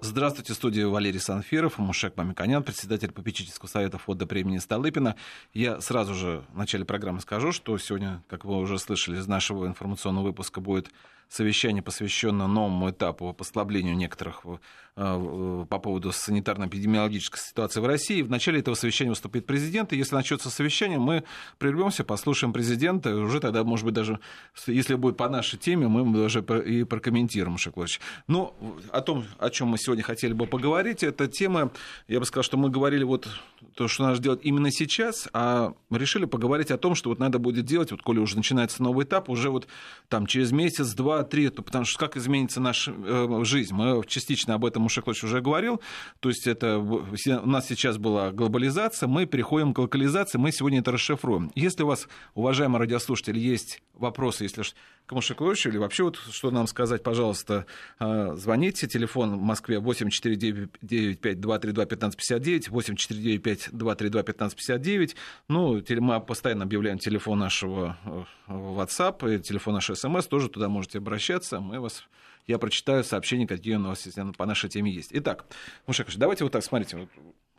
Здравствуйте, 0.00 0.54
студия 0.54 0.86
Валерий 0.86 1.18
Санфиров, 1.18 1.78
Мушек 1.78 2.16
Мамиканян, 2.16 2.62
председатель 2.62 3.10
попечительского 3.10 3.68
совета 3.68 3.98
фонда 3.98 4.26
премии 4.26 4.58
Столыпина. 4.58 5.16
Я 5.52 5.80
сразу 5.80 6.14
же 6.14 6.44
в 6.52 6.56
начале 6.56 6.84
программы 6.84 7.20
скажу, 7.20 7.50
что 7.50 7.76
сегодня, 7.78 8.22
как 8.28 8.44
вы 8.44 8.58
уже 8.58 8.78
слышали 8.78 9.18
из 9.18 9.26
нашего 9.26 9.66
информационного 9.66 10.26
выпуска, 10.26 10.60
будет 10.60 10.88
совещание, 11.28 11.82
посвященное 11.82 12.46
новому 12.46 12.90
этапу 12.90 13.32
послаблению 13.34 13.96
некоторых 13.96 14.40
э, 14.44 14.56
э, 14.96 15.66
по 15.68 15.78
поводу 15.78 16.10
санитарно-эпидемиологической 16.10 17.38
ситуации 17.38 17.80
в 17.80 17.86
России. 17.86 18.22
В 18.22 18.30
начале 18.30 18.60
этого 18.60 18.74
совещания 18.74 19.10
выступит 19.10 19.46
президент, 19.46 19.92
и 19.92 19.96
если 19.96 20.14
начнется 20.14 20.48
совещание, 20.48 20.98
мы 20.98 21.24
прервемся, 21.58 22.04
послушаем 22.04 22.52
президента, 22.52 23.10
и 23.10 23.14
уже 23.14 23.40
тогда, 23.40 23.62
может 23.62 23.84
быть, 23.84 23.94
даже, 23.94 24.20
если 24.66 24.94
будет 24.94 25.16
по 25.16 25.28
нашей 25.28 25.58
теме, 25.58 25.86
мы 25.86 26.18
даже 26.18 26.40
и 26.40 26.84
прокомментируем, 26.84 27.58
Шаклович. 27.58 28.00
Но 28.26 28.54
о 28.90 29.02
том, 29.02 29.24
о 29.38 29.50
чем 29.50 29.68
мы 29.68 29.78
сегодня 29.78 29.87
хотели 30.02 30.32
бы 30.32 30.46
поговорить, 30.46 31.02
это 31.02 31.28
тема, 31.28 31.72
я 32.06 32.20
бы 32.20 32.26
сказал, 32.26 32.44
что 32.44 32.56
мы 32.56 32.70
говорили 32.70 33.04
вот 33.04 33.28
то, 33.74 33.88
что 33.88 34.04
надо 34.04 34.20
делать 34.20 34.40
именно 34.42 34.70
сейчас, 34.70 35.28
а 35.32 35.74
решили 35.90 36.24
поговорить 36.24 36.70
о 36.70 36.78
том, 36.78 36.94
что 36.94 37.10
вот 37.10 37.18
надо 37.18 37.38
будет 37.38 37.64
делать, 37.64 37.90
вот 37.90 38.02
коли 38.02 38.18
уже 38.18 38.36
начинается 38.36 38.82
новый 38.82 39.04
этап, 39.04 39.28
уже 39.28 39.50
вот 39.50 39.66
там 40.08 40.26
через 40.26 40.52
месяц, 40.52 40.92
два, 40.94 41.08
два-три, 41.18 41.48
потому 41.50 41.84
что 41.84 41.98
как 41.98 42.16
изменится 42.16 42.60
наша 42.60 42.92
э, 42.92 43.40
жизнь? 43.44 43.74
Мы 43.74 44.02
частично 44.06 44.54
об 44.54 44.64
этом 44.64 44.86
Ушеклович 44.86 45.24
уже 45.24 45.40
говорил. 45.40 45.80
То 46.20 46.28
есть 46.28 46.46
это 46.46 46.78
у 46.78 47.48
нас 47.48 47.66
сейчас 47.66 47.98
была 47.98 48.30
глобализация, 48.30 49.08
мы 49.08 49.26
переходим 49.26 49.74
к 49.74 49.78
локализации, 49.78 50.38
мы 50.38 50.52
сегодня 50.52 50.80
это 50.80 50.92
расшифруем. 50.92 51.50
Если 51.54 51.82
у 51.82 51.86
вас, 51.86 52.08
уважаемые 52.34 52.80
радиослушатели, 52.80 53.38
есть 53.38 53.82
вопросы, 53.94 54.44
если 54.44 54.62
к 55.08 55.12
Мушекловичу 55.12 55.70
или 55.70 55.78
вообще 55.78 56.04
вот 56.04 56.16
что 56.16 56.50
нам 56.50 56.66
сказать, 56.66 57.02
пожалуйста, 57.02 57.64
э, 57.98 58.34
звоните. 58.36 58.86
Телефон 58.86 59.38
в 59.38 59.42
Москве 59.42 59.78
8495-232-1559, 59.78 62.68
8495-232-1559. 62.68 65.16
Ну, 65.48 65.82
мы 66.00 66.20
постоянно 66.20 66.64
объявляем 66.64 66.98
телефон 66.98 67.38
нашего 67.38 67.96
э, 68.04 68.24
WhatsApp 68.48 69.34
и 69.34 69.38
телефон 69.40 69.72
нашего 69.74 69.96
СМС, 69.96 70.26
тоже 70.26 70.50
туда 70.50 70.68
можете 70.68 70.98
обращаться, 70.98 71.60
мы 71.60 71.80
вас 71.80 72.04
я 72.46 72.58
прочитаю 72.58 73.02
сообщения, 73.04 73.46
какие 73.46 73.74
у 73.74 73.78
нас 73.78 74.08
по 74.36 74.46
нашей 74.46 74.70
теме 74.70 74.90
есть. 74.90 75.10
Итак, 75.12 75.44
Мушакович, 75.86 76.16
давайте 76.16 76.44
вот 76.44 76.52
так, 76.52 76.64
смотрите, 76.64 77.06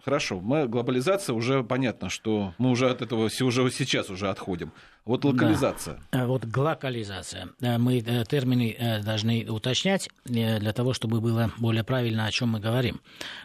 Хорошо, 0.03 0.39
мы, 0.39 0.67
глобализация 0.67 1.33
уже 1.33 1.63
понятно, 1.63 2.09
что 2.09 2.53
мы 2.57 2.71
уже 2.71 2.89
от 2.89 3.01
этого 3.01 3.29
уже 3.41 3.71
сейчас 3.71 4.09
уже 4.09 4.29
отходим. 4.29 4.71
Вот 5.05 5.25
локализация. 5.25 5.99
Да. 6.11 6.21
Э, 6.21 6.25
вот 6.27 6.45
глокализация. 6.45 7.49
Э, 7.61 7.77
мы 7.79 7.97
э, 7.99 8.25
термины 8.25 9.01
должны 9.03 9.45
уточнять 9.49 10.07
для 10.25 10.71
того, 10.71 10.93
чтобы 10.93 11.19
было 11.19 11.51
более 11.57 11.83
правильно, 11.83 12.25
о 12.25 12.31
чем 12.31 12.49
мы 12.49 12.59
говорим. 12.59 13.01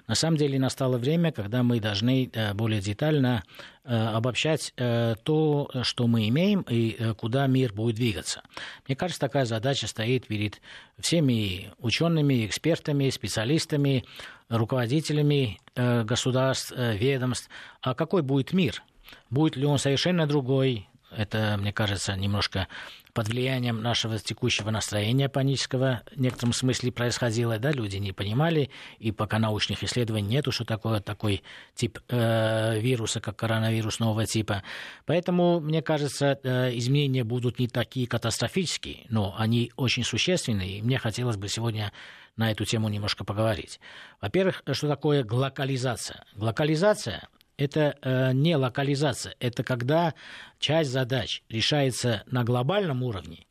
На 0.07 0.15
самом 0.15 0.37
деле 0.37 0.59
настало 0.59 0.99
время, 0.99 1.33
когда 1.33 1.63
мы 1.63 1.81
должны 1.81 2.31
более 2.55 2.81
детально 2.81 3.43
обобщать 3.85 4.73
то, 4.77 5.71
что 5.83 6.07
мы 6.07 6.29
имеем 6.29 6.63
и 6.63 7.13
куда 7.19 7.47
мир 7.47 7.75
будет 7.75 7.97
двигаться. 7.97 8.43
Мне 8.87 8.97
кажется, 8.97 9.21
такая 9.21 9.45
задача 9.45 9.87
стоит 9.87 10.27
перед 10.27 10.61
всеми 10.99 11.71
учеными, 11.79 12.47
экспертами, 12.47 13.11
специалистами, 13.11 14.05
руководителями 14.49 15.59
государств, 15.77 16.73
ведомств. 16.77 17.49
А 17.81 17.95
какой 17.95 18.23
будет 18.23 18.53
мир? 18.53 18.83
Будет 19.31 19.57
ли 19.57 19.67
он 19.67 19.79
совершенно 19.79 20.27
другой? 20.27 20.89
Это, 21.11 21.57
мне 21.59 21.73
кажется, 21.73 22.17
немножко 22.17 22.69
под 23.15 23.29
влиянием 23.29 23.81
нашего 23.81 24.19
текущего 24.19 24.71
настроения 24.71 25.29
панического 25.29 26.03
в 26.15 26.21
некотором 26.21 26.53
смысле 26.53 26.91
происходило, 26.93 27.59
да, 27.59 27.71
люди 27.71 27.97
не 27.97 28.13
понимали, 28.13 28.71
и 28.99 29.13
пока 29.13 29.39
научных 29.39 29.85
исследований 29.85 30.29
нету, 30.29 30.51
что 30.51 30.65
такое 30.65 31.01
такой 31.01 31.43
тип 31.75 32.01
э, 32.09 32.81
вируса, 32.81 33.21
как 33.21 33.37
коронавирус 33.37 34.01
нового 34.01 34.27
типа. 34.27 34.65
Поэтому, 35.07 35.61
мне 35.61 35.81
кажется, 35.81 36.39
э, 36.43 36.77
изменения 36.77 37.23
будут 37.23 37.61
не 37.61 37.69
такие 37.69 38.09
катастрофические, 38.09 39.07
но 39.09 39.35
они 39.39 39.73
очень 39.77 40.05
существенные, 40.05 40.79
и 40.79 40.83
мне 40.83 40.99
хотелось 40.99 41.37
бы 41.37 41.49
сегодня 41.49 41.93
на 42.37 42.51
эту 42.51 42.65
тему 42.65 42.89
немножко 42.89 43.25
поговорить. 43.25 43.79
Во-первых, 44.21 44.65
что 44.73 44.89
такое 44.89 45.23
глокализация? 45.23 46.25
Глокализация 46.35 47.29
это 47.57 47.97
э, 48.03 48.33
не 48.33 48.57
локализация, 48.57 49.35
это 49.41 49.63
когда 49.63 50.15
часть 50.59 50.91
задач 50.91 51.43
решается 51.49 52.23
на 52.27 52.45
глобальном 52.45 53.03
уровне, 53.03 53.47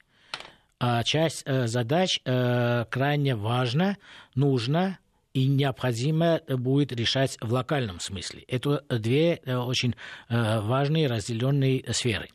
а 0.80 1.04
часть 1.04 1.44
э, 1.46 1.68
задач 1.68 2.20
э, 2.26 2.86
крайне 2.90 3.36
важна, 3.36 3.98
нужна 4.36 4.98
и 5.34 5.48
необходимо 5.48 6.42
будет 6.48 6.92
решать 6.92 7.38
в 7.42 7.52
локальном 7.52 8.00
смысле. 8.00 8.44
Это 8.48 8.84
две 8.90 9.42
э, 9.44 9.56
очень 9.56 9.96
э, 10.30 10.60
важные 10.60 11.08
разделенные 11.08 11.84
сферы. 11.92 12.30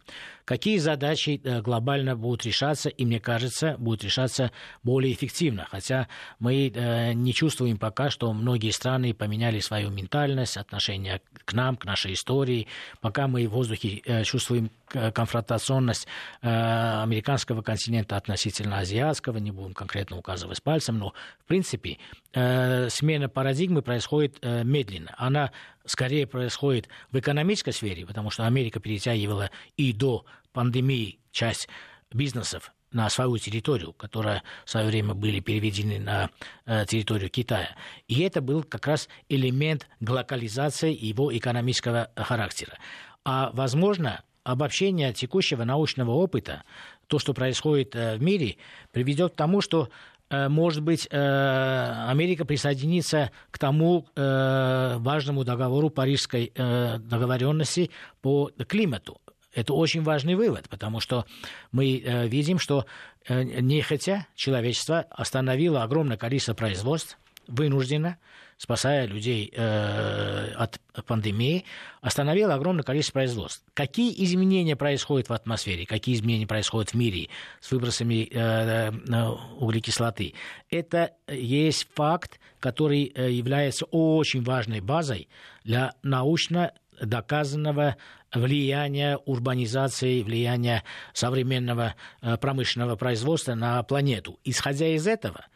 Какие 0.48 0.78
задачи 0.78 1.42
э, 1.44 1.60
глобально 1.60 2.16
будут 2.16 2.46
решаться, 2.46 2.88
и 2.88 3.04
мне 3.04 3.20
кажется, 3.20 3.76
будут 3.78 4.02
решаться 4.02 4.50
более 4.82 5.12
эффективно. 5.12 5.66
Хотя 5.70 6.08
мы 6.38 6.72
э, 6.74 7.12
не 7.12 7.34
чувствуем 7.34 7.76
пока, 7.76 8.08
что 8.08 8.32
многие 8.32 8.70
страны 8.70 9.12
поменяли 9.12 9.60
свою 9.60 9.90
ментальность, 9.90 10.56
отношение 10.56 11.20
к 11.44 11.52
нам, 11.52 11.76
к 11.76 11.84
нашей 11.84 12.14
истории. 12.14 12.66
Пока 13.02 13.28
мы 13.28 13.46
в 13.46 13.50
воздухе 13.50 14.00
э, 14.06 14.24
чувствуем 14.24 14.70
конфронтационность 14.88 16.06
американского 16.40 17.60
континента 17.60 18.16
относительно 18.16 18.78
азиатского, 18.78 19.36
не 19.36 19.50
будем 19.50 19.74
конкретно 19.74 20.16
указывать 20.16 20.62
пальцем, 20.62 20.96
но 20.98 21.12
в 21.44 21.44
принципе 21.44 21.98
смена 22.32 23.28
парадигмы 23.28 23.82
происходит 23.82 24.42
медленно. 24.42 25.14
Она 25.18 25.52
скорее 25.88 26.26
происходит 26.26 26.88
в 27.10 27.18
экономической 27.18 27.72
сфере, 27.72 28.06
потому 28.06 28.30
что 28.30 28.46
Америка 28.46 28.78
перетягивала 28.78 29.50
и 29.76 29.92
до 29.92 30.24
пандемии 30.52 31.18
часть 31.32 31.68
бизнесов 32.12 32.72
на 32.92 33.08
свою 33.10 33.36
территорию, 33.38 33.92
которая 33.92 34.42
в 34.64 34.70
свое 34.70 34.86
время 34.86 35.14
были 35.14 35.40
переведены 35.40 35.98
на 35.98 36.30
э, 36.64 36.86
территорию 36.86 37.28
Китая. 37.28 37.76
И 38.06 38.20
это 38.22 38.40
был 38.40 38.62
как 38.62 38.86
раз 38.86 39.08
элемент 39.28 39.88
глокализации 40.00 40.96
его 40.96 41.36
экономического 41.36 42.10
характера. 42.16 42.78
А, 43.24 43.50
возможно, 43.52 44.22
обобщение 44.42 45.12
текущего 45.12 45.64
научного 45.64 46.12
опыта, 46.12 46.64
то, 47.06 47.18
что 47.18 47.34
происходит 47.34 47.94
э, 47.94 48.16
в 48.16 48.22
мире, 48.22 48.56
приведет 48.90 49.34
к 49.34 49.36
тому, 49.36 49.60
что 49.60 49.90
может 50.30 50.82
быть, 50.82 51.08
э, 51.10 52.04
Америка 52.08 52.44
присоединится 52.44 53.30
к 53.50 53.58
тому 53.58 54.06
э, 54.14 54.96
важному 54.98 55.44
договору 55.44 55.90
Парижской 55.90 56.52
договоренности 56.54 57.90
по 58.20 58.50
климату. 58.66 59.20
Это 59.54 59.74
очень 59.74 60.02
важный 60.02 60.34
вывод, 60.34 60.68
потому 60.68 61.00
что 61.00 61.24
мы 61.72 62.26
видим, 62.28 62.58
что 62.58 62.84
нехотя 63.28 64.26
человечество 64.34 65.06
остановило 65.10 65.82
огромное 65.82 66.16
количество 66.16 66.54
производств, 66.54 67.18
вынужденно, 67.48 68.18
спасая 68.58 69.06
людей 69.06 69.52
э, 69.54 70.52
от 70.56 70.80
пандемии, 71.06 71.64
остановила 72.00 72.54
огромное 72.54 72.82
количество 72.82 73.20
производств. 73.20 73.64
Какие 73.72 74.12
изменения 74.24 74.74
происходят 74.74 75.28
в 75.28 75.32
атмосфере, 75.32 75.86
какие 75.86 76.16
изменения 76.16 76.46
происходят 76.46 76.90
в 76.90 76.94
мире 76.94 77.28
с 77.60 77.70
выбросами 77.70 78.28
э, 78.30 78.90
э 78.90 79.28
углекислоты? 79.58 80.34
Это 80.70 81.12
есть 81.28 81.86
факт, 81.94 82.40
который 82.58 83.12
является 83.32 83.86
очень 83.86 84.42
важной 84.42 84.80
базой 84.80 85.28
для 85.62 85.92
научно 86.02 86.72
доказанного 87.00 87.96
влияния 88.34 89.18
урбанизации, 89.18 90.22
влияния 90.22 90.82
современного 91.12 91.94
промышленного 92.40 92.96
производства 92.96 93.54
на 93.54 93.80
планету. 93.84 94.40
Исходя 94.42 94.88
из 94.88 95.06
этого, 95.06 95.46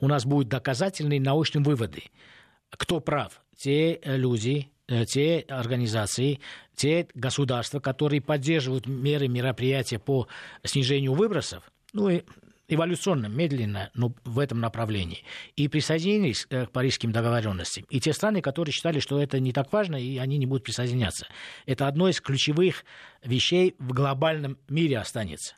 у 0.00 0.08
нас 0.08 0.24
будут 0.24 0.48
доказательные 0.48 1.20
научные 1.20 1.62
выводы 1.62 2.04
кто 2.70 3.00
прав? 3.00 3.40
Те 3.56 3.94
э, 3.94 4.16
люди, 4.16 4.70
э, 4.86 5.04
те 5.04 5.44
организации, 5.48 6.40
те 6.74 7.08
государства, 7.14 7.80
которые 7.80 8.20
поддерживают 8.20 8.86
меры, 8.86 9.28
мероприятия 9.28 9.98
по 9.98 10.28
снижению 10.64 11.14
выбросов, 11.14 11.70
ну 11.92 12.08
и 12.08 12.22
эволюционно, 12.68 13.26
медленно, 13.26 13.90
но 13.94 14.12
в 14.24 14.38
этом 14.38 14.60
направлении, 14.60 15.24
и 15.56 15.68
присоединились 15.68 16.46
э, 16.50 16.66
к 16.66 16.70
парижским 16.70 17.10
договоренностям. 17.10 17.84
И 17.88 17.98
те 17.98 18.12
страны, 18.12 18.42
которые 18.42 18.72
считали, 18.72 19.00
что 19.00 19.20
это 19.20 19.40
не 19.40 19.52
так 19.52 19.72
важно, 19.72 19.96
и 19.96 20.18
они 20.18 20.38
не 20.38 20.46
будут 20.46 20.64
присоединяться. 20.64 21.26
Это 21.66 21.88
одно 21.88 22.08
из 22.08 22.20
ключевых 22.20 22.84
вещей 23.24 23.74
в 23.78 23.92
глобальном 23.92 24.58
мире 24.68 24.98
останется. 24.98 25.54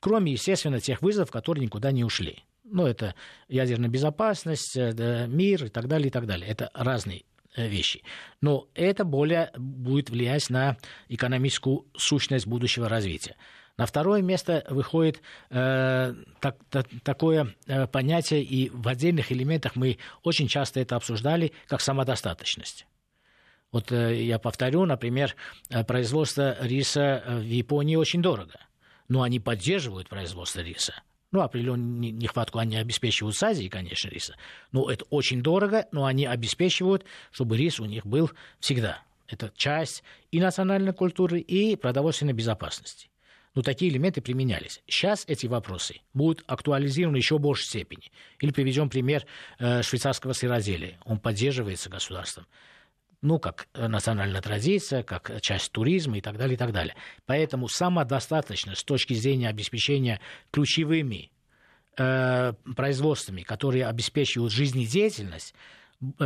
Кроме, 0.00 0.32
естественно, 0.32 0.80
тех 0.80 1.00
вызовов, 1.00 1.30
которые 1.30 1.64
никуда 1.64 1.92
не 1.92 2.04
ушли. 2.04 2.44
Ну, 2.70 2.86
это 2.86 3.14
ядерная 3.48 3.88
безопасность, 3.88 4.76
э, 4.76 5.26
мир 5.28 5.64
и 5.64 5.68
так 5.68 5.88
далее, 5.88 6.08
и 6.08 6.10
так 6.10 6.26
далее. 6.26 6.48
Это 6.48 6.70
разные 6.74 7.24
э, 7.56 7.66
вещи. 7.68 8.02
Но 8.40 8.68
это 8.74 9.04
более 9.04 9.50
будет 9.56 10.10
влиять 10.10 10.50
на 10.50 10.76
экономическую 11.08 11.86
сущность 11.96 12.46
будущего 12.46 12.88
развития. 12.88 13.36
На 13.78 13.86
второе 13.86 14.22
место 14.22 14.64
выходит 14.68 15.22
э, 15.50 16.14
так, 16.40 16.56
так, 16.68 16.88
такое 17.04 17.54
э, 17.66 17.86
понятие, 17.86 18.42
и 18.42 18.70
в 18.70 18.88
отдельных 18.88 19.30
элементах 19.30 19.76
мы 19.76 19.98
очень 20.24 20.48
часто 20.48 20.80
это 20.80 20.96
обсуждали, 20.96 21.52
как 21.68 21.80
самодостаточность. 21.80 22.86
Вот 23.70 23.92
э, 23.92 24.24
я 24.24 24.40
повторю, 24.40 24.84
например, 24.84 25.36
э, 25.70 25.84
производство 25.84 26.56
риса 26.60 27.22
в 27.24 27.44
Японии 27.44 27.94
очень 27.94 28.20
дорого, 28.20 28.58
но 29.06 29.22
они 29.22 29.38
поддерживают 29.38 30.08
производство 30.08 30.60
риса. 30.60 30.94
Ну, 31.30 31.40
определенную 31.40 32.14
нехватку 32.14 32.58
они 32.58 32.76
обеспечивают 32.76 33.36
с 33.36 33.42
Азией, 33.42 33.68
конечно, 33.68 34.08
риса. 34.08 34.34
Но 34.72 34.90
это 34.90 35.04
очень 35.10 35.42
дорого, 35.42 35.86
но 35.92 36.06
они 36.06 36.24
обеспечивают, 36.24 37.04
чтобы 37.30 37.56
рис 37.56 37.80
у 37.80 37.84
них 37.84 38.06
был 38.06 38.30
всегда. 38.60 39.02
Это 39.26 39.52
часть 39.54 40.02
и 40.30 40.40
национальной 40.40 40.94
культуры, 40.94 41.40
и 41.40 41.76
продовольственной 41.76 42.32
безопасности. 42.32 43.10
Но 43.54 43.62
такие 43.62 43.90
элементы 43.90 44.22
применялись. 44.22 44.82
Сейчас 44.86 45.24
эти 45.26 45.46
вопросы 45.46 46.00
будут 46.14 46.44
актуализированы 46.46 47.16
еще 47.16 47.36
в 47.36 47.40
большей 47.40 47.66
степени. 47.66 48.10
Или 48.40 48.52
приведем 48.52 48.88
пример 48.88 49.26
э, 49.58 49.82
швейцарского 49.82 50.32
сыроделия. 50.32 50.98
Он 51.04 51.18
поддерживается 51.18 51.90
государством 51.90 52.46
ну, 53.20 53.38
как 53.38 53.68
национальная 53.74 54.40
традиция, 54.40 55.02
как 55.02 55.40
часть 55.40 55.72
туризма 55.72 56.18
и 56.18 56.20
так 56.20 56.36
далее, 56.36 56.54
и 56.54 56.58
так 56.58 56.72
далее. 56.72 56.94
Поэтому 57.26 57.68
самодостаточно 57.68 58.74
с 58.74 58.84
точки 58.84 59.14
зрения 59.14 59.48
обеспечения 59.48 60.20
ключевыми 60.52 61.30
э, 61.96 62.52
производствами, 62.76 63.42
которые 63.42 63.86
обеспечивают 63.86 64.52
жизнедеятельность, 64.52 65.54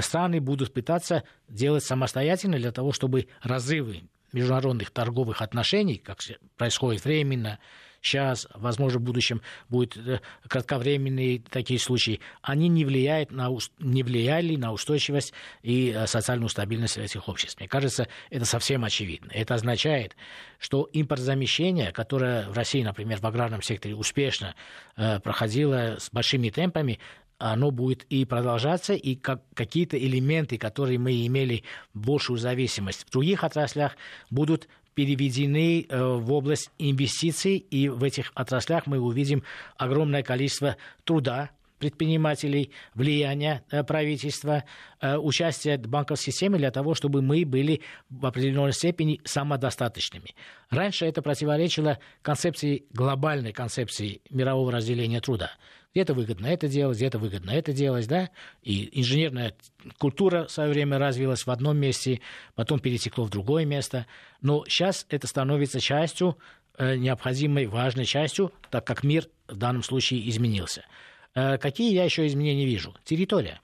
страны 0.00 0.40
будут 0.40 0.74
пытаться 0.74 1.24
делать 1.48 1.84
самостоятельно 1.84 2.58
для 2.58 2.72
того, 2.72 2.92
чтобы 2.92 3.28
разрывы 3.42 4.02
международных 4.32 4.90
торговых 4.90 5.42
отношений, 5.42 5.96
как 5.96 6.20
происходит 6.56 7.04
временно, 7.04 7.58
сейчас, 8.02 8.48
возможно, 8.54 8.98
в 8.98 9.02
будущем 9.02 9.40
будут 9.68 9.96
э, 9.96 10.20
кратковременные 10.48 11.40
такие 11.40 11.78
случаи, 11.78 12.20
они 12.42 12.68
не, 12.68 12.84
влияют 12.84 13.30
на, 13.30 13.48
не 13.78 14.02
влияли 14.02 14.56
на 14.56 14.72
устойчивость 14.72 15.32
и 15.62 15.92
э, 15.94 16.06
социальную 16.06 16.48
стабильность 16.48 16.98
этих 16.98 17.28
обществ. 17.28 17.58
Мне 17.60 17.68
кажется, 17.68 18.08
это 18.28 18.44
совсем 18.44 18.84
очевидно. 18.84 19.30
Это 19.32 19.54
означает, 19.54 20.16
что 20.58 20.88
импортзамещение, 20.92 21.92
которое 21.92 22.48
в 22.50 22.56
России, 22.56 22.82
например, 22.82 23.20
в 23.20 23.26
аграрном 23.26 23.62
секторе 23.62 23.94
успешно 23.94 24.54
э, 24.96 25.20
проходило 25.20 25.96
с 25.98 26.10
большими 26.10 26.50
темпами, 26.50 26.98
оно 27.38 27.72
будет 27.72 28.04
и 28.04 28.24
продолжаться, 28.24 28.94
и 28.94 29.16
как, 29.16 29.42
какие-то 29.54 29.98
элементы, 29.98 30.58
которые 30.58 30.98
мы 30.98 31.26
имели 31.26 31.64
большую 31.92 32.38
зависимость 32.38 33.04
в 33.04 33.10
других 33.10 33.42
отраслях, 33.42 33.96
будут 34.30 34.68
переведены 34.94 35.86
э, 35.88 36.02
в 36.02 36.32
область 36.32 36.70
инвестиций, 36.78 37.56
и 37.56 37.88
в 37.88 38.02
этих 38.04 38.32
отраслях 38.34 38.86
мы 38.86 38.98
увидим 38.98 39.42
огромное 39.76 40.22
количество 40.22 40.76
труда, 41.04 41.50
предпринимателей, 41.82 42.70
влияние 42.94 43.64
э, 43.72 43.82
правительства, 43.82 44.62
э, 45.00 45.16
участие 45.16 45.78
в 45.78 45.88
банковской 45.88 46.32
системе 46.32 46.58
для 46.58 46.70
того, 46.70 46.94
чтобы 46.94 47.22
мы 47.22 47.44
были 47.44 47.80
в 48.08 48.24
определенной 48.24 48.72
степени 48.72 49.20
самодостаточными. 49.24 50.36
Раньше 50.70 51.06
это 51.06 51.22
противоречило 51.22 51.98
концепции, 52.22 52.84
глобальной 52.92 53.52
концепции 53.52 54.20
мирового 54.30 54.70
разделения 54.70 55.20
труда. 55.20 55.50
Где-то 55.94 56.14
выгодно 56.14 56.46
это 56.46 56.68
делать, 56.68 56.96
где-то 56.96 57.18
выгодно 57.18 57.50
это 57.50 57.72
делать, 57.72 58.08
да, 58.08 58.30
и 58.62 58.98
инженерная 58.98 59.54
культура 59.98 60.46
в 60.46 60.50
свое 60.50 60.70
время 60.70 60.98
развилась 60.98 61.46
в 61.46 61.50
одном 61.50 61.76
месте, 61.76 62.20
потом 62.54 62.80
перетекло 62.80 63.24
в 63.24 63.30
другое 63.30 63.66
место, 63.66 64.06
но 64.40 64.64
сейчас 64.66 65.06
это 65.10 65.26
становится 65.26 65.80
частью, 65.80 66.38
э, 66.78 66.96
необходимой, 66.96 67.66
важной 67.66 68.06
частью, 68.06 68.52
так 68.70 68.86
как 68.86 69.04
мир 69.04 69.28
в 69.48 69.56
данном 69.56 69.82
случае 69.82 70.28
изменился. 70.30 70.84
Э, 71.34 71.58
какие 71.58 71.92
я 71.92 72.04
еще 72.04 72.26
изменения 72.26 72.64
вижу? 72.64 72.94
Территория. 73.04 73.60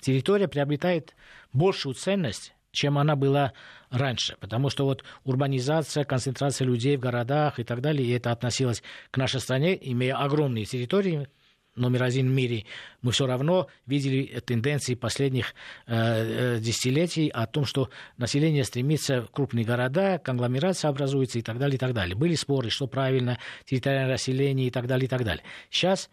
Территория 0.00 0.48
приобретает 0.48 1.14
большую 1.54 1.94
ценность, 1.94 2.54
чем 2.70 2.98
она 2.98 3.16
была 3.16 3.52
раньше. 3.90 4.36
Потому 4.40 4.70
что 4.70 4.84
вот 4.84 5.04
урбанизация, 5.24 6.04
концентрация 6.04 6.66
людей 6.66 6.96
в 6.96 7.00
городах 7.00 7.58
и 7.58 7.64
так 7.64 7.80
далее, 7.80 8.06
и 8.06 8.12
это 8.12 8.30
относилось 8.30 8.82
к 9.10 9.16
нашей 9.16 9.40
стране, 9.40 9.78
имея 9.80 10.16
огромные 10.16 10.64
территории, 10.64 11.28
номер 11.74 12.04
один 12.04 12.28
в 12.28 12.32
мире, 12.32 12.64
мы 13.00 13.12
все 13.12 13.26
равно 13.26 13.68
видели 13.86 14.40
тенденции 14.40 14.94
последних 14.94 15.54
э, 15.86 16.56
э, 16.56 16.60
десятилетий 16.60 17.28
о 17.28 17.46
том, 17.46 17.64
что 17.64 17.90
население 18.18 18.64
стремится 18.64 19.22
в 19.22 19.30
крупные 19.30 19.64
города, 19.64 20.18
конгломерация 20.18 20.88
образуется 20.88 21.38
и 21.38 21.42
так 21.42 21.58
далее, 21.58 21.76
и 21.76 21.78
так 21.78 21.94
далее. 21.94 22.14
Были 22.14 22.34
споры, 22.34 22.70
что 22.70 22.86
правильно, 22.86 23.38
территориальное 23.64 24.14
расселение 24.14 24.68
и 24.68 24.70
так 24.70 24.86
далее, 24.86 25.06
и 25.06 25.08
так 25.08 25.24
далее. 25.24 25.44
Сейчас 25.70 26.10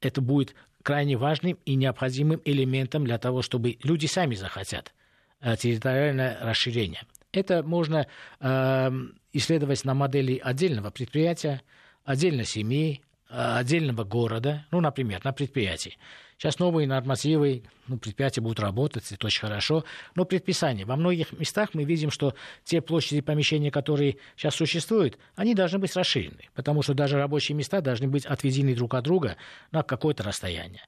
это 0.00 0.20
будет 0.20 0.54
крайне 0.82 1.16
важным 1.16 1.58
и 1.64 1.74
необходимым 1.74 2.40
элементом 2.44 3.04
для 3.04 3.18
того, 3.18 3.42
чтобы 3.42 3.76
люди 3.82 4.06
сами 4.06 4.34
захотят 4.34 4.94
э, 5.40 5.56
территориальное 5.56 6.38
расширение. 6.40 7.02
Это 7.32 7.62
можно 7.62 8.06
э, 8.40 8.90
исследовать 9.32 9.84
на 9.84 9.94
модели 9.94 10.40
отдельного 10.42 10.90
предприятия, 10.90 11.62
отдельной 12.04 12.44
семьи, 12.44 13.02
отдельного 13.30 14.04
города, 14.04 14.66
ну, 14.70 14.80
например, 14.80 15.20
на 15.24 15.32
предприятии. 15.32 15.96
Сейчас 16.36 16.58
новые 16.58 16.88
нормативы, 16.88 17.64
ну, 17.86 17.98
предприятия 17.98 18.40
будут 18.40 18.60
работать, 18.60 19.12
это 19.12 19.26
очень 19.26 19.40
хорошо, 19.40 19.84
но 20.14 20.24
предписание. 20.24 20.86
Во 20.86 20.96
многих 20.96 21.32
местах 21.32 21.70
мы 21.74 21.84
видим, 21.84 22.10
что 22.10 22.34
те 22.64 22.80
площади 22.80 23.20
помещения, 23.20 23.70
которые 23.70 24.16
сейчас 24.36 24.54
существуют, 24.54 25.18
они 25.36 25.54
должны 25.54 25.78
быть 25.78 25.94
расширены, 25.94 26.48
потому 26.54 26.82
что 26.82 26.94
даже 26.94 27.18
рабочие 27.18 27.56
места 27.56 27.80
должны 27.80 28.08
быть 28.08 28.24
отведены 28.24 28.74
друг 28.74 28.94
от 28.94 29.04
друга 29.04 29.36
на 29.70 29.82
какое-то 29.82 30.22
расстояние. 30.22 30.82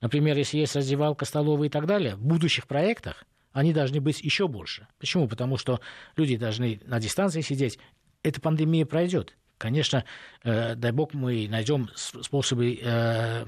Например, 0.00 0.36
если 0.36 0.58
есть 0.58 0.76
раздевалка, 0.76 1.24
столовая 1.24 1.68
и 1.68 1.70
так 1.70 1.86
далее, 1.86 2.16
в 2.16 2.24
будущих 2.26 2.66
проектах 2.66 3.24
они 3.52 3.72
должны 3.72 4.00
быть 4.00 4.20
еще 4.20 4.48
больше. 4.48 4.86
Почему? 4.98 5.28
Потому 5.28 5.56
что 5.56 5.80
люди 6.16 6.36
должны 6.36 6.80
на 6.84 7.00
дистанции 7.00 7.40
сидеть. 7.40 7.78
Эта 8.22 8.40
пандемия 8.40 8.84
пройдет. 8.84 9.34
Конечно, 9.58 10.04
э, 10.44 10.74
дай 10.74 10.92
бог, 10.92 11.14
мы 11.14 11.48
найдем 11.48 11.88
способы 11.94 12.78
э, 12.82 13.46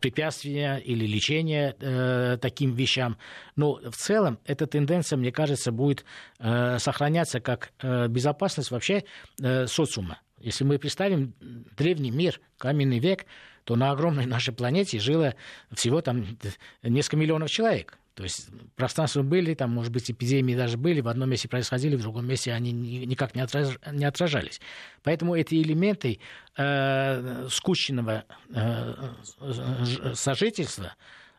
препятствия 0.00 0.76
или 0.76 1.06
лечения 1.06 1.74
э, 1.80 2.36
таким 2.40 2.74
вещам. 2.74 3.16
Но 3.56 3.74
в 3.74 3.96
целом 3.96 4.38
эта 4.44 4.66
тенденция, 4.66 5.16
мне 5.16 5.32
кажется, 5.32 5.72
будет 5.72 6.04
э, 6.38 6.78
сохраняться 6.78 7.40
как 7.40 7.72
э, 7.80 8.08
безопасность 8.08 8.70
вообще 8.70 9.04
э, 9.40 9.66
социума. 9.66 10.20
Если 10.40 10.64
мы 10.64 10.78
представим 10.78 11.34
древний 11.76 12.10
мир, 12.10 12.40
каменный 12.58 12.98
век, 12.98 13.26
то 13.64 13.76
на 13.76 13.90
огромной 13.90 14.26
нашей 14.26 14.54
планете 14.54 14.98
жило 14.98 15.34
всего 15.72 16.00
там 16.00 16.38
несколько 16.82 17.16
миллионов 17.16 17.50
человек. 17.50 17.98
То 18.18 18.24
есть 18.24 18.48
пространства 18.74 19.22
были, 19.22 19.54
там, 19.54 19.70
может 19.70 19.92
быть, 19.92 20.10
эпидемии 20.10 20.56
даже 20.56 20.76
были, 20.76 21.00
в 21.00 21.06
одном 21.06 21.30
месте 21.30 21.48
происходили, 21.48 21.94
в 21.94 22.02
другом 22.02 22.26
месте 22.26 22.52
они 22.52 22.72
никак 22.72 23.36
не, 23.36 23.40
отраж, 23.40 23.78
не 23.92 24.04
отражались. 24.04 24.60
Поэтому 25.04 25.36
эти 25.36 25.54
элементы 25.54 26.18
э, 26.56 27.46
скучного 27.48 28.24
э, 28.52 28.94
сожительства, 30.14 30.96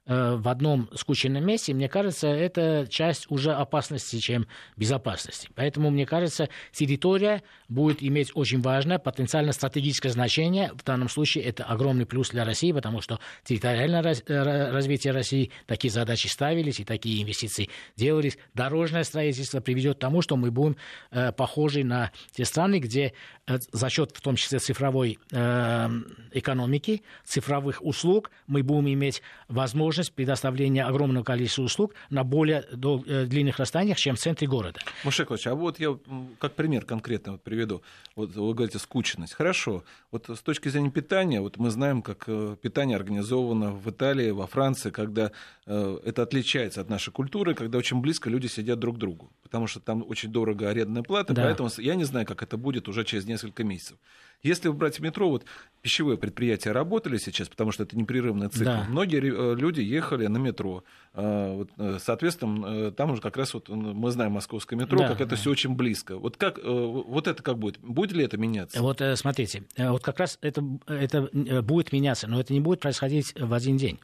в 0.09 0.49
одном 0.49 0.89
скученном 0.95 1.45
месте, 1.45 1.71
мне 1.73 1.87
кажется, 1.87 2.27
это 2.27 2.87
часть 2.89 3.29
уже 3.29 3.53
опасности, 3.53 4.17
чем 4.17 4.47
безопасности. 4.75 5.49
Поэтому, 5.53 5.91
мне 5.91 6.07
кажется, 6.07 6.49
территория 6.71 7.43
будет 7.67 8.01
иметь 8.01 8.31
очень 8.33 8.61
важное 8.61 8.97
потенциально 8.97 9.51
стратегическое 9.51 10.09
значение. 10.09 10.71
В 10.73 10.83
данном 10.83 11.09
случае 11.09 11.43
это 11.43 11.63
огромный 11.63 12.07
плюс 12.07 12.29
для 12.29 12.43
России, 12.43 12.71
потому 12.71 13.01
что 13.01 13.19
территориальное 13.43 14.01
э, 14.01 14.71
развитие 14.71 15.13
России, 15.13 15.51
такие 15.67 15.91
задачи 15.91 16.25
ставились 16.27 16.79
и 16.79 16.85
такие 16.85 17.21
инвестиции 17.21 17.69
делались. 17.95 18.39
Дорожное 18.55 19.03
строительство 19.03 19.59
приведет 19.59 19.97
к 19.97 19.99
тому, 19.99 20.23
что 20.23 20.37
мы 20.37 20.49
будем 20.49 20.77
э, 21.11 21.31
похожи 21.31 21.83
на 21.83 22.11
те 22.31 22.45
страны, 22.45 22.79
где 22.79 23.13
э, 23.45 23.59
за 23.71 23.89
счет 23.89 24.11
в 24.15 24.21
том 24.21 24.35
числе 24.35 24.57
цифровой 24.57 25.19
э, 25.31 25.89
экономики, 26.31 27.03
цифровых 27.25 27.83
услуг 27.83 28.31
мы 28.47 28.63
будем 28.63 28.89
иметь 28.89 29.21
возможность 29.47 29.98
возможность 29.99 30.13
предоставления 30.13 30.85
огромного 30.85 31.23
количества 31.23 31.63
услуг 31.63 31.93
на 32.09 32.23
более 32.23 32.63
дол- 32.71 33.03
э, 33.05 33.25
длинных 33.25 33.59
расстояниях, 33.59 33.97
чем 33.97 34.15
в 34.15 34.19
центре 34.19 34.47
города. 34.47 34.79
Мушекович, 35.03 35.47
а 35.47 35.55
вот 35.55 35.79
я 35.79 35.97
как 36.39 36.55
пример 36.55 36.85
конкретно 36.85 37.33
вот 37.33 37.43
приведу. 37.43 37.81
Вот 38.15 38.35
вы 38.35 38.53
говорите 38.53 38.79
скучность. 38.79 39.33
Хорошо. 39.33 39.83
Вот 40.11 40.29
с 40.29 40.41
точки 40.41 40.69
зрения 40.69 40.91
питания, 40.91 41.41
вот 41.41 41.57
мы 41.57 41.69
знаем, 41.69 42.01
как 42.01 42.23
э, 42.27 42.55
питание 42.61 42.95
организовано 42.95 43.71
в 43.71 43.89
Италии, 43.89 44.31
во 44.31 44.47
Франции, 44.47 44.91
когда 44.91 45.31
э, 45.65 45.99
это 46.05 46.23
отличается 46.23 46.81
от 46.81 46.89
нашей 46.89 47.11
культуры, 47.11 47.53
когда 47.53 47.77
очень 47.77 48.01
близко 48.01 48.29
люди 48.29 48.47
сидят 48.47 48.79
друг 48.79 48.95
к 48.95 48.99
другу. 48.99 49.29
Потому 49.49 49.65
что 49.65 49.79
там 49.79 50.05
очень 50.07 50.31
дорого 50.31 50.69
арендная 50.69 51.01
плата, 51.01 51.33
да. 51.33 51.43
поэтому 51.43 51.69
я 51.79 51.95
не 51.95 52.03
знаю, 52.03 52.27
как 52.27 52.43
это 52.43 52.55
будет 52.55 52.87
уже 52.87 53.03
через 53.03 53.25
несколько 53.25 53.63
месяцев. 53.63 53.97
Если 54.43 54.69
брать 54.69 54.99
метро, 54.99 55.27
вот 55.27 55.43
пищевые 55.81 56.17
предприятия 56.17 56.71
работали 56.71 57.17
сейчас, 57.17 57.49
потому 57.49 57.71
что 57.71 57.83
это 57.83 57.97
непрерывный 57.97 58.47
цикл. 58.47 58.65
Да. 58.65 58.85
Многие 58.87 59.19
э, 59.19 59.55
люди 59.55 59.81
ехали 59.81 60.27
на 60.27 60.37
метро. 60.37 60.83
А, 61.13 61.65
э, 61.77 61.97
соответственно, 61.99 62.91
там 62.91 63.11
уже 63.11 63.21
как 63.21 63.35
раз 63.37 63.55
вот 63.55 63.69
мы 63.69 64.11
знаем 64.11 64.33
московское 64.33 64.79
метро, 64.79 64.99
да, 64.99 65.07
как 65.09 65.21
это 65.21 65.31
да. 65.31 65.35
все 65.35 65.49
очень 65.49 65.75
близко. 65.75 66.17
Вот 66.17 66.37
как 66.37 66.59
вот 66.63 67.27
это 67.27 67.41
как 67.41 67.57
будет? 67.57 67.79
Будет 67.79 68.11
ли 68.11 68.23
это 68.23 68.37
меняться? 68.37 68.79
Вот 68.81 69.01
смотрите, 69.15 69.63
вот 69.77 70.03
как 70.03 70.19
раз 70.19 70.37
это, 70.41 70.63
это 70.85 71.27
будет 71.63 71.91
меняться, 71.91 72.27
но 72.27 72.39
это 72.39 72.53
не 72.53 72.59
будет 72.59 72.79
происходить 72.79 73.33
в 73.37 73.51
один 73.51 73.77
день. 73.77 73.99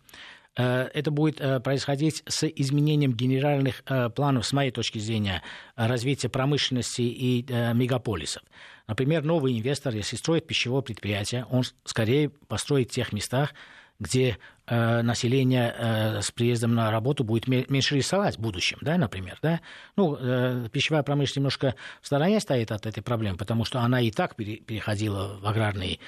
Э, 0.58 0.90
это 0.94 1.12
будет 1.12 1.42
э, 1.42 1.60
происходить 1.60 2.24
с 2.28 2.48
изменением 2.48 3.14
генеральных 3.14 3.84
э, 3.88 4.10
планов, 4.10 4.46
с 4.46 4.54
моей 4.54 4.72
точки 4.72 5.00
зрения, 5.00 5.42
развития 5.76 6.30
промышленности 6.30 7.02
и 7.02 7.46
мегаполисов. 7.74 8.44
Например, 8.88 9.24
новый 9.24 9.58
инвестор, 9.58 9.94
если 9.96 10.16
строит 10.16 10.48
пищевое 10.48 10.82
предприятие, 10.82 11.46
он 11.50 11.64
скорее 11.84 12.30
построит 12.30 12.92
в 12.92 12.94
тех 12.94 13.12
местах, 13.14 13.54
где 14.00 14.38
население 14.68 15.76
э, 15.78 16.22
с 16.22 16.32
приездом 16.32 16.74
на 16.74 16.90
работу 16.90 17.24
будет 17.24 17.48
меньше 17.48 17.96
рисовать 17.96 18.38
в 18.38 18.42
будущем, 18.42 18.78
да, 18.82 18.98
например, 18.98 19.38
да. 19.42 19.62
Ну, 19.96 20.18
э, 20.20 20.68
пищевая 20.72 21.04
промышленность 21.04 21.36
немножко 21.36 21.76
в 22.02 22.08
стороне 22.08 22.40
стоит 22.40 22.72
от 22.72 22.86
этой 22.86 23.04
проблемы, 23.04 23.38
потому 23.38 23.66
что 23.66 23.80
она 23.80 24.02
и 24.02 24.10
так 24.10 24.36
переходила 24.36 25.38
в 25.40 25.46
аграрные 25.46 26.00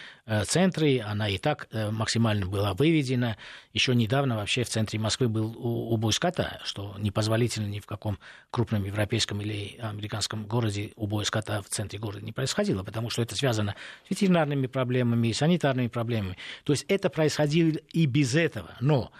центры, 0.46 1.00
она 1.00 1.30
и 1.30 1.38
так 1.38 1.68
максимально 1.92 2.48
была 2.48 2.74
выведена. 2.74 3.38
Еще 3.74 3.94
недавно 3.96 4.36
вообще 4.36 4.64
в 4.64 4.70
центре 4.70 5.00
Москвы 5.00 5.30
был 5.30 5.56
убой 5.58 6.12
скота, 6.14 6.60
что 6.64 6.96
непозволительно 6.98 7.68
ни 7.68 7.80
в 7.80 7.86
каком 7.86 8.18
крупном 8.50 8.84
европейском 8.84 9.40
или 9.42 9.78
американском 9.80 10.46
городе 10.46 10.94
убой 10.96 11.26
скота 11.26 11.62
в 11.62 11.70
центре 11.70 12.00
города 12.00 12.26
не 12.26 12.32
происходило, 12.32 12.84
потому 12.84 13.10
что 13.10 13.22
это 13.22 13.36
связано 13.36 13.76
с 14.08 14.10
ветеринарными 14.10 14.68
проблемами, 14.68 15.32
санитарными 15.32 15.88
проблемами. 15.88 16.38
То 16.64 16.74
есть 16.74 16.86
это 16.88 17.10
происходило 17.10 17.78
и 17.94 18.06
без 18.06 18.36
этого 18.36 18.47
этого. 18.48 18.76
Но 18.80 19.12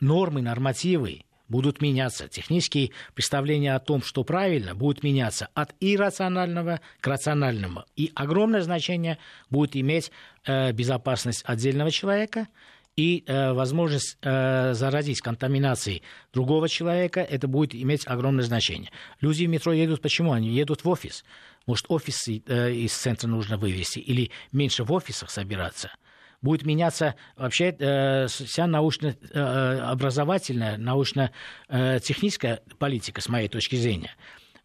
нормы, 0.00 0.40
нормативы 0.42 1.24
будут 1.48 1.80
меняться. 1.80 2.28
Технические 2.28 2.90
представления 3.14 3.74
о 3.74 3.80
том, 3.80 4.02
что 4.02 4.22
правильно, 4.24 4.74
будут 4.74 5.02
меняться 5.02 5.48
от 5.54 5.74
иррационального 5.80 6.80
к 7.00 7.06
рациональному. 7.06 7.84
И 7.96 8.12
огромное 8.14 8.60
значение 8.60 9.18
будет 9.50 9.76
иметь 9.76 10.12
э, 10.44 10.72
безопасность 10.72 11.42
отдельного 11.44 11.90
человека 11.90 12.48
и 12.96 13.24
э, 13.26 13.52
возможность 13.52 14.18
э, 14.22 14.74
заразить 14.74 15.20
контаминацией 15.20 16.02
другого 16.32 16.68
человека. 16.68 17.20
Это 17.20 17.48
будет 17.48 17.74
иметь 17.74 18.06
огромное 18.06 18.44
значение. 18.44 18.90
Люди 19.20 19.44
в 19.44 19.48
метро 19.48 19.72
едут 19.72 20.02
почему? 20.02 20.32
Они 20.32 20.50
едут 20.50 20.84
в 20.84 20.88
офис. 20.88 21.24
Может, 21.66 21.86
офисы 21.88 22.42
э, 22.46 22.72
из 22.72 22.92
центра 22.92 23.28
нужно 23.28 23.56
вывести 23.56 23.98
или 24.00 24.30
меньше 24.52 24.84
в 24.84 24.92
офисах 24.92 25.30
собираться– 25.30 25.90
будет 26.40 26.64
меняться 26.64 27.16
вообще 27.36 27.76
э, 27.78 28.26
вся 28.28 28.66
научно-образовательная, 28.66 30.78
научно-техническая 30.78 32.62
политика, 32.78 33.20
с 33.20 33.28
моей 33.28 33.48
точки 33.48 33.76
зрения. 33.76 34.16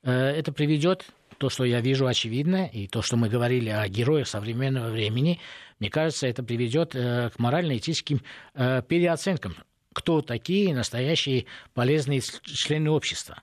Э, 0.03 0.11
это 0.11 0.51
приведет 0.51 1.05
то, 1.37 1.49
что 1.49 1.65
я 1.65 1.81
вижу 1.81 2.07
очевидно, 2.07 2.69
и 2.71 2.87
то, 2.87 3.01
что 3.01 3.17
мы 3.17 3.27
говорили 3.27 3.69
о 3.69 3.87
героях 3.87 4.27
современного 4.27 4.89
времени, 4.89 5.39
мне 5.79 5.89
кажется, 5.89 6.27
это 6.27 6.43
приведет 6.43 6.95
э, 6.95 7.31
к 7.31 7.39
морально-этическим 7.39 8.21
переоценкам, 8.53 9.55
кто 9.93 10.21
такие 10.21 10.75
настоящие 10.75 11.47
полезные 11.73 12.21
члены 12.43 12.91
общества. 12.91 13.41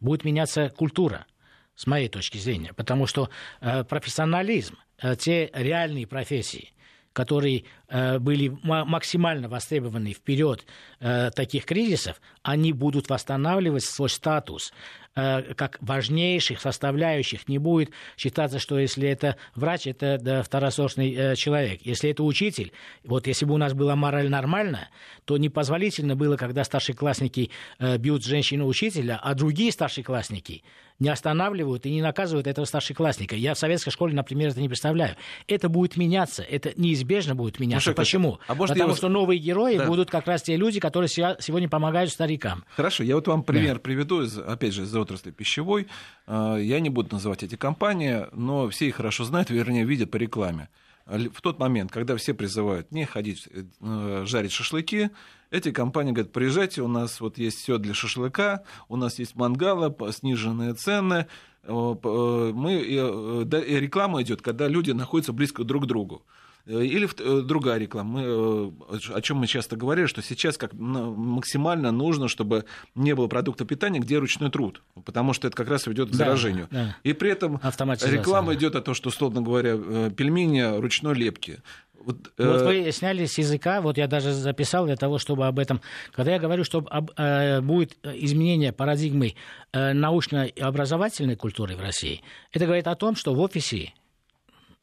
Будет 0.00 0.24
меняться 0.24 0.70
культура, 0.70 1.26
с 1.74 1.86
моей 1.86 2.08
точки 2.08 2.38
зрения, 2.38 2.72
потому 2.72 3.06
что 3.06 3.28
профессионализм, 3.60 4.78
те 5.18 5.50
реальные 5.52 6.06
профессии, 6.06 6.72
которые 7.16 7.64
э, 7.88 8.18
были 8.18 8.54
максимально 8.62 9.48
востребованы 9.48 10.12
вперед 10.12 10.66
э, 11.00 11.30
таких 11.30 11.64
кризисов, 11.64 12.20
они 12.42 12.74
будут 12.74 13.08
восстанавливать 13.08 13.84
свой 13.84 14.10
статус 14.10 14.70
Э, 15.18 15.54
как 15.54 15.78
важнейших 15.80 16.60
составляющих. 16.60 17.48
Не 17.48 17.56
будет 17.56 17.90
считаться, 18.18 18.58
что 18.58 18.78
если 18.78 19.08
это 19.08 19.36
врач, 19.54 19.86
это 19.86 20.42
второсортный 20.44 21.34
человек. 21.36 21.80
Если 21.84 22.10
это 22.10 22.22
учитель, 22.22 22.70
вот 23.02 23.26
если 23.26 23.46
бы 23.46 23.54
у 23.54 23.56
нас 23.56 23.72
была 23.72 23.96
мораль 23.96 24.28
нормальная, 24.28 24.90
то 25.24 25.38
непозволительно 25.38 26.16
было, 26.16 26.36
когда 26.36 26.64
старшеклассники 26.64 27.50
бьют 27.80 28.26
женщину-учителя, 28.26 29.18
а 29.22 29.32
другие 29.32 29.72
старшеклассники 29.72 30.62
не 30.98 31.08
останавливают 31.08 31.86
и 31.86 31.90
не 31.90 32.02
наказывают 32.02 32.46
этого 32.46 32.64
старшеклассника. 32.64 33.36
Я 33.36 33.54
в 33.54 33.58
советской 33.58 33.90
школе, 33.90 34.14
например, 34.14 34.50
это 34.50 34.60
не 34.60 34.68
представляю. 34.68 35.16
Это 35.46 35.68
будет 35.68 35.96
меняться, 35.96 36.42
это 36.42 36.72
неизбежно 36.76 37.34
будет 37.34 37.60
меняться. 37.60 37.90
Ну, 37.90 37.96
Почему? 37.96 38.38
А 38.46 38.54
может, 38.54 38.74
Потому 38.74 38.94
что 38.94 39.08
новые 39.08 39.38
герои 39.38 39.78
да. 39.78 39.86
будут 39.86 40.10
как 40.10 40.26
раз 40.26 40.42
те 40.42 40.56
люди, 40.56 40.80
которые 40.80 41.08
сегодня 41.08 41.68
помогают 41.68 42.10
старикам. 42.10 42.64
Хорошо, 42.74 43.02
я 43.04 43.14
вот 43.14 43.28
вам 43.28 43.42
пример 43.42 43.74
да. 43.74 43.80
приведу, 43.80 44.22
из, 44.22 44.38
опять 44.38 44.72
же, 44.72 44.82
из 44.82 44.94
отрасли 44.94 45.30
пищевой. 45.30 45.88
А, 46.26 46.56
я 46.56 46.80
не 46.80 46.90
буду 46.90 47.08
называть 47.12 47.42
эти 47.42 47.56
компании, 47.56 48.26
но 48.32 48.68
все 48.68 48.88
их 48.88 48.96
хорошо 48.96 49.24
знают, 49.24 49.50
вернее, 49.50 49.84
видят 49.84 50.10
по 50.10 50.16
рекламе. 50.16 50.68
В 51.06 51.40
тот 51.40 51.60
момент, 51.60 51.92
когда 51.92 52.16
все 52.16 52.34
призывают 52.34 52.90
не 52.90 53.04
ходить 53.04 53.48
э, 53.80 54.24
жарить 54.26 54.50
шашлыки, 54.50 55.10
эти 55.52 55.70
компании 55.70 56.10
говорят, 56.10 56.32
приезжайте, 56.32 56.82
у 56.82 56.88
нас 56.88 57.20
вот 57.20 57.38
есть 57.38 57.58
все 57.60 57.78
для 57.78 57.94
шашлыка, 57.94 58.64
у 58.88 58.96
нас 58.96 59.20
есть 59.20 59.36
мангалы, 59.36 59.94
сниженные 60.10 60.74
цены, 60.74 61.28
э, 61.62 61.68
э, 61.68 62.52
мы, 62.52 62.74
и 62.74 63.80
реклама 63.80 64.20
идет, 64.22 64.42
когда 64.42 64.66
люди 64.66 64.90
находятся 64.90 65.32
близко 65.32 65.62
друг 65.62 65.84
к 65.84 65.86
другу. 65.86 66.24
Э, 66.66 66.82
или 66.82 67.08
э, 67.18 67.42
другая 67.42 67.78
реклама. 67.78 68.20
Мы, 68.20 68.22
э, 68.22 69.10
о 69.14 69.20
чем 69.20 69.38
мы 69.38 69.46
часто 69.46 69.76
говорили, 69.76 70.06
что 70.06 70.20
сейчас 70.20 70.58
как 70.58 70.72
максимально 70.74 71.92
нужно, 71.92 72.28
чтобы 72.28 72.64
не 72.94 73.14
было 73.14 73.28
продукта 73.28 73.64
питания, 73.64 74.00
где 74.00 74.18
ручной 74.18 74.50
труд, 74.50 74.82
потому 75.04 75.32
что 75.32 75.46
это 75.46 75.56
как 75.56 75.68
раз 75.68 75.86
ведет 75.86 76.10
к 76.10 76.14
заражению. 76.14 76.68
Да. 76.70 76.96
И 77.04 77.12
при 77.12 77.30
этом 77.30 77.60
реклама 77.62 78.54
идет 78.54 78.74
о 78.74 78.80
том, 78.80 78.94
что, 78.94 79.10
условно 79.10 79.42
говоря, 79.42 80.10
пельмени 80.10 80.80
ручной 80.80 81.14
лепки. 81.14 81.60
Вот, 82.04 82.32
вот 82.38 82.62
вы 82.62 82.92
сняли 82.92 83.26
с 83.26 83.36
языка, 83.36 83.80
вот 83.80 83.98
я 83.98 84.06
даже 84.06 84.32
записал 84.32 84.86
для 84.86 84.94
того, 84.94 85.18
чтобы 85.18 85.46
об 85.48 85.58
этом... 85.58 85.80
Когда 86.12 86.32
я 86.32 86.38
говорю, 86.38 86.62
что 86.62 86.84
об, 86.88 87.10
э, 87.16 87.60
будет 87.60 87.96
изменение 88.04 88.72
парадигмы 88.72 89.34
э, 89.72 89.92
научно-образовательной 89.92 91.34
культуры 91.34 91.74
в 91.74 91.80
России, 91.80 92.22
это 92.52 92.64
говорит 92.66 92.86
о 92.86 92.94
том, 92.94 93.16
что 93.16 93.34
в 93.34 93.40
офисе 93.40 93.92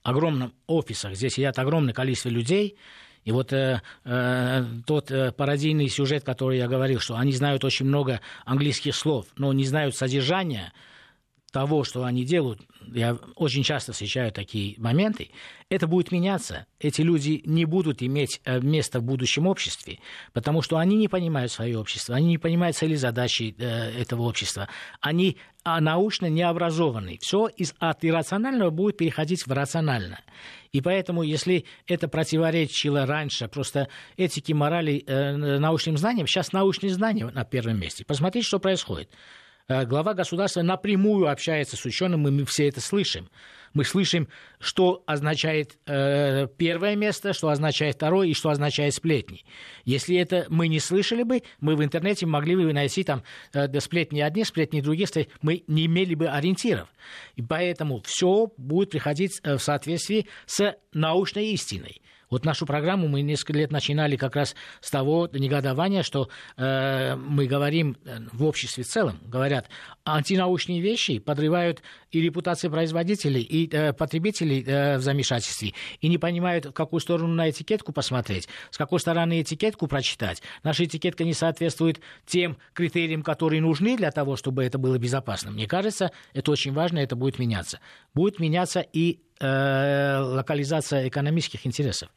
огромном 0.04 0.54
офисах, 0.68 1.16
здесь 1.16 1.34
сидят 1.34 1.58
огромное 1.60 1.94
количество 1.94 2.30
людей, 2.30 2.78
и 3.24 3.32
вот 3.32 3.54
э, 3.54 3.82
э, 4.04 4.66
тот 4.86 5.12
э, 5.12 5.32
пародийный 5.32 5.88
сюжет, 5.88 6.24
который 6.24 6.58
я 6.58 6.68
говорил, 6.68 7.00
что 7.00 7.16
они 7.16 7.32
знают 7.32 7.64
очень 7.64 7.86
много 7.86 8.20
английских 8.46 8.96
слов, 8.96 9.28
но 9.38 9.54
не 9.54 9.66
знают 9.66 9.96
содержания, 9.96 10.74
того, 11.54 11.84
что 11.84 12.04
они 12.04 12.26
делают, 12.26 12.60
я 12.94 13.18
очень 13.36 13.64
часто 13.64 13.94
встречаю 13.94 14.32
такие 14.32 14.76
моменты, 14.80 15.30
это 15.70 15.88
будет 15.88 16.12
меняться. 16.12 16.66
Эти 16.80 17.02
люди 17.02 17.42
не 17.46 17.66
будут 17.66 18.02
иметь 18.02 18.42
э, 18.44 18.60
место 18.60 19.00
в 19.00 19.04
будущем 19.04 19.48
обществе, 19.48 20.00
потому 20.34 20.62
что 20.64 20.78
они 20.78 20.98
не 20.98 21.08
понимают 21.08 21.52
свое 21.52 21.80
общество, 21.80 22.16
они 22.16 22.28
не 22.28 22.38
понимают 22.40 22.76
цели 22.76 22.96
задачи 22.96 23.56
э, 23.58 23.64
этого 24.02 24.24
общества, 24.24 24.68
они 25.00 25.38
а, 25.64 25.80
научно 25.80 26.26
не 26.26 26.42
образованы. 26.42 27.20
Все 27.22 27.48
из, 27.48 27.76
от 27.80 28.04
иррационального 28.04 28.72
будет 28.72 28.98
переходить 28.98 29.46
в 29.46 29.52
рациональное. 29.52 30.22
И 30.72 30.82
поэтому, 30.82 31.22
если 31.22 31.66
это 31.88 32.08
противоречило 32.08 33.06
раньше 33.06 33.48
просто 33.48 33.90
этике, 34.18 34.56
морали, 34.56 35.04
э, 35.06 35.38
научным 35.60 35.98
знаниям, 35.98 36.26
сейчас 36.26 36.52
научные 36.52 36.92
знания 36.92 37.28
на 37.28 37.46
первом 37.46 37.80
месте. 37.80 38.04
Посмотрите, 38.06 38.48
что 38.48 38.60
происходит. 38.60 39.10
Э, 39.70 39.86
глава 39.86 40.14
государства 40.14 40.62
напрямую 40.62 41.30
общается 41.30 41.78
с 41.78 41.86
ученым, 41.86 42.28
и 42.28 42.32
мы 42.32 42.46
все 42.46 42.68
это 42.68 42.82
слышим. 42.82 43.30
Мы 43.74 43.86
слышим, 43.86 44.28
что 44.60 45.04
означает 45.08 45.78
э, 45.88 46.48
первое 46.58 46.96
место, 46.96 47.34
что 47.34 47.50
означает 47.50 47.96
второе 47.96 48.28
и 48.28 48.34
что 48.34 48.50
означает 48.50 48.94
сплетни. 48.94 49.46
Если 49.84 50.16
это 50.16 50.46
мы 50.50 50.68
не 50.68 50.80
слышали 50.80 51.24
бы, 51.24 51.42
мы 51.60 51.76
в 51.76 51.84
интернете 51.84 52.26
могли 52.28 52.56
бы 52.56 52.72
найти 52.72 53.04
там 53.04 53.24
э, 53.54 53.80
сплетни 53.80 54.20
одни, 54.20 54.44
сплетни 54.44 54.82
другие, 54.82 55.08
мы 55.42 55.64
не 55.68 55.88
имели 55.88 56.14
бы 56.14 56.28
ориентиров. 56.28 56.88
И 57.36 57.42
поэтому 57.42 58.02
все 58.06 58.52
будет 58.58 58.92
приходить 58.92 59.40
э, 59.44 59.56
в 59.56 59.64
соответствии 59.64 60.28
с 60.46 60.76
научной 60.94 61.48
истиной. 61.48 62.03
Вот 62.34 62.46
нашу 62.46 62.66
программу 62.66 63.08
мы 63.08 63.22
несколько 63.22 63.54
лет 63.54 63.72
начинали 63.72 64.16
как 64.16 64.36
раз 64.36 64.56
с 64.82 64.90
того 64.90 65.30
негодования, 65.32 66.02
что 66.02 66.30
э, 66.58 67.16
мы 67.16 67.46
говорим 67.46 67.96
э, 68.06 68.22
в 68.32 68.44
обществе 68.44 68.84
в 68.84 68.88
целом, 68.88 69.20
говорят, 69.24 69.70
антинаучные 70.04 70.82
вещи 70.82 71.20
подрывают 71.20 71.84
и 72.10 72.20
репутацию 72.22 72.72
производителей, 72.72 73.44
и 73.44 73.70
э, 73.72 73.94
потребителей 73.94 74.64
э, 74.66 74.98
в 74.98 75.02
замешательстве, 75.04 75.74
и 76.02 76.08
не 76.08 76.18
понимают, 76.18 76.66
в 76.66 76.72
какую 76.72 77.02
сторону 77.02 77.36
на 77.36 77.52
этикетку 77.52 77.94
посмотреть, 77.94 78.50
с 78.72 78.80
какой 78.80 79.00
стороны 79.00 79.44
этикетку 79.44 79.86
прочитать. 79.86 80.42
Наша 80.64 80.86
этикетка 80.86 81.26
не 81.26 81.36
соответствует 81.36 82.02
тем 82.26 82.58
критериям, 82.74 83.22
которые 83.22 83.62
нужны 83.62 83.96
для 83.96 84.10
того, 84.10 84.38
чтобы 84.38 84.64
это 84.64 84.80
было 84.80 84.98
безопасно. 84.98 85.52
Мне 85.52 85.68
кажется, 85.68 86.10
это 86.34 86.50
очень 86.50 86.74
важно, 86.74 86.98
это 86.98 87.16
будет 87.16 87.38
меняться. 87.38 87.80
Будет 88.16 88.40
меняться 88.40 88.80
и 88.80 89.20
э, 89.40 90.20
локализация 90.20 91.08
экономических 91.08 91.66
интересов. 91.66 92.10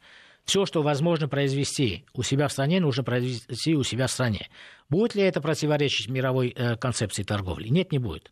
Все, 0.47 0.65
что 0.65 0.81
возможно 0.81 1.27
произвести 1.27 2.05
у 2.13 2.23
себя 2.23 2.47
в 2.47 2.53
стране, 2.53 2.79
нужно 2.79 3.03
произвести 3.03 3.75
у 3.75 3.83
себя 3.83 4.07
в 4.07 4.11
стране. 4.11 4.49
Будет 4.89 5.13
ли 5.13 5.23
это 5.23 5.41
противоречить 5.41 6.07
мировой 6.07 6.53
э, 6.55 6.77
концепции 6.77 7.23
торговли? 7.23 7.67
Нет, 7.67 7.91
не 7.91 7.99
будет. 7.99 8.31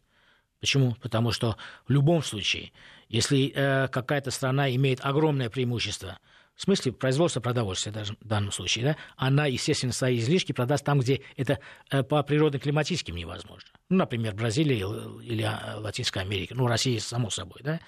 Почему? 0.62 0.96
Потому 1.02 1.32
что 1.32 1.58
в 1.86 1.92
любом 1.92 2.24
случае, 2.24 2.72
если 3.10 3.52
э, 3.54 3.90
какая-то 3.90 4.32
страна 4.32 4.74
имеет 4.74 5.00
огромное 5.04 5.50
преимущество, 5.50 6.18
в 6.56 6.62
смысле 6.62 6.94
производства 6.94 7.42
продовольствия 7.42 7.92
даже 7.92 8.16
в 8.22 8.26
данном 8.26 8.54
случае, 8.54 8.86
да, 8.86 8.98
она, 9.18 9.46
естественно, 9.46 9.92
свои 9.92 10.18
излишки 10.20 10.54
продаст 10.54 10.86
там, 10.86 11.00
где 11.00 11.22
это 11.36 11.60
э, 11.92 12.02
по 12.02 12.24
природно-климатическим 12.24 13.16
невозможно. 13.16 13.68
Ну, 13.90 13.98
например, 13.98 14.34
Бразилия 14.36 14.88
или 15.22 15.42
а, 15.42 15.80
Латинская 15.80 16.22
Америка, 16.22 16.56
ну, 16.56 16.66
Россия, 16.66 17.00
само 17.02 17.30
собой, 17.30 17.60
да 17.62 17.82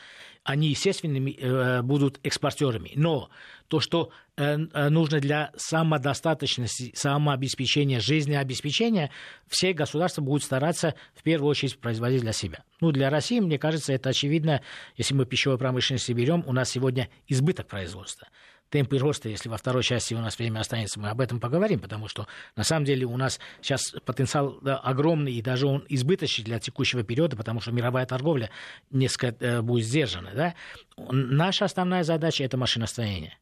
они, 0.48 0.70
естественно, 0.70 1.30
э, 1.30 1.82
будут 1.82 2.22
экспортерами. 2.24 2.94
Но 2.96 3.30
то, 3.68 3.82
что 3.82 4.12
э, 4.38 4.58
э, 4.58 4.90
нужно 4.90 5.20
для 5.20 5.52
самодостаточности, 5.58 6.94
самообеспечения, 6.96 8.00
жизнеобеспечения, 8.00 9.12
все 9.50 9.74
государства 9.74 10.22
будут 10.22 10.44
стараться 10.44 10.96
в 11.16 11.24
первую 11.24 11.50
очередь 11.50 11.78
производить 11.78 12.22
для 12.22 12.32
себя. 12.32 12.64
Ну, 12.80 12.94
для 12.94 13.10
России, 13.10 13.42
мне 13.42 13.60
кажется, 13.60 13.92
это 13.92 14.10
очевидно. 14.10 14.62
Если 14.96 15.14
мы 15.14 15.26
пищевой 15.26 15.58
промышленности 15.58 16.14
берем, 16.14 16.46
у 16.48 16.54
нас 16.54 16.70
сегодня 16.70 17.10
избыток 17.28 17.68
производства 17.68 18.30
темпы 18.70 18.98
роста, 18.98 19.30
если 19.30 19.50
во 19.50 19.58
второй 19.58 19.84
части 19.84 20.14
у 20.14 20.20
нас 20.20 20.38
время 20.38 20.60
останется, 20.60 21.00
мы 21.00 21.10
об 21.10 21.22
этом 21.22 21.40
поговорим, 21.40 21.80
потому 21.80 22.08
что 22.08 22.28
на 22.56 22.64
самом 22.64 22.86
деле 22.86 23.06
у 23.06 23.18
нас 23.18 23.40
сейчас 23.62 23.92
потенциал 24.06 24.60
да, 24.62 24.78
огромный, 24.78 25.34
и 25.34 25.42
даже 25.42 25.68
он 25.68 25.86
избыточный 25.90 26.46
для 26.46 26.60
текущего 26.60 27.04
периода, 27.04 27.36
потому 27.36 27.62
что 27.62 27.72
мировая 27.72 28.06
торговля 28.06 28.50
несколько 28.92 29.36
э, 29.46 29.62
будет 29.62 29.86
сдержана. 29.86 30.32
Да? 30.34 30.56
Наша 30.98 31.66
основная 31.66 32.04
задача– 32.04 32.44
это 32.46 32.58
машиностроение 32.58 33.38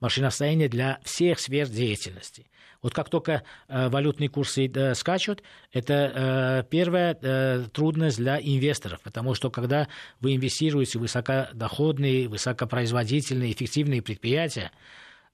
машиностроение 0.00 0.68
для 0.68 1.00
всех 1.02 1.40
сфер 1.40 1.66
деятельности. 1.68 2.50
Вот 2.84 2.92
как 2.92 3.08
только 3.08 3.44
э, 3.66 3.88
валютные 3.88 4.28
курсы 4.28 4.66
э, 4.66 4.94
скачут, 4.94 5.42
это 5.72 5.94
э, 5.94 6.64
первая 6.68 7.14
трудность 7.72 8.18
для 8.18 8.38
инвесторов, 8.38 9.00
потому 9.00 9.32
что 9.32 9.50
когда 9.50 9.88
вы 10.20 10.36
инвестируете 10.36 10.98
в 10.98 11.02
высокодоходные, 11.02 12.28
высокопроизводительные, 12.28 13.52
эффективные 13.52 14.02
предприятия, 14.02 14.70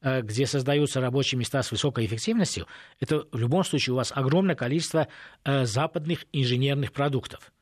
где 0.01 0.47
создаются 0.47 1.01
рабочие 1.01 1.41
места 1.41 1.63
с 1.63 1.73
высокой 1.73 2.07
эффективностью, 2.07 2.69
это 3.01 3.27
в 3.33 3.39
любом 3.39 3.65
случае 3.65 3.95
у 3.95 3.97
вас 3.97 4.13
огромное 4.15 4.55
количество 4.55 5.09
западных 5.45 6.27
инженерных 6.33 6.93
продуктов. 6.93 7.53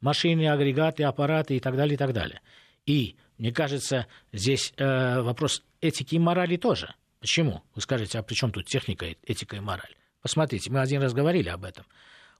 Машины, 0.00 0.48
агрегаты, 0.48 1.04
аппараты 1.04 1.56
и 1.56 1.60
так 1.60 1.76
далее, 1.76 1.94
и 1.94 1.98
так 1.98 2.14
далее. 2.14 2.40
И, 2.86 3.16
мне 3.36 3.52
кажется, 3.52 4.06
здесь 4.32 4.72
вопрос 4.78 5.62
этики 5.82 6.14
и 6.14 6.18
морали 6.18 6.56
тоже– 6.56 6.94
Почему? 7.24 7.62
Вы 7.74 7.80
скажете, 7.80 8.18
а 8.18 8.22
при 8.22 8.34
чем 8.34 8.52
тут 8.52 8.66
техника, 8.66 9.06
этика 9.22 9.56
и 9.56 9.60
мораль? 9.60 9.96
Посмотрите, 10.20 10.70
мы 10.70 10.82
один 10.82 11.00
раз 11.00 11.14
говорили 11.14 11.48
об 11.48 11.64
этом. 11.64 11.86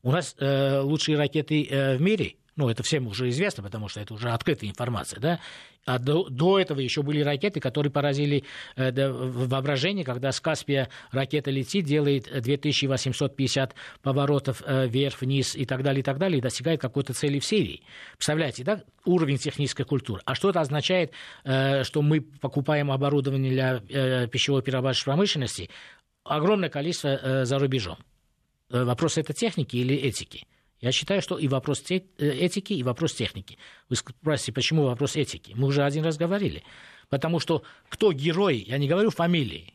У 0.03 0.13
нас 0.13 0.37
э, 0.39 0.81
лучшие 0.81 1.17
ракеты 1.17 1.65
э, 1.65 1.97
в 1.97 2.03
мире 2.03 2.37
ну, 2.57 2.69
это 2.69 2.83
всем 2.83 3.07
уже 3.07 3.29
известно, 3.31 3.63
потому 3.63 3.89
что 3.89 4.01
это 4.01 4.15
уже 4.15 4.31
открытая 4.31 4.71
информация, 4.71 5.21
да, 5.21 5.41
а 5.87 5.99
до, 5.99 6.29
до 6.29 6.59
этого 6.59 6.81
еще 6.81 7.03
были 7.03 7.21
ракеты, 7.21 7.61
которые 7.61 7.91
поразили 7.91 8.45
э, 8.77 9.11
воображение, 9.11 10.05
когда 10.05 10.33
с 10.33 10.41
Каспия 10.41 10.89
ракета 11.11 11.51
летит, 11.51 11.85
делает 11.85 12.31
2850 12.33 13.75
поворотов 14.03 14.63
э, 14.65 14.87
вверх-вниз 14.87 15.57
и 15.57 15.67
так 15.67 15.83
далее, 15.83 16.01
и 16.01 16.03
так 16.03 16.19
далее, 16.19 16.39
и 16.39 16.41
достигает 16.41 16.81
какой-то 16.81 17.13
цели 17.13 17.39
в 17.39 17.45
Сирии. 17.45 17.83
Представляете, 18.17 18.65
да, 18.65 18.83
уровень 19.05 19.37
технической 19.37 19.85
культуры. 19.85 20.23
А 20.25 20.35
что 20.35 20.51
это 20.51 20.61
означает, 20.61 21.13
э, 21.45 21.83
что 21.85 22.03
мы 22.03 22.21
покупаем 22.21 22.91
оборудование 22.91 23.53
для 23.53 23.83
э, 23.89 24.27
пищевой 24.29 24.63
перерабатывающей 24.63 25.05
промышленности 25.05 25.71
огромное 26.25 26.71
количество 26.71 27.09
э, 27.09 27.45
за 27.45 27.59
рубежом? 27.59 27.99
Э, 28.71 28.85
вопрос 28.85 29.19
это 29.19 29.35
техники 29.35 29.77
или 29.77 29.95
этики? 29.95 30.47
Я 30.85 30.93
считаю, 30.93 31.23
что 31.23 31.39
и 31.39 31.49
вопрос 31.49 31.83
э, 31.89 32.03
этики, 32.19 32.75
и 32.75 32.83
вопрос 32.83 33.15
техники. 33.15 33.57
Вы 33.89 33.97
спросите, 33.97 34.53
почему 34.53 34.85
вопрос 34.85 35.17
этики? 35.17 35.55
Мы 35.57 35.69
уже 35.69 35.83
один 35.83 36.05
раз 36.05 36.19
говорили. 36.19 36.63
Потому 37.09 37.41
что 37.41 37.63
кто 37.89 38.13
герой, 38.13 38.59
я 38.69 38.77
не 38.77 38.87
говорю 38.87 39.09
фамилии, 39.09 39.73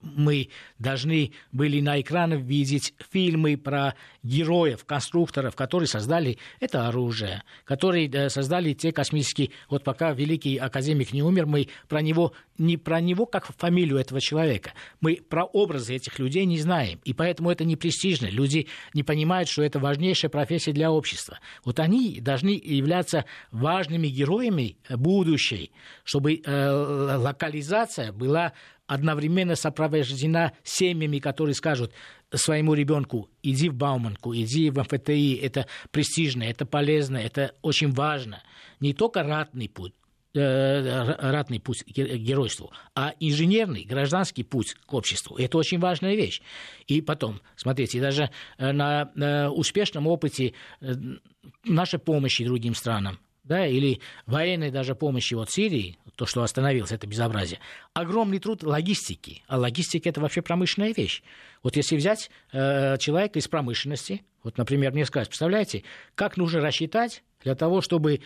мы 0.00 0.48
должны 0.78 1.32
были 1.52 1.80
на 1.80 2.00
экранах 2.00 2.40
видеть 2.40 2.94
фильмы 3.10 3.56
про 3.56 3.94
героев, 4.22 4.84
конструкторов, 4.84 5.56
которые 5.56 5.88
создали 5.88 6.38
это 6.60 6.88
оружие, 6.88 7.42
которые 7.64 8.08
э, 8.08 8.28
создали 8.28 8.72
те 8.72 8.92
космические... 8.92 9.50
Вот 9.68 9.84
пока 9.84 10.12
великий 10.12 10.56
академик 10.58 11.12
не 11.12 11.22
умер, 11.22 11.46
мы 11.46 11.68
про 11.88 12.02
него 12.02 12.32
не 12.58 12.76
про 12.76 13.00
него 13.00 13.26
как 13.26 13.46
фамилию 13.56 13.98
этого 13.98 14.20
человека, 14.20 14.72
мы 15.00 15.16
про 15.16 15.44
образы 15.44 15.94
этих 15.94 16.18
людей 16.18 16.44
не 16.46 16.58
знаем, 16.58 17.00
и 17.04 17.12
поэтому 17.12 17.50
это 17.50 17.64
не 17.64 17.76
престижно. 17.76 18.26
Люди 18.26 18.66
не 18.94 19.02
понимают, 19.02 19.48
что 19.48 19.62
это 19.62 19.78
важнейшая 19.78 20.30
профессия 20.30 20.72
для 20.72 20.90
общества. 20.90 21.38
Вот 21.64 21.80
они 21.80 22.20
должны 22.20 22.60
являться 22.62 23.24
важными 23.50 24.08
героями 24.08 24.78
будущей, 24.88 25.70
чтобы 26.04 26.40
э, 26.42 27.16
локализация 27.16 28.12
была 28.12 28.52
одновременно 28.86 29.56
сопровождена 29.56 30.52
семьями, 30.62 31.18
которые 31.18 31.54
скажут 31.54 31.92
своему 32.32 32.74
ребенку, 32.74 33.28
иди 33.42 33.68
в 33.68 33.74
Бауманку, 33.74 34.34
иди 34.34 34.70
в 34.70 34.78
МФТИ, 34.78 35.36
это 35.36 35.66
престижно, 35.90 36.42
это 36.42 36.66
полезно, 36.66 37.16
это 37.16 37.54
очень 37.62 37.92
важно. 37.92 38.42
Не 38.80 38.92
только 38.94 39.22
ратный 39.22 39.68
путь, 39.68 39.94
э, 40.34 41.14
ратный 41.18 41.60
путь 41.60 41.84
к 41.84 41.92
геройству, 41.92 42.72
а 42.94 43.14
инженерный, 43.20 43.84
гражданский 43.84 44.42
путь 44.42 44.74
к 44.74 44.94
обществу. 44.94 45.36
Это 45.36 45.58
очень 45.58 45.78
важная 45.78 46.14
вещь. 46.14 46.42
И 46.86 47.00
потом, 47.00 47.40
смотрите, 47.56 48.00
даже 48.00 48.30
э, 48.58 48.72
на 48.72 49.10
э, 49.14 49.48
успешном 49.48 50.06
опыте 50.06 50.54
нашей 51.64 51.98
помощи 51.98 52.44
другим 52.44 52.74
странам, 52.74 53.18
да, 53.46 53.66
или 53.66 54.00
военной 54.26 54.70
даже 54.70 54.94
помощи 54.94 55.34
от 55.34 55.50
Сирии, 55.50 55.98
то, 56.16 56.26
что 56.26 56.42
остановилось, 56.42 56.92
это 56.92 57.06
безобразие, 57.06 57.60
огромный 57.94 58.38
труд 58.38 58.62
логистики. 58.62 59.42
А 59.46 59.58
логистика– 59.58 60.08
это 60.10 60.20
вообще 60.20 60.42
промышленная 60.42 60.92
вещь. 60.94 61.22
Вот 61.62 61.76
если 61.76 61.96
взять 61.96 62.30
э, 62.52 62.96
человека 62.98 63.38
из 63.38 63.48
промышленности, 63.48 64.22
вот, 64.42 64.58
например, 64.58 64.92
мне 64.92 65.04
сказать, 65.04 65.28
представляете, 65.28 65.84
как 66.14 66.36
нужно 66.36 66.60
рассчитать 66.60 67.22
для 67.42 67.54
того, 67.54 67.80
чтобы 67.80 68.20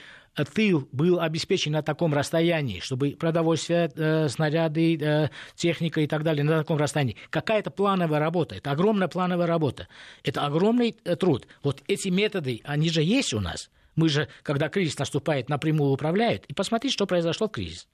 тыл 0.55 0.89
был 0.93 1.21
обеспечен 1.21 1.73
на 1.73 1.83
таком 1.83 2.15
расстоянии, 2.15 2.81
чтобы 2.81 3.17
продовольствие, 3.19 3.91
э, 3.95 4.29
снаряды, 4.29 4.97
э, 4.97 5.29
техника 5.57 6.01
и 6.01 6.07
так 6.07 6.23
далее 6.23 6.45
на 6.45 6.59
таком 6.59 6.79
расстоянии. 6.79 7.17
Какая-то 7.31 7.71
плановая 7.71 8.21
работа, 8.21 8.55
это 8.55 8.71
огромная 8.71 9.09
плановая 9.09 9.47
работа, 9.47 9.89
это 10.23 10.47
огромный 10.47 10.97
э, 11.05 11.17
труд. 11.17 11.47
Вот 11.63 11.83
эти 11.89 12.09
методы, 12.09 12.61
они 12.65 12.89
же 12.89 13.03
есть 13.03 13.35
у 13.35 13.41
нас– 13.41 13.71
мы 13.97 14.09
же, 14.09 14.29
когда 14.43 14.69
кризис 14.69 14.99
наступает, 14.99 15.49
напрямую 15.49 15.93
управляют. 15.93 16.45
И 16.47 16.55
посмотрите, 16.55 16.93
что 16.93 17.07
произошло 17.07 17.49
в 17.49 17.53
кризис. 17.53 17.89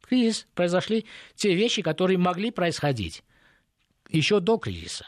В 0.00 0.06
кризис 0.06 0.46
произошли 0.54 1.06
те 1.34 1.54
вещи, 1.54 1.82
которые 1.82 2.18
могли 2.18 2.50
происходить 2.50 3.22
еще 4.08 4.40
до 4.40 4.58
кризиса. 4.58 5.06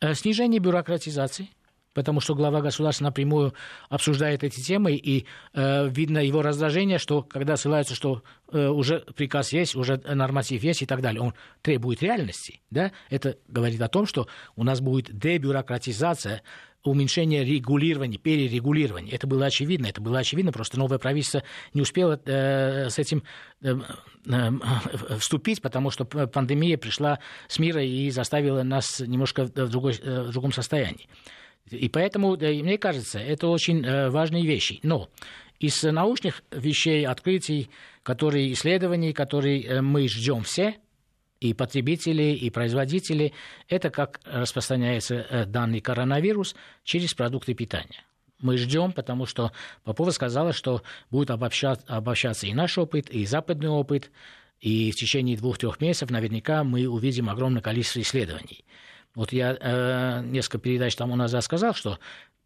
Э, 0.00 0.14
снижение 0.14 0.60
бюрократизации, 0.60 1.50
потому 1.92 2.20
что 2.20 2.34
глава 2.34 2.60
государства 2.60 3.04
напрямую 3.04 3.54
обсуждает 3.88 4.44
эти 4.44 4.60
темы, 4.60 4.94
и 4.94 5.26
э, 5.52 5.88
видно 5.88 6.18
его 6.18 6.42
раздражение, 6.42 6.98
что 6.98 7.22
когда 7.22 7.56
ссылаются, 7.56 7.94
что 7.94 8.22
э, 8.52 8.68
уже 8.68 9.00
приказ 9.14 9.52
есть, 9.52 9.74
уже 9.76 9.98
норматив 9.98 10.62
есть 10.62 10.82
и 10.82 10.86
так 10.86 11.02
далее, 11.02 11.20
он 11.20 11.34
требует 11.62 12.02
реальности, 12.02 12.60
да, 12.70 12.92
это 13.10 13.36
говорит 13.48 13.80
о 13.82 13.88
том, 13.88 14.06
что 14.06 14.28
у 14.56 14.64
нас 14.64 14.80
будет 14.80 15.16
дебюрократизация, 15.16 16.42
уменьшение 16.84 17.44
регулирования, 17.44 18.18
перерегулирования. 18.18 19.12
Это 19.12 19.26
было 19.26 19.46
очевидно, 19.46 19.86
это 19.86 20.00
было 20.00 20.18
очевидно, 20.18 20.52
просто 20.52 20.78
новое 20.78 20.98
правительство 20.98 21.42
не 21.74 21.82
успело 21.82 22.20
э, 22.24 22.88
с 22.88 22.98
этим 22.98 23.22
э, 23.62 23.74
э, 24.26 24.50
вступить, 25.18 25.60
потому 25.60 25.90
что 25.90 26.04
пандемия 26.04 26.78
пришла 26.78 27.18
с 27.48 27.58
мира 27.58 27.84
и 27.84 28.10
заставила 28.10 28.62
нас 28.62 29.00
немножко 29.00 29.44
в, 29.44 29.50
другой, 29.50 29.94
э, 30.02 30.22
в 30.22 30.30
другом 30.32 30.52
состоянии. 30.52 31.08
И 31.70 31.88
поэтому, 31.88 32.36
мне 32.36 32.78
кажется, 32.78 33.18
это 33.18 33.48
очень 33.48 33.84
э, 33.84 34.10
важные 34.10 34.44
вещи. 34.44 34.80
Но 34.82 35.08
из 35.60 35.82
научных 35.82 36.42
вещей, 36.50 37.06
открытий, 37.06 37.68
которые, 38.02 38.52
исследований, 38.52 39.12
которые 39.12 39.62
э, 39.62 39.80
мы 39.82 40.08
ждем 40.08 40.42
все, 40.42 40.76
и 41.40 41.54
потребители, 41.54 42.34
и 42.34 42.50
производители, 42.50 43.32
это 43.68 43.90
как 43.90 44.20
распространяется 44.24 45.14
э, 45.14 45.46
данный 45.46 45.80
коронавирус 45.80 46.54
через 46.84 47.14
продукты 47.14 47.54
питания. 47.54 48.04
Мы 48.40 48.56
ждем, 48.56 48.92
потому 48.92 49.26
что 49.26 49.52
Попова 49.84 50.10
сказала, 50.10 50.52
что 50.52 50.82
будет 51.10 51.30
обобщаться, 51.30 51.84
обобщаться 51.86 52.46
и 52.46 52.54
наш 52.54 52.78
опыт, 52.78 53.10
и 53.10 53.26
западный 53.26 53.68
опыт, 53.68 54.10
и 54.60 54.92
в 54.92 54.96
течение 54.96 55.36
двух-трех 55.36 55.80
месяцев 55.80 56.10
наверняка 56.10 56.62
мы 56.62 56.86
увидим 56.86 57.30
огромное 57.30 57.62
количество 57.62 58.00
исследований. 58.00 58.64
Вот 59.14 59.32
я 59.32 59.56
э, 59.58 60.22
несколько 60.24 60.58
передач 60.58 60.94
тому 60.94 61.16
назад 61.16 61.42
сказал, 61.42 61.74
что 61.74 61.98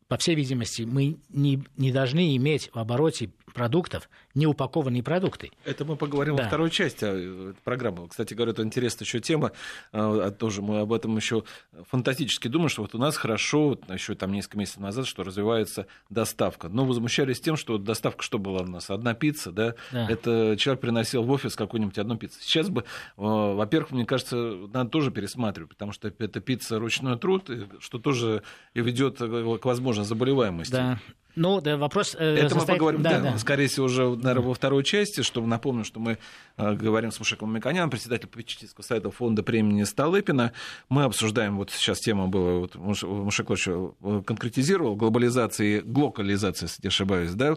по 0.09 0.17
всей 0.19 0.35
видимости, 0.35 0.83
мы 0.83 1.19
не, 1.29 1.65
не 1.77 1.91
должны 1.91 2.37
иметь 2.37 2.71
в 2.73 2.79
обороте 2.79 3.31
продуктов 3.55 4.11
неупакованные 4.35 5.03
продукты. 5.03 5.53
Это 5.65 5.85
мы 5.85 5.97
поговорим 5.97 6.37
да. 6.37 6.43
во 6.43 6.49
второй 6.49 6.71
части 6.71 7.05
э, 7.09 7.53
программы. 7.63 8.09
Кстати 8.09 8.35
говоря, 8.35 8.53
это 8.53 8.63
интересная 8.63 9.07
еще 9.07 9.21
тема. 9.21 9.53
А, 9.93 10.31
тоже 10.33 10.61
мы 10.61 10.81
об 10.81 10.93
этом 10.93 11.17
еще 11.17 11.45
фантастически 11.89 12.49
думаем, 12.49 12.69
что 12.69 12.83
вот 12.83 12.95
у 12.95 12.99
нас 12.99 13.17
хорошо, 13.17 13.79
еще 13.89 14.15
там 14.17 14.33
несколько 14.33 14.59
месяцев 14.59 14.81
назад, 14.81 15.07
что 15.07 15.23
развивается 15.23 15.87
доставка. 16.11 16.69
Но 16.69 16.85
возмущались 16.85 17.41
тем, 17.41 17.57
что 17.57 17.79
доставка 17.79 18.23
что 18.23 18.39
была 18.39 18.63
у 18.63 18.67
нас? 18.67 18.91
Одна 18.91 19.15
пицца, 19.15 19.53
да? 19.53 19.75
да. 19.93 20.09
Это 20.11 20.57
человек 20.59 20.81
приносил 20.81 21.23
в 21.23 21.31
офис 21.31 21.55
какую-нибудь 21.55 21.97
одну 21.99 22.17
пиццу. 22.17 22.41
Сейчас 22.43 22.69
бы, 22.69 22.85
во-первых, 23.17 23.93
мне 23.93 24.05
кажется, 24.05 24.37
надо 24.73 24.91
тоже 24.91 25.13
пересматривать, 25.13 25.71
потому 25.71 25.93
что 25.93 26.09
это 26.09 26.41
пицца 26.41 26.81
ручной 26.81 27.17
труд, 27.19 27.49
что 27.79 27.99
тоже 27.99 28.43
ведет 28.75 29.19
к 29.19 29.65
возможной 29.65 30.05
заболеваемости. 30.05 30.73
Да. 30.73 30.99
Ну, 31.37 31.61
да, 31.61 31.77
вопрос... 31.77 32.17
Э, 32.19 32.37
Это 32.37 32.55
состоит... 32.55 32.69
мы 32.69 32.75
поговорим, 32.75 33.03
да, 33.03 33.21
да, 33.21 33.33
да. 33.33 33.39
скорее 33.39 33.69
всего, 33.69 33.87
уже, 33.87 34.09
наверное, 34.09 34.47
во 34.47 34.55
второй 34.55 34.83
части, 34.85 35.23
чтобы 35.23 35.47
напомню, 35.47 35.85
что 35.85 36.01
мы 36.01 36.19
э, 36.57 36.75
говорим 36.75 37.11
с 37.11 37.19
Мушеком 37.19 37.53
Миконяном, 37.53 37.91
председатель 37.91 38.29
попечительского 38.29 38.85
совета 38.85 39.11
фонда 39.11 39.43
премии 39.43 39.83
Столыпина. 39.85 40.53
Мы 40.89 41.05
обсуждаем, 41.05 41.57
вот 41.57 41.71
сейчас 41.71 42.01
тема 42.01 42.29
была, 42.29 42.61
вот 42.61 42.77
Мушек 42.77 43.51
э, 43.51 44.23
конкретизировал, 44.27 44.97
глобализация 44.97 45.79
и 45.79 45.81
глокализация, 45.81 46.67
если 46.67 46.83
не 46.83 46.89
ошибаюсь, 46.89 47.33
да? 47.33 47.57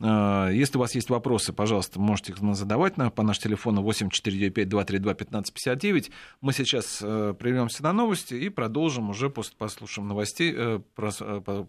Э, 0.00 0.50
если 0.52 0.78
у 0.78 0.80
вас 0.80 0.94
есть 0.94 1.10
вопросы, 1.10 1.52
пожалуйста, 1.52 2.00
можете 2.00 2.32
их 2.32 2.38
задавать 2.54 2.96
на, 2.96 3.10
по 3.10 3.22
нашему 3.22 3.42
телефону 3.44 3.82
8495-232-1559. 3.82 6.10
Мы 6.40 6.52
сейчас 6.52 7.00
э, 7.02 7.34
прервемся 7.38 7.82
на 7.82 7.92
новости 7.92 8.34
и 8.34 8.48
продолжим 8.48 9.10
уже 9.10 9.28
после 9.30 9.56
послушаем 9.56 10.08
новостей, 10.08 10.52
э, 10.56 10.80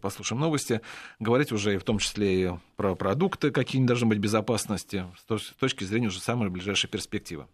послушаем 0.02 0.41
новости, 0.41 0.82
говорить 1.20 1.46
говорить 1.47 1.51
уже 1.51 1.77
в 1.77 1.83
том 1.83 1.99
числе 1.99 2.43
и 2.43 2.51
про 2.75 2.95
продукты, 2.95 3.51
какие 3.51 3.83
должны 3.86 4.07
быть 4.07 4.19
безопасности, 4.19 5.05
с 5.29 5.53
точки 5.60 5.83
зрения 5.83 6.07
уже 6.07 6.19
самой 6.19 6.49
ближайшей 6.49 6.89
перспективы. 6.89 7.45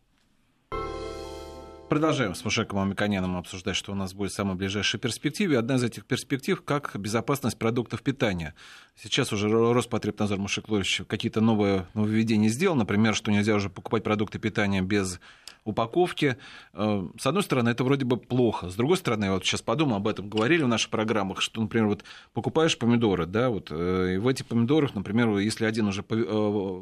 Продолжаем 1.89 2.33
с 2.33 2.43
Мушеком 2.43 2.79
Амиконяном 2.79 3.37
обсуждать, 3.37 3.75
что 3.75 3.91
у 3.91 3.95
нас 3.95 4.13
будет 4.13 4.31
в 4.31 4.33
самой 4.33 4.55
ближайшей 4.55 4.99
перспективе. 4.99 5.59
Одна 5.59 5.75
из 5.75 5.83
этих 5.83 6.05
перспектив– 6.05 6.59
как 6.65 6.95
безопасность 6.95 7.59
продуктов 7.59 8.01
питания. 8.01 8.55
Сейчас 8.95 9.31
уже 9.31 9.47
Роспотребнадзор 9.49 10.39
Мушек 10.39 10.65
какие-то 11.07 11.41
новые 11.41 11.85
нововведения 11.93 12.49
сделал, 12.49 12.75
например, 12.75 13.13
что 13.13 13.31
нельзя 13.31 13.53
уже 13.53 13.69
покупать 13.69 14.03
продукты 14.03 14.39
питания 14.39 14.81
без 14.81 15.19
упаковки. 15.65 16.37
Э, 16.73 17.07
с 17.17 17.25
одной 17.25 17.43
стороны, 17.43 17.69
это 17.69 17.83
вроде 17.83 18.05
бы 18.05 18.17
плохо. 18.17 18.69
С 18.69 18.75
другой 18.75 18.97
стороны, 18.97 19.25
я 19.25 19.33
вот 19.33 19.45
сейчас 19.45 19.61
подумал 19.61 19.97
об 19.97 20.07
этом, 20.07 20.29
говорили 20.29 20.63
в 20.63 20.67
наших 20.67 20.89
программах, 20.89 21.41
что, 21.41 21.61
например, 21.61 21.87
вот 21.87 22.03
покупаешь 22.33 22.77
помидоры, 22.77 23.25
да, 23.25 23.49
вот, 23.49 23.67
э, 23.71 24.15
и 24.15 24.17
в 24.17 24.27
этих 24.27 24.45
помидорах, 24.45 24.95
например, 24.95 25.37
если 25.37 25.65
один 25.65 25.87
уже 25.87 26.03
э, 26.09 26.81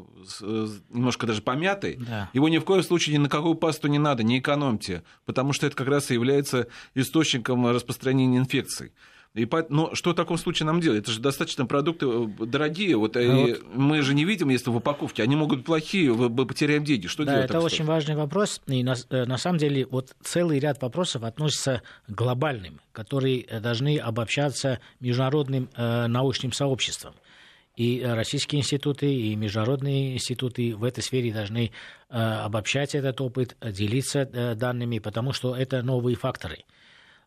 немножко 0.89 1.27
даже 1.27 1.41
помятый, 1.41 1.97
да. 1.97 2.29
его 2.33 2.49
ни 2.49 2.57
в 2.57 2.65
коем 2.65 2.83
случае 2.83 3.17
ни 3.17 3.21
на 3.21 3.29
какую 3.29 3.55
пасту 3.55 3.87
не 3.87 3.99
надо, 3.99 4.23
не 4.23 4.39
экономьте, 4.39 5.03
потому 5.25 5.53
что 5.53 5.67
это 5.67 5.75
как 5.75 5.87
раз 5.87 6.11
и 6.11 6.13
является 6.13 6.67
источником 6.95 7.67
распространения 7.67 8.37
инфекций. 8.37 8.91
И 9.33 9.45
по... 9.45 9.65
Но 9.69 9.95
что 9.95 10.11
в 10.11 10.13
таком 10.13 10.37
случае 10.37 10.67
нам 10.67 10.81
делать? 10.81 11.03
Это 11.03 11.11
же 11.11 11.21
достаточно 11.21 11.65
продукты 11.65 12.05
э, 12.05 12.45
дорогие. 12.45 12.97
Вот, 12.97 13.15
а 13.15 13.21
вот... 13.21 13.63
Мы 13.73 14.01
же 14.01 14.13
не 14.13 14.25
видим, 14.25 14.49
если 14.49 14.69
в 14.69 14.75
упаковке. 14.75 15.23
Они 15.23 15.37
могут 15.37 15.63
плохие, 15.63 16.13
мы 16.13 16.45
потеряем 16.45 16.83
деньги. 16.83 17.07
Что 17.07 17.23
да, 17.23 17.35
делать? 17.35 17.49
Это 17.49 17.61
очень 17.61 17.85
важный 17.85 18.15
вопрос. 18.15 18.61
И 18.67 18.83
на, 18.83 18.95
э, 19.09 19.25
на 19.25 19.37
самом 19.37 19.57
деле 19.57 19.85
вот 19.85 20.13
целый 20.21 20.59
ряд 20.59 20.81
вопросов 20.81 21.23
относится 21.23 21.81
к 22.07 22.11
глобальным, 22.11 22.81
которые 22.91 23.45
должны 23.61 23.97
обобщаться 23.99 24.79
международным 24.99 25.69
э, 25.77 26.07
научным 26.07 26.51
сообществом. 26.51 27.13
И 27.77 28.03
российские 28.03 28.59
институты, 28.59 29.13
и 29.13 29.33
международные 29.37 30.15
институты 30.15 30.75
в 30.75 30.83
этой 30.83 31.01
сфере 31.01 31.31
должны 31.31 31.71
э, 32.09 32.17
обобщать 32.17 32.95
этот 32.95 33.21
опыт, 33.21 33.55
делиться 33.61 34.19
э, 34.19 34.55
данными, 34.55 34.99
потому 34.99 35.31
что 35.31 35.55
это 35.55 35.81
новые 35.81 36.17
факторы. 36.17 36.65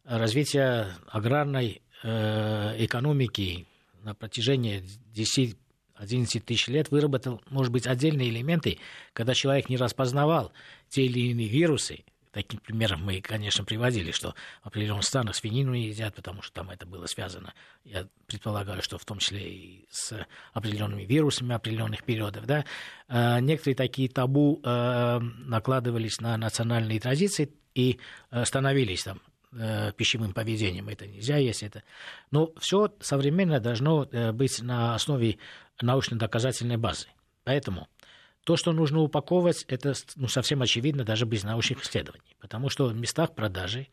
Развитие 0.04 0.88
аграрной 1.08 1.80
Э, 1.80 1.83
экономики 2.04 3.66
на 4.02 4.14
протяжении 4.14 4.84
10 5.14 5.56
11 5.96 6.44
тысяч 6.44 6.68
лет 6.68 6.90
выработал, 6.90 7.40
может 7.50 7.72
быть, 7.72 7.86
отдельные 7.86 8.28
элементы, 8.28 8.78
когда 9.12 9.34
человек 9.34 9.68
не 9.68 9.76
распознавал 9.76 10.52
те 10.88 11.06
или 11.06 11.30
иные 11.30 11.48
вирусы. 11.48 12.04
Таким 12.32 12.58
примером 12.58 13.04
мы, 13.04 13.20
конечно, 13.20 13.64
приводили, 13.64 14.10
что 14.10 14.34
в 14.64 14.66
определенных 14.66 15.04
странах 15.04 15.36
свинину 15.36 15.72
не 15.72 15.86
едят, 15.86 16.16
потому 16.16 16.42
что 16.42 16.52
там 16.52 16.70
это 16.70 16.84
было 16.84 17.06
связано, 17.06 17.54
я 17.84 18.08
предполагаю, 18.26 18.82
что 18.82 18.98
в 18.98 19.04
том 19.04 19.18
числе 19.18 19.48
и 19.48 19.86
с 19.88 20.26
определенными 20.52 21.04
вирусами 21.04 21.54
определенных 21.54 22.02
периодов. 22.02 22.44
Да? 22.44 22.64
Э, 23.06 23.38
некоторые 23.38 23.76
такие 23.76 24.08
табу 24.08 24.60
э, 24.64 25.18
накладывались 25.20 26.20
на 26.20 26.36
национальные 26.36 26.98
традиции 26.98 27.52
и 27.76 28.00
становились 28.42 29.04
там 29.04 29.22
э, 29.54 29.92
пищевым 29.92 30.32
поведением. 30.32 30.88
Это 30.88 31.06
нельзя 31.06 31.36
есть 31.36 31.62
это. 31.62 31.82
Но 32.30 32.52
все 32.58 32.94
современно 33.00 33.60
должно 33.60 34.04
э, 34.10 34.32
быть 34.32 34.60
на 34.62 34.94
основе 34.94 35.38
научно-доказательной 35.80 36.76
базы. 36.76 37.08
Поэтому 37.44 37.88
то, 38.44 38.56
что 38.56 38.72
нужно 38.72 39.00
упаковывать, 39.00 39.64
это 39.68 39.94
ну, 40.16 40.28
совсем 40.28 40.62
очевидно 40.62 41.04
даже 41.04 41.24
без 41.24 41.44
научных 41.44 41.82
исследований. 41.82 42.36
Потому 42.40 42.68
что 42.68 42.86
в 42.86 42.94
местах 42.94 43.34
продажи 43.34 43.88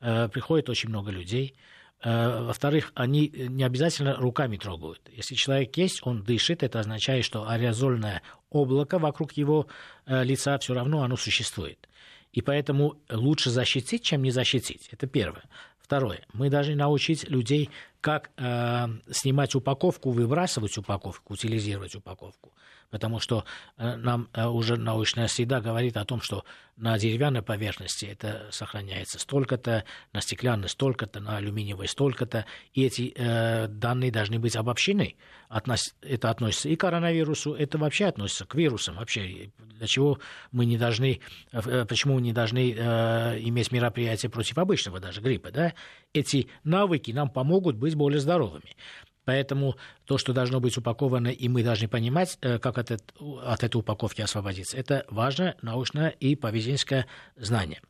э, 0.00 0.28
приходит 0.28 0.70
очень 0.70 0.88
много 0.88 1.10
людей. 1.10 1.54
Э, 2.02 2.44
во-вторых, 2.44 2.92
они 2.94 3.28
не 3.28 3.62
обязательно 3.62 4.16
руками 4.16 4.56
трогают. 4.56 5.02
Если 5.12 5.34
человек 5.34 5.76
есть, 5.76 6.00
он 6.02 6.22
дышит, 6.22 6.62
это 6.62 6.80
означает, 6.80 7.24
что 7.24 7.48
аэрозольное 7.48 8.22
облако 8.48 8.98
вокруг 8.98 9.32
его 9.32 9.66
э, 10.06 10.24
лица 10.24 10.58
все 10.58 10.72
равно 10.72 11.02
оно 11.02 11.16
существует. 11.16 11.86
И 12.32 12.42
поэтому 12.42 12.96
лучше 13.10 13.50
защитить, 13.50 14.02
чем 14.02 14.22
не 14.22 14.30
защитить. 14.30 14.88
Это 14.92 15.06
первое. 15.06 15.44
Второе. 15.80 16.24
Мы 16.32 16.50
должны 16.50 16.76
научить 16.76 17.28
людей, 17.28 17.68
как 18.00 18.30
э, 18.36 18.86
снимать 19.10 19.54
упаковку, 19.54 20.10
выбрасывать 20.10 20.76
упаковку, 20.78 21.34
утилизировать 21.34 21.94
упаковку 21.94 22.52
потому 22.90 23.20
что 23.20 23.44
э, 23.78 23.96
нам 23.96 24.28
э, 24.32 24.46
уже 24.46 24.76
научная 24.76 25.28
среда 25.28 25.60
говорит 25.60 25.96
о 25.96 26.04
том, 26.04 26.20
что 26.20 26.44
на 26.76 26.98
деревянной 26.98 27.42
поверхности 27.42 28.06
это 28.06 28.48
сохраняется 28.50 29.18
столько-то, 29.18 29.84
на 30.12 30.20
стеклянной 30.20 30.68
столько-то, 30.68 31.20
на 31.20 31.36
алюминиевой 31.36 31.88
столько-то, 31.88 32.46
и 32.72 32.84
эти 32.84 33.12
э, 33.14 33.68
данные 33.68 34.10
должны 34.10 34.38
быть 34.38 34.56
обобщены. 34.56 35.16
Относ... 35.48 35.94
Это 36.00 36.30
относится 36.30 36.68
и 36.68 36.76
к 36.76 36.80
коронавирусу, 36.80 37.54
это 37.54 37.78
вообще 37.78 38.06
относится 38.06 38.46
к 38.46 38.54
вирусам. 38.54 38.96
Вообще, 38.96 39.50
для 39.58 39.86
чего 39.86 40.18
мы 40.52 40.64
не 40.64 40.78
должны, 40.78 41.20
э, 41.52 41.84
почему 41.86 42.14
мы 42.14 42.22
не 42.22 42.32
должны 42.32 42.72
э, 42.72 43.40
иметь 43.40 43.72
мероприятия 43.72 44.28
против 44.28 44.58
обычного 44.58 45.00
даже 45.00 45.20
гриппа, 45.20 45.50
да? 45.50 45.74
Эти 46.12 46.48
навыки 46.64 47.12
нам 47.12 47.28
помогут 47.28 47.76
быть 47.76 47.89
более 47.94 48.20
здоровыми. 48.20 48.76
Поэтому 49.24 49.76
то, 50.06 50.18
что 50.18 50.32
должно 50.32 50.60
быть 50.60 50.76
упаковано, 50.76 51.28
и 51.28 51.48
мы 51.48 51.62
должны 51.62 51.88
понимать, 51.88 52.38
э, 52.40 52.58
как 52.58 52.78
от, 52.78 52.90
от 52.90 53.64
этой 53.64 53.76
упаковки 53.76 54.22
освободиться, 54.22 54.76
это 54.76 55.04
важное 55.08 55.56
научное 55.62 56.08
и 56.08 56.34
поведенческое 56.34 57.06
знание. 57.36 57.80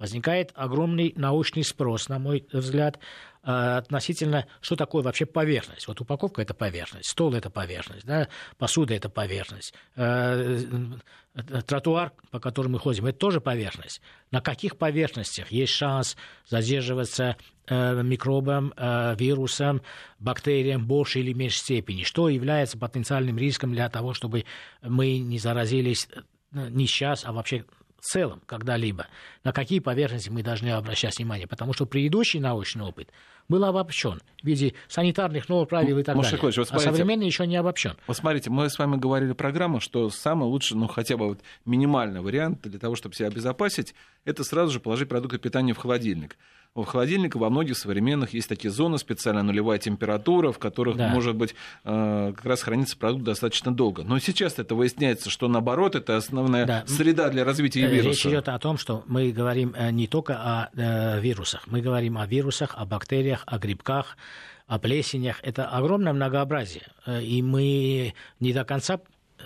Возникает 0.00 0.50
огромный 0.56 1.12
научный 1.14 1.62
спрос, 1.62 2.08
на 2.08 2.18
мой 2.18 2.48
взгляд, 2.52 2.98
Э, 3.42 3.78
относительно, 3.78 4.46
что 4.60 4.76
такое 4.76 5.02
вообще 5.02 5.24
поверхность. 5.24 5.88
Вот 5.88 5.98
упаковка– 6.00 6.42
это 6.42 6.52
поверхность, 6.52 7.08
стол– 7.08 7.34
это 7.34 7.48
поверхность, 7.48 8.04
да? 8.04 8.28
посуда– 8.58 8.92
это 8.96 9.08
поверхность, 9.08 9.72
э, 9.96 10.60
э, 11.34 11.62
тротуар, 11.62 12.12
по 12.30 12.38
которому 12.38 12.74
мы 12.74 12.78
ходим, 12.80 13.06
это 13.06 13.18
тоже 13.18 13.40
поверхность. 13.40 14.02
На 14.30 14.42
каких 14.42 14.76
поверхностях 14.76 15.50
есть 15.50 15.72
шанс 15.72 16.16
задерживаться 16.46 17.36
микробам, 17.70 18.74
вирусам, 19.16 19.80
бактериям 20.18 20.82
в 20.82 20.86
большей 20.88 21.22
или 21.22 21.32
меньшей 21.32 21.58
степени? 21.58 22.02
Что 22.02 22.28
является 22.28 22.76
потенциальным 22.76 23.38
риском 23.38 23.72
для 23.72 23.88
того, 23.88 24.12
чтобы 24.12 24.44
мы 24.82 25.18
не 25.18 25.38
заразились 25.38 26.08
не 26.50 26.88
сейчас, 26.88 27.24
а 27.24 27.32
вообще 27.32 27.64
в 28.00 28.04
целом 28.06 28.42
когда-либо, 28.46 29.06
на 29.44 29.52
какие 29.52 29.78
поверхности 29.78 30.30
мы 30.30 30.42
должны 30.42 30.68
обращать 30.70 31.18
внимание, 31.18 31.46
потому 31.46 31.72
что 31.72 31.86
предыдущий 31.86 32.40
научный 32.40 32.84
опыт 32.84 33.10
был 33.48 33.64
обобщен 33.64 34.20
в 34.40 34.46
виде 34.46 34.74
санитарных 34.88 35.48
норм, 35.48 35.66
правил 35.66 35.98
и 35.98 36.02
так 36.02 36.16
Маша 36.16 36.36
далее. 36.36 36.40
вот 36.46 36.58
а 36.58 36.64
смотрите, 36.64 36.90
современный 36.90 37.26
еще 37.26 37.46
не 37.46 37.56
обобщен. 37.56 37.96
Вот 38.06 38.16
смотрите, 38.16 38.48
мы 38.48 38.70
с 38.70 38.78
вами 38.78 38.96
говорили 38.96 39.32
программу, 39.32 39.80
что 39.80 40.08
самый 40.08 40.44
лучший, 40.44 40.76
ну 40.76 40.86
хотя 40.86 41.16
бы 41.16 41.28
вот 41.28 41.40
минимальный 41.64 42.20
вариант 42.20 42.62
для 42.62 42.78
того, 42.78 42.94
чтобы 42.94 43.14
себя 43.14 43.28
обезопасить, 43.28 43.94
это 44.24 44.44
сразу 44.44 44.72
же 44.72 44.80
положить 44.80 45.08
продукты 45.08 45.38
питания 45.38 45.74
в 45.74 45.78
холодильник. 45.78 46.36
В 46.74 46.84
холодильнике 46.84 47.36
во 47.36 47.50
многих 47.50 47.76
современных 47.76 48.32
есть 48.32 48.48
такие 48.48 48.70
зоны, 48.70 48.96
специальная 48.98 49.42
нулевая 49.42 49.78
температура, 49.78 50.52
в 50.52 50.58
которых 50.60 50.96
Да. 50.96 51.08
может 51.08 51.34
быть 51.34 51.54
э, 51.84 52.32
как 52.36 52.44
раз 52.46 52.62
хранится 52.62 52.96
продукт 52.96 53.24
достаточно 53.24 53.74
долго. 53.74 54.04
Но 54.04 54.20
сейчас 54.20 54.56
это 54.60 54.76
выясняется, 54.76 55.30
что 55.30 55.48
наоборот, 55.48 55.96
это 55.96 56.16
основная 56.16 56.66
Да. 56.66 56.84
среда 56.86 57.28
для 57.28 57.44
развития 57.44 57.82
Э, 57.86 57.88
вируса. 57.88 58.08
Речь 58.10 58.26
идет 58.26 58.48
о 58.48 58.58
том, 58.60 58.78
что 58.78 59.02
мы 59.08 59.32
говорим 59.32 59.74
э, 59.76 59.90
не 59.90 60.06
только 60.06 60.36
о 60.36 61.18
вирусах, 61.20 61.66
мы 61.66 61.80
говорим 61.80 62.16
о 62.18 62.26
вирусах, 62.26 62.74
о 62.76 62.84
бактериях, 62.86 63.42
о 63.46 63.58
грибках, 63.58 64.16
о 64.68 64.78
плесенях. 64.78 65.40
Это 65.42 65.66
огромное 65.66 66.12
многообразие, 66.12 66.86
и 67.20 67.42
мы 67.42 68.14
не 68.38 68.52
до 68.52 68.64
конца 68.64 69.00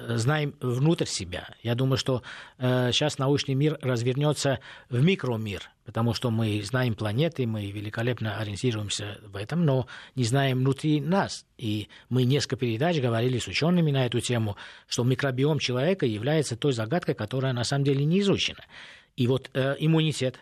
знаем 0.09 0.55
внутрь 0.61 1.07
себя. 1.07 1.49
Я 1.63 1.75
думаю, 1.75 1.97
что 1.97 2.23
э, 2.59 2.91
сейчас 2.93 3.19
научный 3.19 3.55
мир 3.55 3.79
развернется 3.83 4.61
в 4.89 5.03
микромир, 5.03 5.71
потому 5.85 6.15
что 6.15 6.31
мы 6.31 6.63
знаем 6.63 6.95
планеты, 6.95 7.47
мы 7.47 7.71
великолепно 7.71 8.39
ориентируемся 8.39 9.19
в 9.23 9.37
этом, 9.37 9.65
но 9.65 9.87
не 10.15 10.25
знаем 10.25 10.59
внутри 10.59 11.01
нас. 11.01 11.47
И 11.59 11.89
мы 12.09 12.25
несколько 12.25 12.57
передач 12.57 12.99
говорили 13.01 13.39
с 13.39 13.47
учеными 13.47 13.91
на 13.91 14.07
эту 14.07 14.21
тему, 14.21 14.57
что 14.89 15.05
микробиом 15.05 15.59
человека 15.59 16.07
является 16.07 16.57
той 16.57 16.73
загадкой, 16.73 17.15
которая 17.15 17.53
на 17.53 17.65
самом 17.65 17.85
деле 17.85 18.05
не 18.05 18.21
изучена. 18.21 18.65
И 19.17 19.27
вот 19.27 19.51
э, 19.55 19.77
иммунитет, 19.79 20.39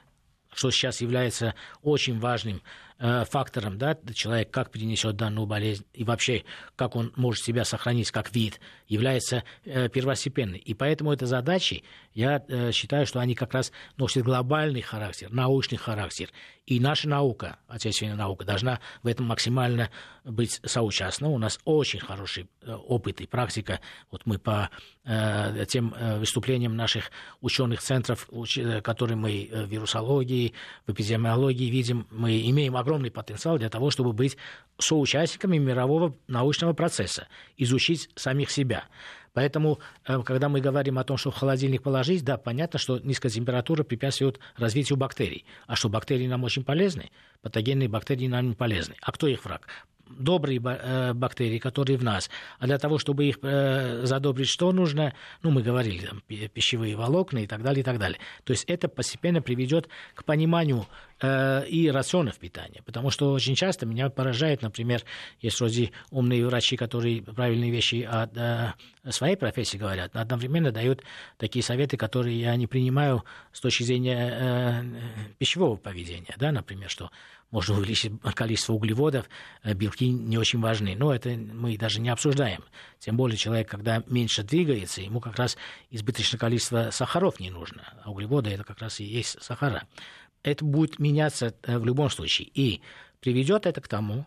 что 0.52 0.70
сейчас 0.70 1.00
является 1.00 1.54
очень 1.82 2.18
важным 2.18 2.56
э, 2.56 2.60
фактором, 2.98 3.78
да, 3.78 3.96
человек 4.14 4.50
как 4.50 4.70
перенесет 4.70 5.16
данную 5.16 5.46
болезнь 5.46 5.85
и 5.92 6.05
вообще 6.05 6.44
как 6.76 6.96
он 6.96 7.12
может 7.16 7.44
себя 7.44 7.64
сохранить 7.64 8.11
как 8.11 8.35
вид, 8.35 8.61
является 8.92 9.44
э, 9.64 9.88
первостепенной. 9.88 10.59
И 10.59 10.74
поэтому 10.74 11.12
эти 11.12 11.24
задачи, 11.24 11.83
я 12.14 12.44
э, 12.46 12.72
считаю, 12.72 13.07
что 13.07 13.20
они 13.20 13.35
как 13.35 13.55
раз 13.55 13.72
носят 13.96 14.22
глобальный 14.22 14.83
характер, 14.83 15.28
научный 15.31 15.78
характер. 15.78 16.28
И 16.66 16.78
наша 16.78 17.09
наука, 17.09 17.57
отечественная 17.66 18.14
наука, 18.14 18.44
должна 18.44 18.81
в 19.02 19.07
этом 19.07 19.26
максимально 19.26 19.90
быть 20.24 20.61
соучастна. 20.64 21.28
У 21.28 21.38
нас 21.38 21.59
очень 21.64 22.00
хороший 22.00 22.48
э, 22.62 22.72
опыт 22.72 23.20
и 23.20 23.26
практика. 23.26 23.81
Вот 24.11 24.22
мы 24.26 24.38
по 24.38 24.70
э, 25.05 25.64
тем 25.66 25.94
э, 25.94 26.18
выступлениям 26.18 26.76
наших 26.76 27.11
ученых 27.40 27.81
центров, 27.81 28.28
э, 28.57 28.81
которые 28.81 29.16
мы 29.16 29.48
э, 29.50 29.64
в 29.64 29.68
вирусологии, 29.68 30.52
в 30.87 30.92
эпидемиологии 30.92 31.70
видим, 31.70 32.07
мы 32.11 32.40
имеем 32.48 32.76
огромный 32.92 33.11
потенциал 33.11 33.59
для 33.59 33.70
того, 33.70 33.90
чтобы 33.90 34.12
быть 34.12 34.37
соучастниками 34.78 35.59
мирового 35.59 36.14
научного 36.28 36.74
процесса, 36.74 37.26
изучить 37.57 38.11
самих 38.16 38.50
себя. 38.50 38.85
Поэтому, 39.33 39.78
э, 40.07 40.20
когда 40.22 40.50
мы 40.50 40.61
говорим 40.61 40.98
о 40.98 41.05
том, 41.05 41.16
что 41.16 41.31
в 41.31 41.35
холодильник 41.35 41.83
положить, 41.83 42.22
да, 42.22 42.37
понятно, 42.37 42.78
что 42.78 42.98
низкая 42.98 43.33
температура 43.33 43.83
препятствует 43.83 44.38
развитию 44.57 44.98
бактерий. 44.98 45.46
А 45.66 45.74
что 45.74 45.88
бактерии 45.88 46.26
нам 46.26 46.44
очень 46.44 46.64
полезны, 46.64 47.11
патогенные 47.42 47.88
бактерии 47.88 48.28
нам 48.28 48.48
не 48.50 48.55
полезны. 48.55 48.94
А 49.02 49.12
кто 49.12 49.26
их 49.26 49.44
враг? 49.44 49.68
добрые 50.18 50.61
э, 50.62 51.12
бактерии, 51.14 51.59
которые 51.59 51.96
в 51.96 52.05
нас. 52.05 52.31
А 52.59 52.66
для 52.66 52.78
того, 52.78 52.98
чтобы 52.98 53.24
их 53.26 53.38
э, 53.42 54.05
задобрить, 54.05 54.48
что 54.48 54.72
нужно? 54.72 55.14
Ну, 55.42 55.50
мы 55.50 55.62
говорили, 55.62 56.07
там, 56.07 56.22
пи- 56.26 56.48
пищевые 56.48 56.96
волокна 56.96 57.38
и 57.38 57.46
так 57.46 57.62
далее, 57.62 57.81
и 57.81 57.85
так 57.85 57.98
далее. 57.98 58.18
То 58.44 58.52
есть 58.52 58.64
это 58.66 58.88
постепенно 58.88 59.42
приведет 59.42 59.88
к 60.14 60.24
пониманию 60.24 60.87
э, 61.20 61.66
и 61.66 61.90
рационов 61.90 62.38
питания. 62.38 62.83
Потому 62.85 63.11
что 63.11 63.33
очень 63.33 63.55
часто 63.55 63.87
меня 63.87 64.11
поражает, 64.11 64.62
например, 64.62 65.02
есть 65.40 65.59
вроде 65.61 65.92
умные 66.11 66.46
врачи, 66.46 66.76
которые 66.76 67.22
правильные 67.22 67.70
вещи 67.70 68.07
о, 68.09 68.74
о 69.05 69.12
своей 69.12 69.37
профессии 69.37 69.78
говорят, 69.78 70.14
но 70.14 70.20
одновременно 70.20 70.72
дают 70.72 71.02
такие 71.38 71.62
советы, 71.62 71.96
которые 71.96 72.38
я 72.38 72.55
не 72.57 72.66
принимаю 72.66 73.24
с 73.52 73.61
точки 73.61 73.83
зрения 73.83 74.31
э, 74.33 74.83
пищевого 75.38 75.76
поведения. 75.76 76.35
Да, 76.37 76.52
например, 76.52 76.90
что 76.90 77.11
можно 77.52 77.76
увеличить 77.76 78.12
количество 78.34 78.72
углеводов, 78.72 79.28
э, 79.62 79.74
белки 79.74 80.08
не 80.08 80.38
очень 80.38 80.58
важны. 80.58 80.96
Но 80.96 81.14
это 81.14 81.28
мы 81.30 81.76
даже 81.76 82.00
не 82.00 82.08
обсуждаем. 82.08 82.64
Тем 82.98 83.16
более 83.16 83.36
человек, 83.36 83.68
когда 83.68 84.02
меньше 84.08 84.42
двигается, 84.42 85.02
ему 85.02 85.20
как 85.20 85.36
раз 85.36 85.56
избыточное 85.90 86.40
количество 86.40 86.90
сахаров 86.90 87.38
не 87.38 87.50
нужно. 87.50 87.82
А 88.02 88.10
углеводы 88.10 88.50
это 88.50 88.64
как 88.64 88.80
раз 88.80 88.98
и 88.98 89.04
есть 89.04 89.40
сахара. 89.40 89.86
Это 90.42 90.64
будет 90.64 90.98
меняться 90.98 91.54
э, 91.62 91.78
в 91.78 91.84
любом 91.84 92.10
случае. 92.10 92.48
И 92.48 92.80
приведет 93.20 93.66
это 93.66 93.80
к 93.80 93.86
тому, 93.86 94.26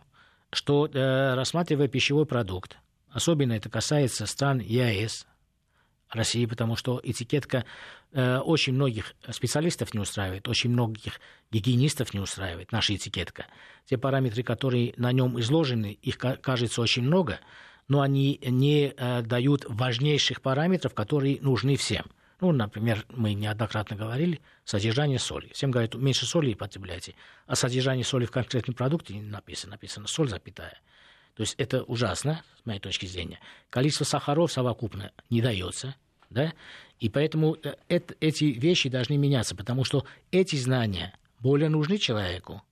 что 0.50 0.86
э, 0.86 1.34
рассматривая 1.34 1.88
пищевой 1.88 2.26
продукт, 2.26 2.78
особенно 3.10 3.52
это 3.54 3.68
касается 3.68 4.26
стран 4.26 4.60
ЕАЭС, 4.60 5.26
России, 6.10 6.46
потому 6.46 6.76
что 6.76 7.00
этикетка 7.02 7.64
э, 8.12 8.38
очень 8.38 8.74
многих 8.74 9.14
специалистов 9.30 9.94
не 9.94 10.00
устраивает, 10.00 10.48
очень 10.48 10.70
многих 10.70 11.20
гигиенистов 11.50 12.14
не 12.14 12.20
устраивает, 12.20 12.72
наша 12.72 12.94
этикетка. 12.94 13.46
Те 13.86 13.98
параметры, 13.98 14.42
которые 14.42 14.94
на 14.96 15.12
нем 15.12 15.38
изложены, 15.40 15.98
их 16.02 16.18
ка- 16.18 16.36
кажется 16.36 16.80
очень 16.80 17.02
много, 17.02 17.40
но 17.88 18.00
они 18.00 18.40
не 18.42 18.94
э, 18.96 19.22
дают 19.22 19.64
важнейших 19.68 20.42
параметров, 20.42 20.94
которые 20.94 21.40
нужны 21.40 21.76
всем. 21.76 22.06
Ну, 22.40 22.52
например, 22.52 23.04
мы 23.08 23.32
неоднократно 23.32 23.96
говорили, 23.96 24.40
содержание 24.64 25.18
соли. 25.18 25.50
Всем 25.54 25.70
говорят, 25.70 25.94
меньше 25.94 26.26
соли 26.26 26.52
потребляйте, 26.54 27.14
а 27.46 27.56
содержание 27.56 28.04
соли 28.04 28.26
в 28.26 28.30
конкретном 28.30 28.74
продукте 28.74 29.14
не 29.14 29.22
написано, 29.22 29.72
написано 29.72 30.06
соль 30.06 30.28
запятая. 30.28 30.78
То 31.36 31.42
есть 31.42 31.54
это 31.58 31.82
ужасно, 31.84 32.42
с 32.62 32.66
моей 32.66 32.80
точки 32.80 33.06
зрения. 33.06 33.38
Количество 33.68 34.04
сахаров 34.04 34.50
совокупно 34.50 35.12
не 35.28 35.42
дается, 35.42 35.94
да? 36.30 36.54
и 36.98 37.10
поэтому 37.10 37.56
э, 37.62 37.74
это, 37.88 38.14
эти 38.20 38.44
вещи 38.44 38.88
должны 38.88 39.18
меняться, 39.18 39.54
потому 39.54 39.84
что 39.84 40.06
эти 40.30 40.56
знания 40.56 41.14
более 41.40 41.68
нужны 41.68 41.98
человеку, 41.98 42.62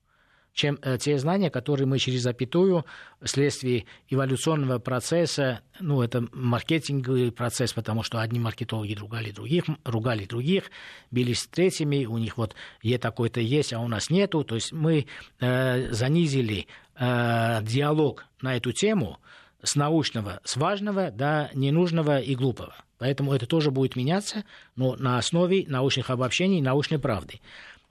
чем 0.55 0.79
э, 0.81 0.97
те 0.97 1.19
знания, 1.19 1.49
которые 1.49 1.85
мы 1.85 1.99
через 1.99 2.21
запятую 2.21 2.85
вследствие 3.21 3.85
эволюционного 4.09 4.79
процесса, 4.79 5.59
ну, 5.81 6.01
это 6.01 6.27
маркетинговый 6.31 7.31
процесс, 7.31 7.73
потому 7.73 8.03
что 8.03 8.21
одни 8.21 8.39
маркетологи 8.39 8.93
ругали 8.93 9.31
других, 9.31 9.65
ругали 9.83 10.25
других, 10.25 10.71
бились 11.11 11.45
третьими, 11.45 12.05
у 12.05 12.17
них 12.17 12.37
вот 12.37 12.55
е 12.81 12.97
такой-то 12.97 13.41
есть, 13.41 13.73
а 13.73 13.79
у 13.81 13.89
нас 13.89 14.09
нету. 14.09 14.45
То 14.45 14.55
есть 14.55 14.71
мы 14.71 15.07
э, 15.41 15.91
занизили 15.91 16.67
э, 16.97 17.59
диалог 17.61 18.25
на 18.41 18.55
эту 18.55 18.71
тему 18.71 19.19
с 19.61 19.75
научного, 19.75 20.39
с 20.45 20.55
важного 20.55 21.11
до 21.11 21.49
ненужного 21.53 22.19
и 22.19 22.33
глупого. 22.33 22.73
Поэтому 22.97 23.33
это 23.33 23.45
тоже 23.45 23.71
будет 23.71 23.97
меняться, 23.97 24.45
но 24.77 24.95
на 24.95 25.17
основе 25.17 25.65
научных 25.67 26.09
обобщений, 26.09 26.61
научной 26.61 26.97
правды. 26.97 27.41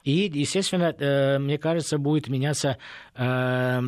И, 0.04 0.30
естественно, 0.32 0.94
э, 0.98 1.38
мне 1.38 1.58
кажется, 1.58 1.98
будет 1.98 2.28
меняться 2.28 2.76
э, 3.14 3.80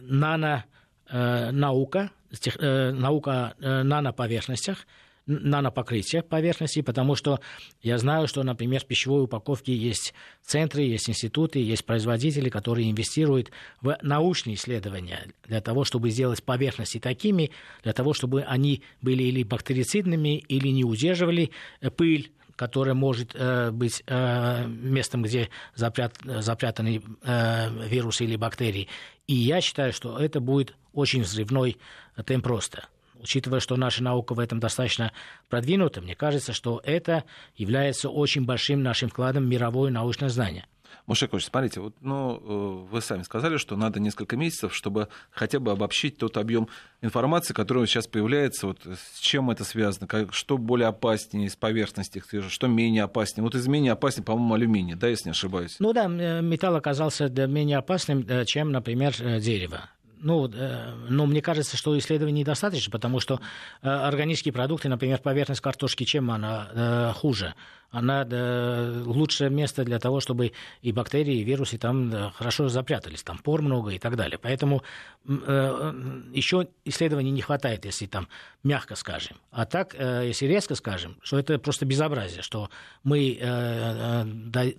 нано, 0.00 0.64
э, 1.10 1.50
наука, 1.50 2.10
тех, 2.40 2.58
наука 2.58 3.54
о 3.60 3.84
наноповерхностях, 3.84 4.86
нанопокрытия 5.26 6.22
поверхности, 6.22 6.80
потому 6.82 7.14
что 7.14 7.40
я 7.82 7.98
знаю, 7.98 8.26
что, 8.26 8.42
например, 8.42 8.80
в 8.80 8.86
пищевой 8.86 9.24
упаковке 9.24 9.74
есть 9.74 10.14
центры, 10.42 10.82
есть 10.82 11.08
институты, 11.08 11.60
есть 11.60 11.84
производители, 11.84 12.48
которые 12.48 12.90
инвестируют 12.90 13.52
в 13.82 13.96
научные 14.02 14.56
исследования 14.56 15.26
для 15.46 15.60
того, 15.60 15.84
чтобы 15.84 16.10
сделать 16.10 16.42
поверхности 16.42 16.98
такими, 16.98 17.50
для 17.84 17.92
того, 17.92 18.14
чтобы 18.14 18.42
они 18.42 18.82
были 19.00 19.22
или 19.22 19.44
бактерицидными, 19.44 20.38
или 20.38 20.68
не 20.68 20.84
удерживали 20.84 21.50
пыль, 21.96 22.32
которая 22.56 22.94
может 22.94 23.32
э, 23.34 23.70
быть 23.70 24.02
э, 24.06 24.66
местом, 24.66 25.22
где 25.22 25.48
запрят, 25.74 26.14
запрятаны 26.24 27.02
э, 27.22 27.88
вирусы 27.88 28.24
или 28.24 28.36
бактерии. 28.36 28.88
И 29.26 29.34
я 29.34 29.60
считаю, 29.60 29.92
что 29.92 30.18
это 30.18 30.40
будет 30.40 30.74
очень 30.92 31.22
взрывной 31.22 31.78
темп 32.26 32.46
роста 32.46 32.88
учитывая, 33.22 33.60
что 33.60 33.76
наша 33.76 34.02
наука 34.02 34.34
в 34.34 34.40
этом 34.40 34.58
достаточно 34.58 35.12
продвинута, 35.48 36.00
мне 36.00 36.14
кажется, 36.14 36.52
что 36.52 36.82
это 36.84 37.24
является 37.56 38.08
очень 38.08 38.44
большим 38.44 38.82
нашим 38.82 39.08
вкладом 39.08 39.44
в 39.44 39.46
мировое 39.46 39.90
научное 39.90 40.28
знание. 40.28 40.66
Мушекович, 41.06 41.46
смотрите, 41.46 41.80
вот, 41.80 41.94
ну, 42.00 42.86
вы 42.90 43.00
сами 43.00 43.22
сказали, 43.22 43.56
что 43.56 43.76
надо 43.76 44.00
несколько 44.00 44.36
месяцев, 44.36 44.74
чтобы 44.74 45.08
хотя 45.30 45.60
бы 45.60 45.70
обобщить 45.72 46.18
тот 46.18 46.36
объем 46.36 46.68
информации, 47.00 47.54
который 47.54 47.86
сейчас 47.86 48.06
появляется, 48.06 48.66
вот, 48.66 48.80
с 48.84 49.18
чем 49.20 49.50
это 49.50 49.64
связано, 49.64 50.06
как, 50.06 50.32
что 50.32 50.58
более 50.58 50.88
опаснее 50.88 51.46
из 51.46 51.56
поверхности, 51.56 52.22
что 52.48 52.66
менее 52.66 53.04
опаснее. 53.04 53.44
Вот 53.44 53.54
из 53.54 53.66
менее 53.66 53.92
опаснее, 53.92 54.24
по-моему, 54.24 54.54
алюминий, 54.54 54.94
да, 54.94 55.08
если 55.08 55.28
не 55.28 55.32
ошибаюсь? 55.32 55.76
Ну 55.78 55.92
да, 55.92 56.06
металл 56.06 56.76
оказался 56.76 57.28
менее 57.28 57.78
опасным, 57.78 58.26
чем, 58.46 58.72
например, 58.72 59.14
дерево 59.40 59.88
Ну, 60.22 60.48
э, 60.48 60.94
но 61.08 61.26
мне 61.26 61.42
кажется, 61.42 61.76
что 61.76 61.98
исследований 61.98 62.40
недостаточно, 62.40 62.92
потому 62.92 63.18
что 63.18 63.40
э, 63.82 63.88
органические 63.88 64.52
продукты, 64.52 64.88
например, 64.88 65.18
поверхность 65.18 65.60
картошки, 65.60 66.04
чем 66.04 66.30
она 66.30 66.68
э, 66.72 67.12
хуже? 67.14 67.54
Она 67.90 68.26
лучшее 69.04 69.50
место 69.50 69.84
для 69.84 69.98
того, 69.98 70.20
чтобы 70.20 70.52
и 70.80 70.92
бактерии, 70.92 71.40
и 71.40 71.44
вирусы 71.44 71.76
там 71.76 72.32
хорошо 72.34 72.68
запрятались, 72.68 73.22
там 73.22 73.36
пор 73.36 73.60
много 73.60 73.90
и 73.90 73.98
так 73.98 74.16
далее. 74.16 74.38
Поэтому 74.38 74.82
еще 75.26 76.68
исследований 76.86 77.30
не 77.30 77.42
хватает, 77.42 77.84
если 77.84 78.06
там 78.06 78.28
мягко 78.64 78.94
скажем. 78.96 79.36
А 79.50 79.66
так, 79.66 79.92
если 79.92 80.46
резко 80.46 80.74
скажем, 80.74 81.18
что 81.22 81.38
это 81.38 81.58
просто 81.58 81.84
безобразие, 81.84 82.40
что 82.40 82.70
мы 83.04 83.38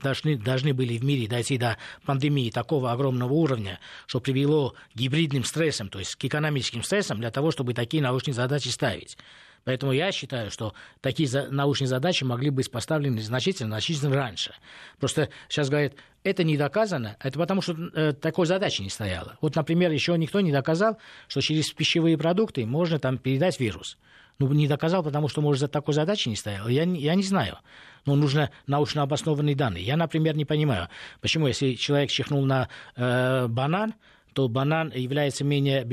должны, 0.01 0.35
должны 0.35 0.73
были 0.73 0.97
в 0.97 1.03
мире 1.03 1.27
дойти 1.27 1.59
до 1.59 1.77
пандемии 2.07 2.49
такого 2.49 2.91
огромного 2.91 3.31
уровня, 3.31 3.79
что 4.07 4.21
привело 4.21 4.73
к 4.95 4.97
гибридным 5.33 5.43
стрессам, 5.43 5.89
то 5.89 5.99
есть 5.99 6.15
к 6.15 6.25
экономическим 6.25 6.83
стрессам 6.83 7.19
для 7.19 7.31
того, 7.31 7.51
чтобы 7.51 7.73
такие 7.73 8.01
научные 8.03 8.33
задачи 8.33 8.69
ставить. 8.69 9.17
Поэтому 9.65 9.93
я 9.93 10.11
считаю, 10.11 10.51
что 10.51 10.73
такие 10.99 11.29
научные 11.49 11.87
задачи 11.87 12.25
могли 12.25 12.49
быть 12.49 12.69
поставлены 12.69 13.21
значительно, 13.21 13.69
значительно 13.69 14.13
раньше. 14.13 14.53
Просто 14.99 15.29
сейчас 15.47 15.69
говорят, 15.69 15.93
это 16.23 16.43
не 16.43 16.57
доказано, 16.57 17.15
это 17.21 17.39
потому 17.39 17.61
что 17.61 17.73
э, 17.95 18.11
такой 18.13 18.45
задачи 18.45 18.81
не 18.81 18.89
стояло. 18.89 19.37
Вот, 19.41 19.55
например, 19.55 19.91
еще 19.91 20.17
никто 20.17 20.41
не 20.41 20.51
доказал, 20.51 20.97
что 21.29 21.39
через 21.39 21.71
пищевые 21.71 22.17
продукты 22.17 22.65
можно 22.65 22.99
там 22.99 23.17
передать 23.17 23.59
вирус. 23.59 23.97
Ну, 24.39 24.51
не 24.51 24.67
доказал, 24.67 25.03
потому 25.03 25.29
что, 25.29 25.41
может, 25.41 25.71
такой 25.71 25.93
задачи 25.93 26.27
не 26.27 26.35
стояло. 26.35 26.67
Я, 26.67 26.83
я 26.83 27.15
не 27.15 27.23
знаю. 27.23 27.59
Но 28.05 28.15
нужно 28.15 28.49
научно 28.67 29.03
обоснованные 29.03 29.55
данные. 29.55 29.83
Я, 29.83 29.95
например, 29.95 30.35
не 30.35 30.43
понимаю, 30.43 30.89
почему, 31.21 31.47
если 31.47 31.75
человек 31.75 32.09
чихнул 32.09 32.43
на 32.43 32.67
э, 32.97 33.47
банан, 33.47 33.93
то 34.33 34.47
банан 34.47 34.91
является 34.93 35.43
менее 35.43 35.87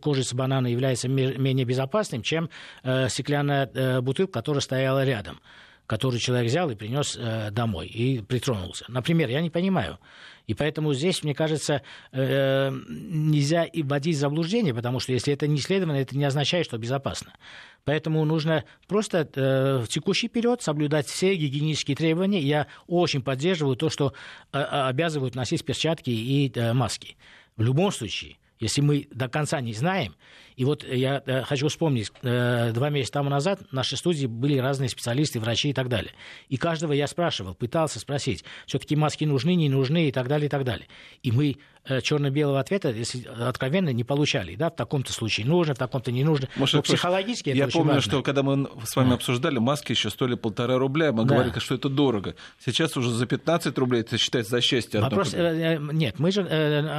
кожица 0.00 0.36
банана 0.36 0.66
является 0.66 1.08
менее 1.08 1.64
безопасным, 1.64 2.22
чем 2.22 2.50
э, 2.82 3.08
стеклянная 3.08 3.70
э, 3.72 4.00
бутылка, 4.00 4.34
которая 4.34 4.60
стояла 4.60 5.04
рядом 5.04 5.40
который 5.90 6.20
человек 6.20 6.46
взял 6.48 6.70
и 6.70 6.76
принес 6.76 7.18
э, 7.18 7.50
домой 7.50 7.88
и 7.88 8.22
притронулся. 8.22 8.84
Например, 8.86 9.28
я 9.28 9.40
не 9.40 9.50
понимаю. 9.50 9.98
И 10.46 10.54
поэтому 10.54 10.94
здесь, 10.94 11.24
мне 11.24 11.34
кажется, 11.34 11.82
э, 12.12 12.70
нельзя 12.70 13.64
и 13.64 13.82
вводить 13.82 14.16
заблуждение, 14.16 14.72
потому 14.72 15.00
что 15.00 15.12
если 15.12 15.34
это 15.34 15.48
не 15.48 15.56
исследовано, 15.56 15.96
это 15.96 16.16
не 16.16 16.24
означает, 16.24 16.66
что 16.66 16.78
безопасно. 16.78 17.32
Поэтому 17.84 18.24
нужно 18.24 18.62
просто 18.86 19.28
э, 19.34 19.78
в 19.78 19.88
текущий 19.88 20.28
период 20.28 20.62
соблюдать 20.62 21.08
все 21.08 21.34
гигиенические 21.34 21.96
требования. 21.96 22.38
Я 22.40 22.68
очень 22.86 23.20
поддерживаю 23.20 23.74
то, 23.74 23.90
что 23.90 24.12
э, 24.52 24.60
обязывают 24.60 25.34
носить 25.34 25.64
перчатки 25.64 26.10
и 26.10 26.52
маски. 26.72 27.16
В 27.56 27.62
любом 27.62 27.92
случае, 27.92 28.38
если 28.58 28.80
мы 28.80 29.08
до 29.10 29.28
конца 29.28 29.60
не 29.60 29.72
знаем, 29.72 30.16
и 30.60 30.64
вот 30.66 30.84
я 30.84 31.22
э, 31.24 31.40
хочу 31.44 31.68
вспомнить, 31.68 32.12
э, 32.20 32.72
два 32.74 32.90
месяца 32.90 33.14
тому 33.14 33.30
назад 33.30 33.62
в 33.70 33.72
нашей 33.72 33.96
студии 33.96 34.26
были 34.26 34.58
разные 34.58 34.90
специалисты, 34.90 35.40
врачи 35.40 35.70
и 35.70 35.72
так 35.72 35.88
далее. 35.88 36.12
И 36.50 36.58
каждого 36.58 36.92
я 36.92 37.06
спрашивал, 37.06 37.54
пытался 37.54 37.98
спросить, 37.98 38.44
все-таки 38.66 38.94
маски 38.94 39.24
нужны, 39.24 39.54
не 39.54 39.70
нужны 39.70 40.08
и 40.08 40.12
так 40.12 40.28
далее, 40.28 40.48
и 40.48 40.50
так 40.50 40.64
далее. 40.64 40.86
И 41.22 41.32
мы 41.32 41.56
Э, 41.86 42.02
черно-белого 42.02 42.60
ответа, 42.60 42.90
если 42.90 43.26
откровенно, 43.26 43.88
не 43.88 44.04
получали. 44.04 44.54
Да, 44.54 44.68
в 44.68 44.76
таком-то 44.76 45.14
случае 45.14 45.46
нужно, 45.46 45.74
в 45.74 45.78
таком-то 45.78 46.12
не 46.12 46.24
нужно. 46.24 46.46
Может, 46.56 46.74
Но 46.74 46.82
психологически 46.82 47.48
это 47.48 47.58
Я 47.58 47.66
очень 47.66 47.78
помню, 47.78 47.94
важно. 47.94 48.10
что 48.10 48.22
когда 48.22 48.42
мы 48.42 48.68
с 48.84 48.94
вами 48.94 49.08
да. 49.08 49.14
обсуждали, 49.14 49.58
маски 49.58 49.92
еще 49.92 50.10
стоили 50.10 50.34
полтора 50.34 50.76
рубля, 50.76 51.10
мы 51.10 51.24
да. 51.24 51.34
говорили, 51.34 51.58
что 51.58 51.76
это 51.76 51.88
дорого. 51.88 52.34
Сейчас 52.62 52.98
уже 52.98 53.10
за 53.10 53.24
15 53.24 53.78
рублей 53.78 54.02
это 54.02 54.18
считается 54.18 54.50
за 54.50 54.60
счастье. 54.60 55.00
Вопрос, 55.00 55.32
э, 55.32 55.38
э, 55.38 55.78
нет, 55.78 56.18
мы 56.18 56.30
же 56.30 56.42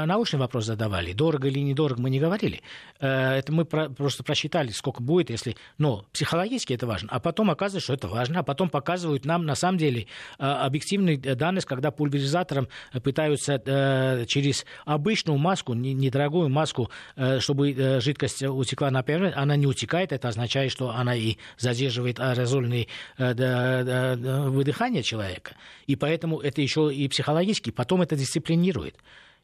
научный 0.07 0.39
вопрос 0.39 0.65
задавали. 0.65 1.13
Дорого 1.13 1.47
или 1.47 1.59
недорого 1.59 2.01
мы 2.01 2.09
не 2.09 2.19
говорили. 2.19 2.61
Это 2.99 3.50
мы 3.51 3.65
просто 3.65 4.23
просчитали, 4.23 4.69
сколько 4.69 5.01
будет, 5.01 5.29
если... 5.29 5.55
Но 5.77 6.05
психологически 6.13 6.73
это 6.73 6.87
важно. 6.87 7.09
А 7.11 7.19
потом 7.19 7.51
оказывается, 7.51 7.83
что 7.83 7.93
это 7.93 8.07
важно. 8.07 8.39
А 8.39 8.43
потом 8.43 8.69
показывают 8.69 9.25
нам, 9.25 9.45
на 9.45 9.55
самом 9.55 9.77
деле, 9.77 10.07
объективный 10.37 11.17
данность, 11.17 11.67
когда 11.67 11.91
пульверизатором 11.91 12.67
пытаются 13.03 14.25
через 14.27 14.65
обычную 14.85 15.37
маску, 15.37 15.73
недорогую 15.73 16.49
маску, 16.49 16.89
э, 17.15 17.39
чтобы 17.39 17.71
э, 17.71 17.99
жидкость 17.99 18.43
утекла 18.43 18.91
на 18.91 19.03
поверхность, 19.03 19.37
она 19.37 19.55
не 19.55 19.67
утекает, 19.67 20.11
это 20.11 20.27
означает, 20.27 20.71
что 20.71 20.89
она 20.89 21.15
и 21.15 21.37
задерживает 21.57 22.19
аэрозольные 22.19 22.87
э, 23.17 24.15
выдыхание 24.49 25.03
человека. 25.03 25.55
И 25.87 25.95
поэтому 25.95 26.39
это 26.39 26.61
еще 26.61 26.93
и 26.93 27.07
психологически, 27.07 27.71
потом 27.71 28.01
это 28.01 28.15
дисциплинирует. 28.15 28.95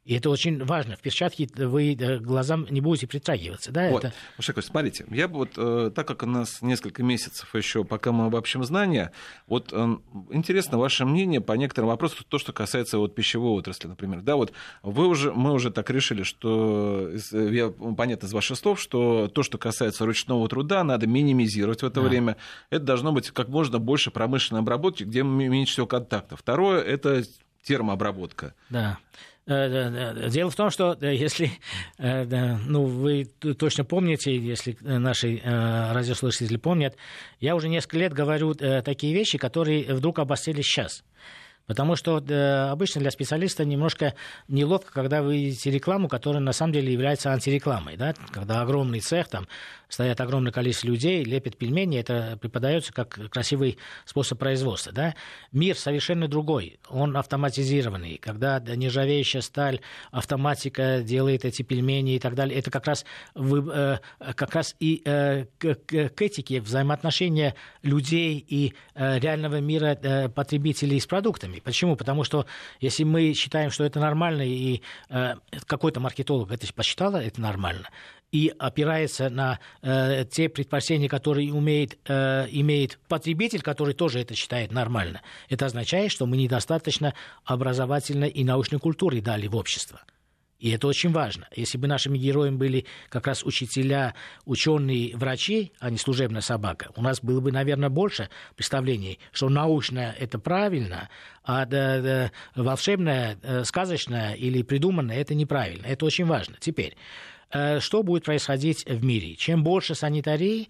И 0.08 0.14
это 0.14 0.30
очень 0.30 0.64
важно. 0.64 0.96
В 0.96 1.02
перчатке 1.02 1.50
вы 1.54 1.94
э, 1.94 2.20
глазам 2.20 2.66
не 2.70 2.80
будете 2.80 3.08
притрагиваться. 3.08 3.74
Да, 3.74 3.90
вот. 3.90 4.06
это... 4.06 4.14
Мушакович, 4.38 4.68
смотрите, 4.68 5.06
я 5.10 5.28
бы 5.28 5.40
вот, 5.40 5.50
э, 5.58 5.92
так 5.94 6.08
как 6.08 6.24
у 6.24 6.26
нас 6.26 6.62
несколько 6.62 7.04
месяцев 7.04 7.54
еще, 7.54 7.84
пока 7.84 8.14
мы 8.14 8.28
обобщим 8.28 8.64
знания, 8.64 9.12
вот 9.48 9.74
э, 9.74 9.98
интересно 10.32 10.78
ваше 10.78 11.04
мнение 11.04 11.42
по 11.42 11.52
некоторым 11.52 11.90
вопросам, 11.90 12.20
то, 12.30 12.40
что 12.40 12.54
касается 12.54 13.00
вот 13.00 13.16
пищевой 13.16 13.52
отрасли, 13.52 13.90
например. 13.90 14.22
Да, 14.22 14.38
вот 14.38 14.54
вы 14.82 15.08
уже, 15.08 15.34
мы 15.34 15.52
уже 15.52 15.72
так 15.72 15.90
решили, 15.90 16.24
что, 16.24 17.12
я, 17.34 17.70
понятно 17.70 18.28
из 18.28 18.32
ваших 18.32 18.58
слов, 18.58 18.80
что 18.80 19.28
то, 19.28 19.44
что 19.44 19.58
касается 19.58 20.06
ручного 20.06 20.48
труда, 20.48 20.86
надо 20.86 21.06
минимизировать 21.06 21.82
в 21.82 21.86
это 21.86 22.00
да. 22.00 22.08
время. 22.08 22.38
Это 22.70 22.86
должно 22.86 23.12
быть 23.12 23.32
как 23.32 23.50
можно 23.50 23.78
больше 23.78 24.10
промышленной 24.10 24.62
обработки, 24.62 25.04
где 25.04 25.24
меньше 25.24 25.74
всего 25.74 25.86
контактов. 25.86 26.40
Второе– 26.40 26.82
это 26.84 27.24
термообработка. 27.62 28.54
Да. 28.70 29.00
Э, 29.48 30.30
дело 30.30 30.52
в 30.52 30.56
том, 30.56 30.70
что 30.70 30.98
э, 31.00 31.16
если, 31.16 31.52
э, 31.98 32.58
ну, 32.66 32.84
вы 32.84 33.26
точно 33.58 33.86
помните, 33.86 34.36
если 34.36 34.78
наши 34.82 35.42
радиослушатели 35.44 36.58
помнят, 36.58 36.96
я 37.40 37.56
уже 37.56 37.70
несколько 37.70 37.98
лет 37.98 38.14
говорю 38.14 38.54
такие 38.54 39.14
вещи, 39.14 39.38
которые 39.38 39.94
вдруг 39.94 40.20
обострились 40.20 40.66
сейчас. 40.66 41.04
Потому 41.68 41.98
что 41.98 42.24
э, 42.26 42.70
обычно 42.70 43.02
для 43.02 43.12
специалиста 43.12 43.66
немножко 43.66 44.14
неловко, 44.48 44.94
когда 44.94 45.22
вы 45.22 45.36
видите 45.36 45.70
рекламу, 45.70 46.08
которая 46.08 46.42
на 46.42 46.54
самом 46.54 46.72
деле 46.72 46.94
является 46.94 47.34
антирекламой. 47.34 47.98
Да? 47.98 48.14
Когда 48.32 48.62
огромный 48.62 49.02
цех, 49.02 49.28
там 49.28 49.50
стоят 49.90 50.22
огромное 50.22 50.54
количество 50.54 50.88
людей, 50.88 51.26
лепят 51.26 51.58
пельмени, 51.58 52.00
это 52.00 52.38
преподается 52.42 52.94
как 52.94 53.20
красивый 53.30 53.78
способ 54.06 54.40
производства. 54.40 54.94
Да? 54.94 55.14
Мир 55.52 55.76
совершенно 55.76 56.30
другой, 56.30 56.80
он 56.90 57.18
автоматизированный. 57.18 58.18
Когда 58.18 58.60
нержавеющая 58.60 59.42
сталь, 59.42 59.82
автоматика 60.12 61.02
делает 61.04 61.44
эти 61.44 61.64
пельмени 61.64 62.16
и 62.16 62.20
так 62.20 62.36
далее, 62.36 62.58
это 62.58 62.72
как 62.72 62.88
раз, 62.88 63.06
вы, 63.36 63.70
э, 63.74 63.98
как 64.36 64.56
раз 64.56 64.74
и 64.80 65.02
э, 65.04 65.46
к, 65.58 65.76
к 65.76 66.22
этике 66.22 66.62
взаимоотношения 66.62 67.56
людей 67.84 68.44
и 68.48 68.74
э, 68.96 69.20
реального 69.20 69.60
мира 69.60 69.98
э, 70.02 70.30
потребителей 70.30 71.02
с 71.02 71.06
продуктами 71.06 71.57
нормальный. 71.58 71.62
Почему? 71.62 71.96
Потому 71.96 72.24
что 72.24 72.46
если 72.82 73.04
мы 73.04 73.34
считаем, 73.34 73.72
что 73.72 73.84
это 73.84 74.00
нормально, 74.00 74.44
и 74.44 74.82
э, 75.10 75.36
какой-то 75.66 76.00
маркетолог 76.00 76.52
это 76.52 76.74
посчитал, 76.74 77.16
это 77.16 77.42
нормально, 77.42 77.90
и 78.32 78.54
опирается 78.60 79.30
на 79.30 79.60
э, 79.82 80.26
те 80.30 80.50
предпочтения, 80.50 81.10
которые 81.10 81.54
умеет, 81.54 81.98
э, 82.08 82.48
имеет 82.52 83.00
потребитель, 83.08 83.62
который 83.62 83.94
тоже 83.94 84.20
это 84.20 84.36
считает 84.36 84.72
нормально, 84.72 85.22
это 85.50 85.66
означает, 85.66 86.12
что 86.12 86.26
мы 86.26 86.38
недостаточно 86.38 87.14
образовательной 87.46 88.30
и 88.30 88.44
научной 88.44 88.80
культуры 88.80 89.22
дали 89.22 89.48
в 89.48 89.56
общество. 89.56 90.00
И 90.60 90.72
это 90.72 90.88
очень 90.88 91.12
важно. 91.12 91.48
Если 91.56 91.78
бы 91.78 91.88
нашими 91.88 92.18
героями 92.18 92.56
были 92.56 92.86
как 93.10 93.28
раз 93.28 93.44
учителя, 93.44 94.16
ученые, 94.46 95.16
врачи, 95.16 95.72
а 95.80 95.90
не 95.92 95.98
служебная 95.98 96.42
собака, 96.42 96.92
у 96.96 97.02
нас 97.02 97.22
было 97.22 97.40
бы, 97.40 97.52
наверное, 97.52 97.90
больше 97.90 98.30
представлений, 98.56 99.20
что 99.32 99.50
научное– 99.50 100.16
это 100.20 100.40
правильно, 100.40 101.10
а 101.44 101.66
да, 101.66 102.02
да, 102.02 102.32
волшебное, 102.56 103.38
э, 103.44 103.64
сказочное 103.66 104.34
или 104.34 104.64
придуманное– 104.64 105.18
это 105.22 105.36
неправильно. 105.36 105.86
Это 105.86 106.06
очень 106.06 106.26
важно. 106.26 106.56
Теперь, 106.60 106.98
э, 107.52 107.80
что 107.80 108.02
будет 108.02 108.26
происходить 108.26 108.84
в 108.86 109.04
мире? 109.04 109.36
Чем 109.36 109.64
больше 109.64 109.94
санитарии, 109.94 110.70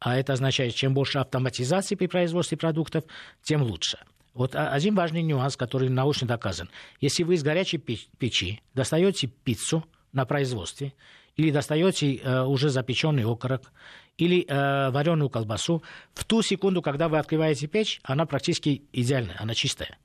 а 0.00 0.16
это 0.16 0.32
означает, 0.32 0.74
чем 0.74 0.94
больше 0.94 1.18
автоматизации 1.18 1.96
при 1.96 2.06
производстве 2.06 2.56
продуктов, 2.56 3.04
тем 3.42 3.62
лучше. 3.62 3.98
Вот 4.38 4.54
один 4.54 4.94
важный 4.94 5.22
нюанс, 5.22 5.56
который 5.56 5.88
научно 5.88 6.28
доказан. 6.28 6.70
Если 7.00 7.24
вы 7.24 7.34
из 7.34 7.42
горячей 7.42 7.78
печи 7.78 8.62
достаете 8.72 9.26
пиццу 9.26 9.84
на 10.12 10.26
производстве, 10.26 10.94
или 11.34 11.50
достаете 11.50 12.14
э, 12.14 12.42
уже 12.44 12.68
запеченный 12.68 13.24
окорок, 13.24 13.72
или 14.16 14.46
э, 14.46 14.90
вареную 14.90 15.28
колбасу, 15.28 15.82
в 16.14 16.24
ту 16.24 16.42
секунду, 16.42 16.82
когда 16.82 17.08
вы 17.08 17.18
открываете 17.18 17.66
печь, 17.66 17.98
она 18.04 18.26
практически 18.26 18.84
идеальная, 18.92 19.34
она 19.40 19.54
чистая. 19.54 19.98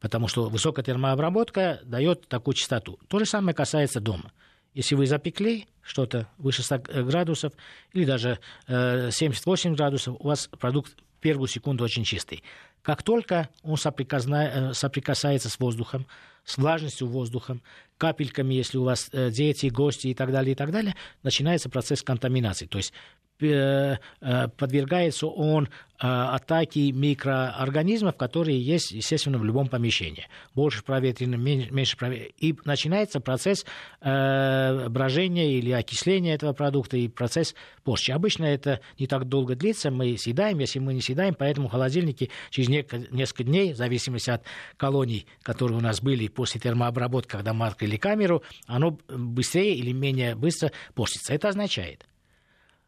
Потому 0.00 0.28
что 0.28 0.50
высокая 0.50 0.84
термообработка 0.84 1.80
дает 1.82 2.28
такую 2.28 2.52
чистоту. 2.52 2.98
То 3.08 3.20
же 3.20 3.24
самое 3.24 3.54
касается 3.54 4.00
дома. 4.00 4.32
Если 4.74 4.94
вы 4.94 5.06
запекли 5.06 5.66
что-то 5.80 6.28
выше 6.36 6.62
100 6.62 7.04
градусов 7.04 7.54
или 7.94 8.04
даже 8.04 8.38
э, 8.68 9.08
78 9.10 9.74
градусов, 9.74 10.16
у 10.18 10.28
вас 10.28 10.46
продукт 10.46 10.94
первую 11.20 11.48
секунду 11.48 11.82
очень 11.82 12.04
чистый. 12.04 12.42
Как 12.86 13.02
только 13.02 13.48
он 13.64 13.76
соприкосна... 13.76 14.72
соприкасается 14.72 15.50
с 15.50 15.58
воздухом, 15.58 16.06
с 16.44 16.56
влажностью 16.56 17.08
воздуха, 17.08 17.58
капельками, 17.98 18.54
если 18.54 18.78
у 18.78 18.84
вас 18.84 19.10
дети, 19.12 19.66
гости 19.66 20.06
и 20.06 20.14
так 20.14 20.30
далее, 20.30 20.52
и 20.52 20.54
так 20.54 20.70
далее, 20.70 20.94
начинается 21.24 21.68
процесс 21.68 22.04
контаминации. 22.04 22.66
То 22.66 22.78
есть 22.78 22.92
Э, 22.92 22.92
э, 22.92 23.25
подвергается 23.38 25.26
он 25.26 25.64
э, 25.64 25.68
атаке 26.06 26.92
микроорганизмов, 26.92 28.16
которые 28.16 28.60
есть, 28.60 28.92
естественно, 28.92 29.38
в 29.38 29.44
любом 29.44 29.68
помещении. 29.68 30.26
Больше 30.54 30.82
проветрено, 30.82 31.36
меньше 31.36 31.96
проветрено. 31.96 32.30
И 32.38 32.54
начинается 32.64 33.20
процесс 33.20 33.66
брожения 34.00 35.58
или 35.58 35.70
окисления 35.70 36.34
этого 36.34 36.52
продукта 36.52 36.96
и 36.96 37.08
процесс 37.08 37.54
порчи. 37.84 38.10
Обычно 38.10 38.44
это 38.44 38.80
не 38.98 39.06
так 39.06 39.28
долго 39.28 39.54
длится, 39.54 39.90
мы 39.90 40.16
съедаем, 40.16 40.58
если 40.58 40.78
мы 40.78 40.94
не 40.94 41.00
съедаем, 41.00 41.34
поэтому 41.34 41.68
холодильники 41.68 42.30
через 42.50 42.68
несколько 42.68 43.44
дней, 43.44 43.72
в 43.72 43.76
зависимости 43.76 44.30
от 44.30 44.42
колоний, 44.76 45.26
которые 45.42 45.78
у 45.78 45.80
нас 45.80 46.00
были 46.00 46.28
после 46.28 46.60
термообработки, 46.60 47.32
когда 47.32 47.52
мы 47.52 47.66
открыли 47.66 47.96
камеру, 47.96 48.42
оно 48.66 48.98
быстрее 49.08 49.74
или 49.74 49.92
менее 49.92 50.34
быстро 50.34 50.72
портится. 50.94 51.34
Это 51.34 51.48
означает, 51.48 52.06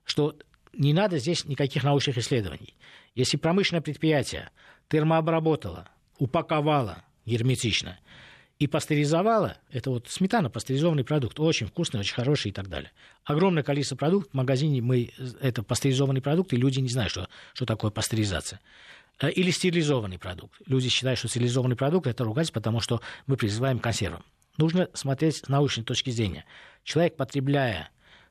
что 0.04 0.34
не 0.78 0.94
надо 0.94 1.18
здесь 1.18 1.44
никаких 1.44 1.84
научных 1.84 2.16
исследований. 2.18 2.74
Если 3.14 3.36
промышленное 3.36 3.82
предприятие 3.82 4.50
термообработало, 4.88 5.88
упаковало 6.18 7.04
герметично 7.26 7.98
и 8.58 8.66
пастеризовало, 8.66 9.56
это 9.70 9.90
вот 9.90 10.08
сметана, 10.08 10.50
пастеризованный 10.50 11.04
продукт, 11.04 11.38
очень 11.38 11.66
вкусный, 11.66 12.00
очень 12.00 12.14
хороший 12.14 12.50
и 12.50 12.52
так 12.52 12.68
далее. 12.68 12.90
Огромное 13.24 13.62
количество 13.62 13.96
продуктов 13.96 14.32
в 14.32 14.36
магазине, 14.36 14.80
мы, 14.80 15.12
это 15.40 15.62
пастеризованный 15.62 16.22
продукт, 16.22 16.52
и 16.52 16.56
люди 16.56 16.80
не 16.80 16.88
знают, 16.88 17.10
что, 17.10 17.28
что 17.54 17.66
такое 17.66 17.90
пастеризация. 17.90 18.60
Э, 19.20 19.30
или 19.30 19.50
стерилизованный 19.50 20.18
продукт. 20.18 20.60
Люди 20.66 20.88
считают, 20.88 21.18
что 21.18 21.28
стерилизованный 21.28 21.76
продукт– 21.76 22.06
это 22.08 22.24
ругательство, 22.24 22.60
потому 22.60 22.80
что 22.80 23.00
мы 23.26 23.36
призываем 23.36 23.78
консервам. 23.78 24.24
Нужно 24.56 24.88
смотреть 24.94 25.36
с 25.36 25.48
научной 25.48 25.84
точки 25.84 26.10
зрения. 26.10 26.44
Человек, 26.82 27.16
потребляя 27.16 27.90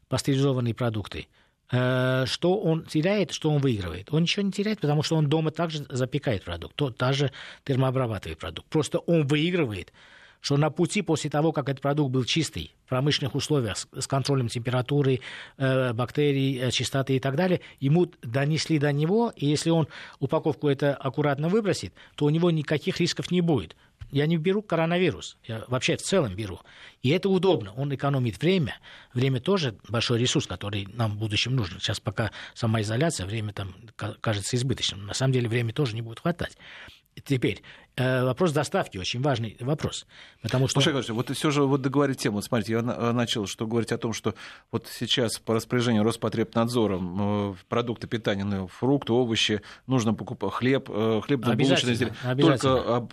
пастеризованные 0.10 0.74
продукты, 0.74 1.28
что 1.70 2.60
он 2.60 2.86
теряет, 2.86 3.32
что 3.32 3.50
он 3.50 3.60
выигрывает? 3.60 4.14
Он 4.14 4.22
ничего 4.22 4.44
не 4.44 4.52
теряет, 4.52 4.80
потому 4.80 5.04
что 5.04 5.16
он 5.16 5.28
дома 5.28 5.52
также 5.52 5.86
запекает 5.90 6.44
продукт, 6.44 6.76
то, 6.76 6.92
также 6.92 7.32
термообрабатывает 7.66 8.40
продукт. 8.40 8.70
Просто 8.70 9.00
он 9.00 9.28
выигрывает, 9.28 9.92
что 10.42 10.58
на 10.58 10.70
пути 10.70 11.02
после 11.02 11.30
того, 11.30 11.52
как 11.52 11.70
этот 11.70 11.82
продукт 11.82 12.12
был 12.12 12.24
чистый, 12.24 12.74
в 12.86 12.90
промышленных 12.90 13.36
условиях, 13.36 13.78
с 13.92 14.08
контролем 14.08 14.48
температуры, 14.48 15.20
э, 15.58 15.94
бактерий, 15.94 16.58
э, 16.60 16.72
чистоты 16.72 17.18
и 17.18 17.20
так 17.20 17.36
далее, 17.36 17.62
ему 17.80 18.10
донесли 18.22 18.80
до 18.80 18.92
него, 18.92 19.34
и 19.36 19.46
если 19.46 19.72
он 19.72 19.88
упаковку 20.20 20.70
это 20.70 20.96
аккуратно 20.96 21.50
выбросит, 21.50 21.94
то 22.16 22.26
у 22.26 22.30
него 22.30 22.52
никаких 22.52 23.00
рисков 23.00 23.32
не 23.32 23.42
будет. 23.42 23.76
Я 24.12 24.26
не 24.26 24.38
беру 24.38 24.62
коронавирус, 24.62 25.38
я 25.44 25.66
вообще 25.68 25.98
в 25.98 26.02
целом 26.02 26.36
беру. 26.36 26.60
И 27.04 27.10
это 27.10 27.30
удобно, 27.30 27.74
он 27.74 27.94
экономит 27.94 28.42
время. 28.42 28.76
Время 29.14 29.40
тоже 29.42 29.78
большой 29.90 30.20
ресурс, 30.20 30.48
который 30.48 30.88
нам 30.94 31.12
в 31.12 31.18
будущем 31.18 31.56
нужен. 31.56 31.80
Сейчас 31.80 32.00
пока 32.00 32.32
самоизоляция, 32.54 33.26
время 33.26 33.54
там 33.54 33.76
кажется 34.22 34.56
избыточным. 34.56 35.06
На 35.06 35.14
самом 35.14 35.34
деле 35.34 35.50
время 35.50 35.74
тоже 35.74 35.96
не 35.96 36.02
будет 36.02 36.20
хватать. 36.20 36.58
Теперь, 37.26 37.62
Э, 37.98 38.24
вопрос 38.24 38.52
доставки 38.52 39.00
очень 39.00 39.22
важный 39.22 39.58
вопрос. 39.60 40.06
Потому 40.44 40.68
что... 40.68 40.80
Слушай, 40.82 41.12
вот 41.14 41.36
все 41.36 41.50
же 41.50 41.64
вот 41.64 41.82
договорить 41.82 42.20
тему. 42.20 42.44
Смотрите, 42.44 42.74
я 42.74 42.80
э, 42.80 43.12
начал 43.12 43.48
что 43.48 43.66
говорить 43.66 43.92
о 43.92 43.98
том, 43.98 44.14
что 44.14 44.36
вот 44.72 44.88
сейчас 44.88 45.40
по 45.40 45.56
распоряжению 45.56 46.04
Роспотребнадзора 46.04 47.00
э, 47.02 47.54
продукты 47.68 48.06
питания, 48.06 48.44
ну, 48.44 48.68
фрукты, 48.68 49.14
овощи, 49.14 49.62
нужно 49.88 50.14
покупать 50.14 50.54
хлеб, 50.54 50.90
хлеб 50.90 51.40
булочные 51.40 51.96
изделия. 51.96 52.14
Только 52.40 53.08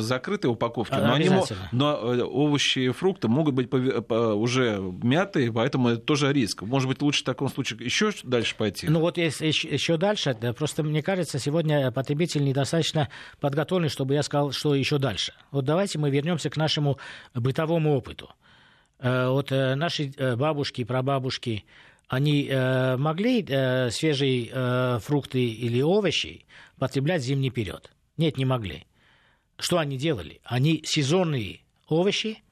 закрытые 0.00 0.50
упаковки. 0.50 0.94
Но, 0.94 1.12
они, 1.12 1.28
но 1.72 1.94
овощи 1.94 2.78
и 2.78 2.88
фрукты 2.90 3.28
могут 3.28 3.54
быть 3.54 3.70
уже 3.72 4.80
мятые, 5.02 5.52
поэтому 5.52 5.90
это 5.90 6.00
тоже 6.00 6.32
риск. 6.32 6.62
Может 6.62 6.88
быть, 6.88 7.02
лучше 7.02 7.20
в 7.20 7.24
таком 7.24 7.50
случае 7.50 7.84
еще 7.84 8.10
дальше 8.22 8.56
пойти? 8.56 8.88
Ну 8.88 9.00
вот 9.00 9.18
если 9.18 9.46
еще 9.48 9.98
дальше, 9.98 10.34
просто 10.56 10.82
мне 10.82 11.02
кажется, 11.02 11.38
сегодня 11.38 11.90
потребитель 11.90 12.42
недостаточно 12.44 13.01
подготовлен 13.40 13.82
школьный, 13.82 13.88
чтобы 13.88 14.14
я 14.14 14.22
сказал, 14.22 14.52
что 14.52 14.74
еще 14.74 14.98
дальше. 14.98 15.32
Вот 15.50 15.64
давайте 15.64 15.98
мы 15.98 16.10
вернемся 16.10 16.50
к 16.50 16.56
нашему 16.56 16.98
бытовому 17.34 17.96
опыту. 17.96 18.30
Э, 18.98 19.28
вот 19.28 19.50
э, 19.52 19.74
наши 19.74 20.12
э, 20.16 20.36
бабушки, 20.36 20.84
прабабушки, 20.84 21.64
они 22.08 22.50
могли 22.98 23.42
свежие 23.90 24.98
фрукты 25.00 25.42
или 25.46 25.80
овощи 25.80 26.44
потреблять 26.78 27.22
зимний 27.22 27.50
период? 27.50 27.90
Нет, 28.18 28.36
не 28.36 28.44
могли. 28.44 28.84
Что 29.58 29.78
они 29.78 29.96
делали? 29.96 30.42
Они 30.44 30.82
сезонные 30.84 31.60
овощи 31.88 32.42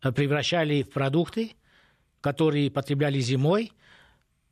превращали 0.00 0.82
в 0.82 0.90
продукты, 0.90 1.52
которые 2.20 2.72
потребляли 2.72 3.20
зимой, 3.20 3.70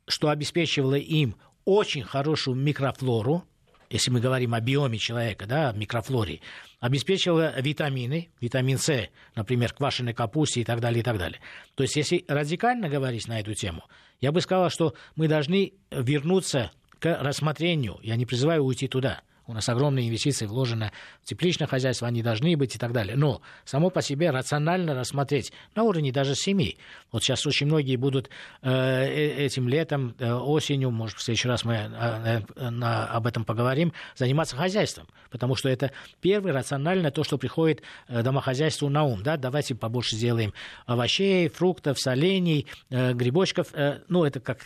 что 0.07 0.29
обеспечивало 0.29 0.95
им 0.95 1.35
очень 1.65 2.03
хорошую 2.03 2.55
микрофлору, 2.55 3.43
если 3.89 4.11
мы 4.11 4.19
говорим 4.19 4.53
о 4.53 4.61
биоме 4.61 4.97
человека, 4.97 5.45
да, 5.45 5.71
микрофлоре, 5.73 6.41
обеспечивала 6.79 7.59
витамины, 7.59 8.29
витамин 8.41 8.77
С, 8.77 9.09
например, 9.35 9.73
квашеной 9.73 10.13
капусте 10.13 10.61
и 10.61 10.63
так 10.63 10.79
далее, 10.79 11.01
и 11.01 11.03
так 11.03 11.17
далее. 11.17 11.39
То 11.75 11.83
есть, 11.83 11.95
если 11.95 12.25
радикально 12.27 12.89
говорить 12.89 13.27
на 13.27 13.39
эту 13.39 13.53
тему, 13.53 13.83
я 14.21 14.31
бы 14.31 14.41
сказал, 14.41 14.69
что 14.69 14.93
мы 15.15 15.27
должны 15.27 15.73
вернуться 15.91 16.71
к 16.99 17.17
рассмотрению, 17.21 17.99
я 18.01 18.15
не 18.15 18.25
призываю 18.25 18.63
уйти 18.63 18.87
туда– 18.87 19.21
у 19.47 19.53
нас 19.53 19.69
огромные 19.69 20.07
инвестиции 20.07 20.45
вложены 20.45 20.91
в 21.21 21.25
тепличное 21.25 21.67
хозяйство, 21.67 22.07
они 22.07 22.23
должны 22.23 22.55
быть 22.57 22.75
и 22.75 22.79
так 22.79 22.91
далее. 22.91 23.15
Но 23.15 23.41
само 23.63 23.89
по 23.89 24.01
себе 24.01 24.31
рационально 24.31 24.95
рассмотреть 24.95 25.51
на 25.75 25.83
уровне 25.83 26.11
даже 26.11 26.35
семьи. 26.35 26.77
Вот 27.11 27.23
сейчас 27.23 27.45
очень 27.45 27.67
многие 27.67 27.95
будут 27.95 28.29
э, 28.61 28.69
э 28.69 29.45
этим 29.45 29.67
летом, 29.67 30.15
э, 30.19 30.33
осенью, 30.33 30.91
может, 30.91 31.17
в 31.17 31.21
следующий 31.21 31.47
раз 31.47 31.63
мы 31.63 31.75
э, 31.75 32.41
э, 32.55 32.69
на, 32.69 33.05
об 33.05 33.27
этом 33.27 33.45
поговорим, 33.45 33.93
заниматься 34.15 34.55
хозяйством. 34.55 35.07
Потому 35.29 35.55
что 35.55 35.69
это 35.69 35.91
первое 36.21 36.53
рационально 36.53 37.11
то, 37.11 37.23
что 37.23 37.37
приходит 37.37 37.81
э, 38.07 38.23
домохозяйству 38.23 38.89
на 38.89 39.03
ум. 39.03 39.21
Да? 39.23 39.37
Давайте 39.37 39.75
побольше 39.75 40.15
сделаем 40.15 40.53
овощей, 40.85 41.49
фруктов, 41.49 41.99
солений, 41.99 42.67
э, 42.89 43.13
грибочков. 43.13 43.67
Э, 43.73 43.99
ну, 44.07 44.23
это 44.23 44.39
как 44.39 44.59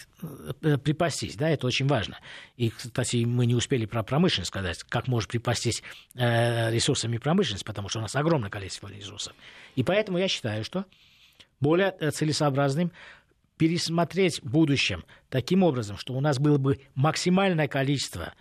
э, 0.61 0.77
припастись, 0.77 1.35
да, 1.35 1.49
это 1.49 1.67
очень 1.67 1.87
важно. 1.87 2.17
И, 2.55 2.69
кстати, 2.69 3.25
мы 3.25 3.45
не 3.45 3.55
успели 3.55 3.85
про 3.85 4.03
промышленность 4.03 4.49
сказать 4.49 4.68
сказать, 4.73 4.89
как 4.89 5.07
может 5.07 5.29
припастись 5.29 5.83
э, 6.15 6.71
ресурсами 6.71 7.17
промышленности, 7.17 7.65
потому 7.65 7.89
что 7.89 7.99
у 7.99 8.01
нас 8.01 8.15
огромное 8.15 8.49
количество 8.49 8.87
ресурсов. 8.87 9.33
И 9.75 9.83
поэтому 9.83 10.17
я 10.17 10.27
считаю, 10.27 10.63
что 10.63 10.85
более 11.59 11.95
э, 11.99 12.11
целесообразным 12.11 12.91
пересмотреть 13.57 14.41
в 14.41 14.49
будущем 14.49 15.03
таким 15.29 15.63
образом, 15.63 15.97
что 15.97 16.13
у 16.13 16.21
нас 16.21 16.39
было 16.39 16.57
бы 16.57 16.79
максимальное 16.95 17.67
количество 17.67 18.33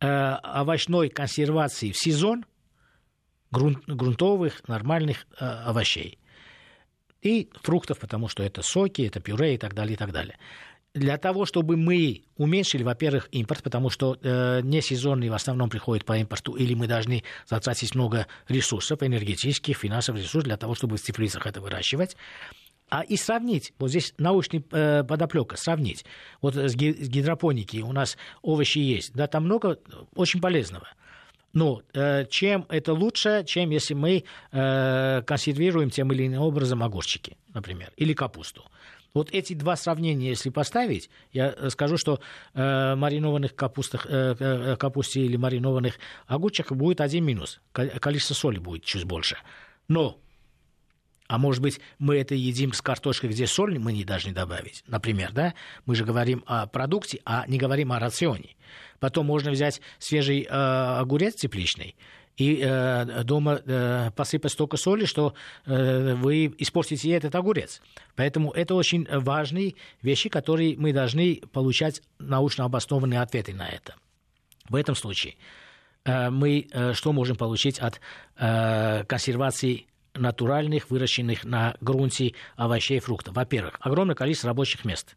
э, 0.00 0.06
овощной 0.06 1.08
консервации 1.08 1.92
в 1.92 1.96
сезон 1.96 2.44
грунт, 3.50 3.84
грунтовых 3.86 4.66
нормальных 4.68 5.26
овощей 5.38 6.18
и 7.22 7.50
фруктов, 7.62 7.98
потому 7.98 8.28
что 8.28 8.42
это 8.42 8.62
соки, 8.62 9.02
это 9.02 9.20
пюре 9.20 9.54
и 9.54 9.58
так 9.58 9.74
далее, 9.74 9.94
и 9.94 9.96
так 9.96 10.12
далее 10.12 10.38
для 10.98 11.18
того, 11.18 11.46
чтобы 11.46 11.76
мы 11.76 12.22
уменьшили, 12.36 12.82
во-первых, 12.82 13.28
импорт, 13.32 13.62
потому 13.62 13.90
что 13.90 14.18
э, 14.22 14.60
несезонный 14.62 15.28
в 15.28 15.34
основном 15.34 15.70
приходит 15.70 16.04
по 16.04 16.16
импорту, 16.16 16.54
или 16.54 16.74
мы 16.74 16.86
должны 16.86 17.24
затратить 17.46 17.94
много 17.94 18.26
ресурсов, 18.48 19.02
энергетических, 19.02 19.76
финансовых 19.76 20.22
ресурсов 20.22 20.44
для 20.44 20.56
того, 20.56 20.74
чтобы 20.74 20.96
в 20.96 21.02
теплицах 21.02 21.46
это 21.46 21.60
выращивать. 21.60 22.16
А 22.90 23.02
и 23.02 23.16
сравнить, 23.16 23.74
вот 23.78 23.90
здесь 23.90 24.14
научный 24.16 24.64
э, 24.72 25.04
подоплека, 25.04 25.56
сравнить. 25.56 26.04
Вот 26.40 26.56
с, 26.56 26.74
ги- 26.74 26.94
с 26.94 27.08
гидропоники 27.08 27.78
у 27.78 27.92
нас 27.92 28.16
овощи 28.40 28.78
есть, 28.78 29.12
да, 29.14 29.26
там 29.26 29.44
много 29.44 29.78
очень 30.14 30.40
полезного. 30.40 30.88
Но 31.52 31.82
э, 31.92 32.24
чем 32.30 32.66
это 32.68 32.92
лучше, 32.92 33.44
чем 33.46 33.70
если 33.70 33.94
мы 33.94 34.24
э, 34.52 35.22
консервируем 35.26 35.90
тем 35.90 36.12
или 36.12 36.26
иным 36.26 36.42
образом 36.42 36.82
огурчики, 36.82 37.36
например, 37.52 37.92
или 37.96 38.12
капусту. 38.14 38.64
Вот 39.18 39.32
эти 39.32 39.52
два 39.52 39.74
сравнения, 39.74 40.28
если 40.28 40.48
поставить, 40.48 41.10
я 41.32 41.70
скажу, 41.70 41.96
что 41.96 42.20
э, 42.54 42.94
маринованных 42.94 43.56
капустах, 43.56 44.06
э, 44.08 44.36
э 44.38 44.76
капусте 44.76 45.22
или 45.22 45.36
маринованных 45.36 45.98
огурчиков 46.28 46.76
будет 46.76 47.00
один 47.00 47.24
минус. 47.24 47.60
Количество 47.72 48.34
соли 48.34 48.58
будет 48.58 48.84
чуть 48.84 49.02
больше. 49.02 49.36
Но 49.88 50.20
а 51.26 51.36
может 51.36 51.60
быть, 51.60 51.80
мы 51.98 52.16
это 52.16 52.36
едим 52.36 52.72
с 52.72 52.80
картошкой, 52.80 53.30
где 53.30 53.48
соль 53.48 53.76
мы 53.80 53.92
не 53.92 54.04
должны 54.04 54.30
добавить, 54.30 54.84
например, 54.86 55.32
да? 55.32 55.54
Мы 55.84 55.96
же 55.96 56.04
говорим 56.04 56.44
о 56.46 56.68
продукте, 56.68 57.20
а 57.24 57.44
не 57.48 57.58
говорим 57.58 57.90
о 57.90 57.98
рационе. 57.98 58.54
Потом 59.00 59.26
можно 59.26 59.50
взять 59.50 59.80
свежий 59.98 60.44
э, 60.44 60.48
огурец 60.48 61.34
тепличный 61.34 61.96
и 62.38 62.60
э, 62.62 63.24
дома 63.24 63.60
э, 63.66 64.10
посыпать 64.14 64.52
столько 64.52 64.76
соли, 64.76 65.04
что 65.04 65.34
э, 65.66 66.14
вы 66.14 66.54
испортите 66.58 67.10
этот 67.10 67.34
огурец. 67.34 67.82
Поэтому 68.14 68.52
это 68.52 68.76
очень 68.76 69.06
важные 69.10 69.74
вещи, 70.02 70.28
которые 70.28 70.76
мы 70.78 70.92
должны 70.92 71.42
получать 71.52 72.00
научно 72.18 72.64
обоснованные 72.64 73.20
ответы 73.20 73.52
на 73.52 73.68
это. 73.68 73.96
В 74.68 74.76
этом 74.76 74.94
случае 74.94 75.34
э, 76.04 76.30
мы 76.30 76.68
э, 76.70 76.92
что 76.94 77.12
можем 77.12 77.36
получить 77.36 77.80
от 77.80 78.00
э, 78.36 79.04
консервации 79.04 79.86
натуральных, 80.14 80.90
выращенных 80.90 81.44
на 81.44 81.76
грунте 81.80 82.34
овощей 82.54 82.98
и 82.98 83.00
фруктов? 83.00 83.34
Во-первых, 83.34 83.78
огромное 83.80 84.14
количество 84.14 84.48
рабочих 84.48 84.84
мест 84.84 85.16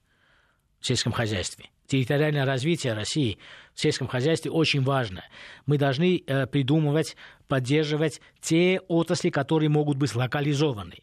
в 0.80 0.88
сельском 0.88 1.12
хозяйстве. 1.12 1.70
Территориальное 1.92 2.46
развитие 2.46 2.94
России 2.94 3.38
в 3.74 3.82
сельском 3.82 4.08
хозяйстве 4.08 4.50
очень 4.50 4.82
важно. 4.82 5.26
Мы 5.66 5.78
должны 5.78 6.24
придумывать, 6.50 7.18
поддерживать 7.50 8.22
те 8.40 8.80
отрасли, 8.88 9.30
которые 9.30 9.68
могут 9.68 9.98
быть 9.98 10.16
локализованы 10.16 10.96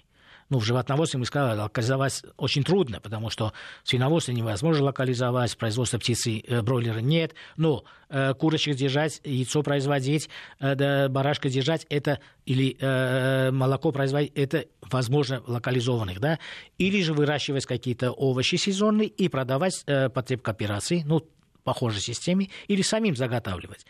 ну, 0.50 0.58
в 0.58 0.64
животноводстве 0.64 1.18
мы 1.18 1.26
сказали, 1.26 1.58
локализовать 1.58 2.22
очень 2.36 2.64
трудно, 2.64 3.00
потому 3.00 3.30
что 3.30 3.52
свиноводство 3.84 4.32
невозможно 4.32 4.84
локализовать, 4.84 5.56
производство 5.56 5.98
птицы 5.98 6.40
э, 6.40 6.62
бройлера 6.62 7.00
нет, 7.00 7.34
но 7.56 7.84
э, 8.08 8.34
курочек 8.34 8.74
держать, 8.76 9.20
яйцо 9.24 9.62
производить, 9.62 10.28
э, 10.60 10.74
да, 10.74 11.08
барашка 11.08 11.48
держать, 11.48 11.86
это 11.90 12.20
или 12.46 12.76
э, 12.80 13.50
молоко 13.50 13.92
производить, 13.92 14.32
это 14.34 14.64
возможно 14.82 15.42
локализованных, 15.46 16.20
да, 16.20 16.38
или 16.78 17.02
же 17.02 17.12
выращивать 17.12 17.66
какие-то 17.66 18.10
овощи 18.12 18.56
сезонные 18.56 19.08
и 19.08 19.28
продавать 19.28 19.82
э, 19.86 20.08
потреб 20.08 20.42
кооперации, 20.42 21.02
ну, 21.04 21.22
похожей 21.62 22.00
системе, 22.00 22.48
или 22.68 22.80
самим 22.80 23.14
заготавливать. 23.14 23.84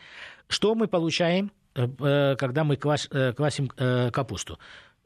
Что 0.49 0.75
мы 0.75 0.89
получаем, 0.89 1.53
э, 1.77 1.87
э 2.01 2.37
когда 2.37 2.65
мы 2.65 2.75
э, 2.75 3.33
квасим 3.33 3.69
капусту? 4.11 4.59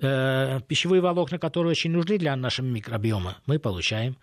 Э, 0.02 0.60
пищевые 0.66 1.00
волокна, 1.00 1.38
которые 1.38 1.70
очень 1.70 1.90
нужны 1.90 2.18
для 2.18 2.36
нашего 2.36 2.66
микробиома, 2.66 3.38
мы 3.46 3.58
получаем. 3.58 4.16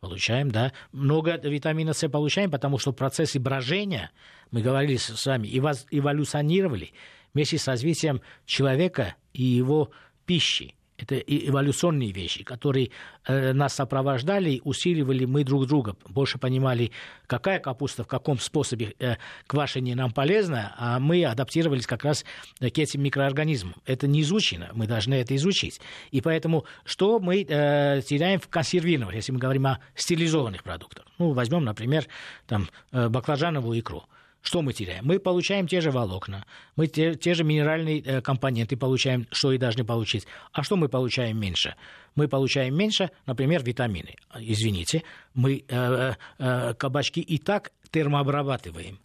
Получаем, 0.00 0.50
да. 0.50 0.72
Много 0.92 1.36
витамина 1.36 1.92
С 1.92 2.08
получаем, 2.08 2.50
потому 2.50 2.78
что 2.78 2.92
процессы 2.92 3.38
брожения, 3.38 4.10
мы 4.50 4.62
говорили 4.62 4.96
с 4.96 5.26
вами, 5.26 5.46
эволюционировали 5.48 6.92
вместе 7.34 7.58
с 7.58 7.68
развитием 7.68 8.22
человека 8.46 9.14
и 9.34 9.42
его 9.42 9.90
пищи. 10.24 10.74
Это 11.00 11.16
эволюционные 11.16 12.12
вещи, 12.12 12.44
которые 12.44 12.90
э, 13.26 13.52
нас 13.52 13.74
сопровождали, 13.74 14.60
усиливали 14.64 15.24
мы 15.24 15.44
друг 15.44 15.66
друга, 15.66 15.96
больше 16.08 16.38
понимали, 16.38 16.92
какая 17.26 17.58
капуста 17.58 18.04
в 18.04 18.06
каком 18.06 18.38
способе 18.38 18.94
э, 18.98 19.16
квашения 19.46 19.94
нам 19.94 20.12
полезна, 20.12 20.74
а 20.78 20.98
мы 20.98 21.24
адаптировались 21.24 21.86
как 21.86 22.04
раз 22.04 22.24
к 22.58 22.78
этим 22.78 23.02
микроорганизмам. 23.02 23.74
Это 23.86 24.06
не 24.06 24.20
изучено, 24.22 24.70
мы 24.74 24.86
должны 24.86 25.14
это 25.14 25.34
изучить. 25.36 25.80
И 26.10 26.20
поэтому 26.20 26.64
что 26.84 27.18
мы 27.18 27.42
э, 27.42 28.02
теряем 28.06 28.40
в 28.40 28.48
консервированных, 28.48 29.14
если 29.14 29.32
мы 29.32 29.38
говорим 29.38 29.66
о 29.66 29.78
стерилизованных 29.94 30.62
продуктах? 30.62 31.06
Ну, 31.18 31.32
возьмем, 31.32 31.64
например, 31.64 32.06
там, 32.46 32.68
э, 32.92 33.08
баклажановую 33.08 33.78
икру. 33.80 34.04
Что 34.42 34.62
мы 34.62 34.72
теряем? 34.72 35.04
Мы 35.04 35.18
получаем 35.18 35.68
те 35.68 35.80
же 35.80 35.90
волокна, 35.90 36.46
мы 36.74 36.86
те, 36.86 37.14
те 37.14 37.34
же 37.34 37.44
минеральные 37.44 38.00
э, 38.00 38.20
компоненты 38.22 38.76
получаем, 38.76 39.26
что 39.30 39.52
и 39.52 39.58
должны 39.58 39.84
получить. 39.84 40.26
А 40.52 40.62
что 40.62 40.76
мы 40.76 40.88
получаем 40.88 41.38
меньше? 41.38 41.74
Мы 42.14 42.26
получаем 42.26 42.74
меньше, 42.74 43.10
например, 43.26 43.62
витамины. 43.62 44.16
Извините, 44.38 45.02
мы 45.34 45.64
э, 45.68 46.14
э, 46.38 46.74
кабачки 46.74 47.20
и 47.20 47.38
так 47.38 47.72
термообрабатываем. 47.90 48.98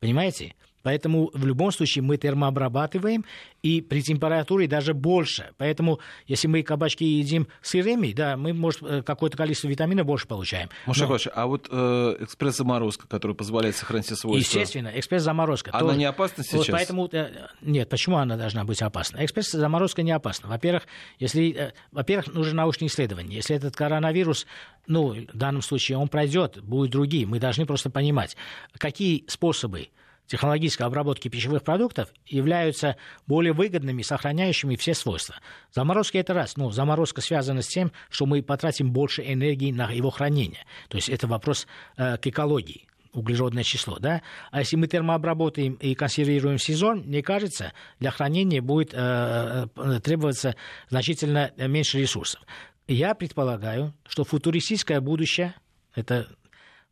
Понимаете? 0.00 0.54
Поэтому 0.84 1.30
в 1.32 1.46
любом 1.46 1.72
случае 1.72 2.02
мы 2.04 2.18
термообрабатываем, 2.18 3.24
и 3.62 3.80
при 3.80 4.02
температуре 4.02 4.68
даже 4.68 4.92
больше. 4.92 5.52
Поэтому 5.56 5.98
если 6.26 6.46
мы 6.46 6.62
кабачки 6.62 7.04
едим 7.04 7.48
сырыми, 7.62 8.12
да, 8.12 8.36
мы, 8.36 8.52
может, 8.52 8.82
э, 8.82 9.02
какое-то 9.02 9.38
количество 9.38 9.68
витаминов 9.68 10.06
больше 10.06 10.28
получаем. 10.28 10.68
Маша 10.84 11.06
Но... 11.06 11.16
а 11.34 11.46
вот 11.46 11.68
э, 11.70 12.16
экспресс-заморозка, 12.20 13.08
которая 13.08 13.34
позволяет 13.34 13.76
сохранить 13.76 14.06
свойства... 14.06 14.36
Естественно, 14.36 14.92
экспресс-заморозка. 14.94 15.70
Она 15.72 15.80
тоже... 15.80 15.98
не 15.98 16.04
опасна 16.04 16.44
сейчас? 16.44 16.58
Вот 16.58 16.70
поэтому... 16.70 17.08
Э, 17.10 17.48
нет, 17.62 17.88
почему 17.88 18.18
она 18.18 18.36
должна 18.36 18.64
быть 18.64 18.82
опасна? 18.82 19.24
Экспресс-заморозка 19.24 20.02
не 20.02 20.12
опасна. 20.12 20.50
Во-первых, 20.50 20.82
если... 21.18 21.50
Э, 21.52 21.72
во-первых, 21.92 22.34
нужно 22.34 22.56
научное 22.56 22.88
исследование. 22.88 23.36
Если 23.36 23.56
этот 23.56 23.74
коронавирус, 23.74 24.46
ну, 24.86 25.14
в 25.14 25.36
данном 25.36 25.62
случае 25.62 25.96
он 25.96 26.08
пройдет, 26.08 26.62
будут 26.62 26.90
другие, 26.90 27.26
мы 27.26 27.40
должны 27.40 27.64
просто 27.64 27.88
понимать, 27.88 28.36
какие 28.76 29.24
способы 29.26 29.88
технологической 30.26 30.86
обработки 30.86 31.28
пищевых 31.28 31.62
продуктов 31.62 32.08
являются 32.26 32.96
более 33.26 33.52
выгодными, 33.52 34.02
сохраняющими 34.02 34.76
все 34.76 34.94
свойства. 34.94 35.36
Заморозки 35.72 36.18
это 36.18 36.34
раз. 36.34 36.56
Ну, 36.56 36.70
заморозка 36.70 37.20
связана 37.20 37.62
с 37.62 37.68
тем, 37.68 37.92
что 38.10 38.26
мы 38.26 38.42
потратим 38.42 38.92
больше 38.92 39.22
энергии 39.22 39.72
на 39.72 39.90
его 39.90 40.10
хранение. 40.10 40.64
То 40.88 40.96
есть 40.96 41.08
это 41.08 41.26
вопрос 41.26 41.66
э, 41.96 42.16
к 42.18 42.26
экологии 42.26 42.86
углеродное 43.12 43.62
число, 43.62 43.98
да, 44.00 44.22
а 44.50 44.58
если 44.58 44.74
мы 44.74 44.88
термообработаем 44.88 45.74
и 45.74 45.94
консервируем 45.94 46.58
сезон, 46.58 47.04
мне 47.06 47.22
кажется, 47.22 47.72
для 48.00 48.10
хранения 48.10 48.60
будет 48.60 48.92
э, 48.92 49.68
э 49.76 50.00
требоваться 50.00 50.56
значительно 50.88 51.52
меньше 51.56 52.00
ресурсов. 52.00 52.42
Я 52.88 53.14
предполагаю, 53.14 53.94
что 54.06 54.24
футуристическое 54.24 55.00
будущее, 55.00 55.54
это 55.94 56.28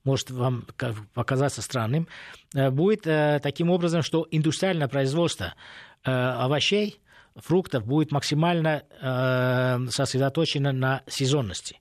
может 0.04 0.30
вам 0.30 0.64
показаться 1.14 1.62
странным, 1.62 2.08
э, 2.54 2.70
будет 2.70 3.06
э, 3.06 3.40
таким 3.42 3.70
образом, 3.70 4.02
что 4.02 4.26
индустриальное 4.30 4.88
производство 4.88 5.54
э, 6.04 6.10
овощей, 6.10 7.00
фруктов 7.36 7.86
будет 7.86 8.12
максимально 8.12 8.82
сосредоточено 9.90 10.70
на 10.72 11.02
сезонности. 11.06 11.80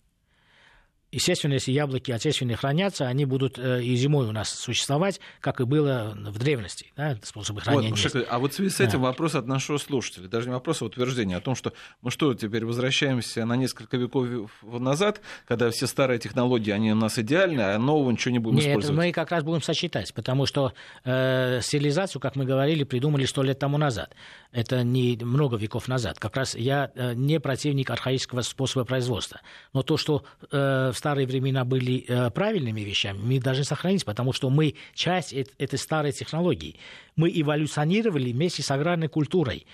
Естественно, 1.12 1.53
если 1.53 1.72
яблоки 1.72 2.12
отечественные 2.12 2.55
хранятся, 2.55 3.07
они 3.07 3.26
будут 3.26 3.59
э, 3.59 3.84
и 3.84 3.95
зимой 3.95 4.28
у 4.28 4.32
нас 4.32 4.49
существовать, 4.49 5.20
как 5.41 5.59
и 5.59 5.66
было 5.66 6.16
в 6.16 6.39
древности, 6.39 6.93
да, 6.95 7.18
способы 7.22 7.59
хранения. 7.59 7.89
Вот, 7.89 7.99
Шек, 7.99 8.26
а 8.30 8.39
вот 8.39 8.53
в 8.53 8.55
связи 8.55 8.70
с 8.70 8.80
этим 8.80 9.01
да. 9.01 9.07
вопрос 9.07 9.36
от 9.36 9.45
нашего 9.45 9.78
слушателя, 9.78 10.30
даже 10.30 10.47
не 10.47 10.53
вопрос, 10.53 10.82
а 10.82 10.86
утверждение 10.86 11.38
о 11.38 11.41
том, 11.41 11.55
что 11.55 11.74
мы 12.01 12.12
что, 12.12 12.34
теперь 12.34 12.66
возвращаемся 12.66 13.45
на 13.45 13.57
несколько 13.57 13.97
веков 13.97 14.26
назад, 14.64 15.20
когда 15.47 15.70
все 15.70 15.86
старые 15.86 16.18
технологии, 16.18 16.72
они 16.72 16.93
у 16.93 16.95
нас 16.95 17.20
идеальны, 17.20 17.59
а 17.59 17.78
нового 17.78 18.09
ничего 18.12 18.32
не 18.32 18.39
будем 18.39 18.59
Нет, 18.59 18.68
использовать? 18.68 18.97
мы 18.97 19.12
как 19.12 19.32
раз 19.32 19.43
будем 19.43 19.62
сочетать, 19.62 20.14
потому 20.14 20.45
что 20.45 20.74
э, 21.03 21.59
стерилизацию, 21.62 22.22
как 22.22 22.38
мы 22.38 22.45
говорили, 22.45 22.86
придумали 22.86 23.26
сто 23.26 23.43
лет 23.43 23.59
тому 23.59 23.78
назад. 23.78 24.16
Это 24.53 24.84
не 24.84 25.18
много 25.22 25.57
веков 25.57 25.88
назад. 25.88 26.20
Как 26.20 26.38
раз 26.38 26.55
я 26.55 26.91
э, 26.95 27.14
не 27.16 27.39
противник 27.39 27.89
архаического 27.89 28.41
способа 28.41 28.86
производства. 28.86 29.41
Но 29.74 29.84
то, 29.84 29.97
что 29.97 30.24
э, 30.51 30.91
старые 31.02 31.26
времена 31.26 31.66
были 31.66 32.06
э, 32.08 32.30
правильными 32.30 32.82
вещами, 32.82 33.18
мы 33.18 33.39
должны 33.39 33.64
сохранить, 33.64 34.06
потому 34.06 34.34
что 34.34 34.52
мы 34.52 34.76
часть 34.93 35.34
этой 35.34 35.80
старой 35.80 36.12
технологии. 36.12 36.76
Мы 37.16 37.32
эволюционировали 37.34 38.32
вместе 38.32 38.62
с 38.62 38.70
аграрной 38.70 39.08
культурой, 39.08 39.66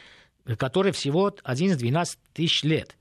которой 0.58 0.94
всего 0.94 1.36
11-12 1.44 2.18
тысяч 2.34 2.64
лет. 2.64 2.96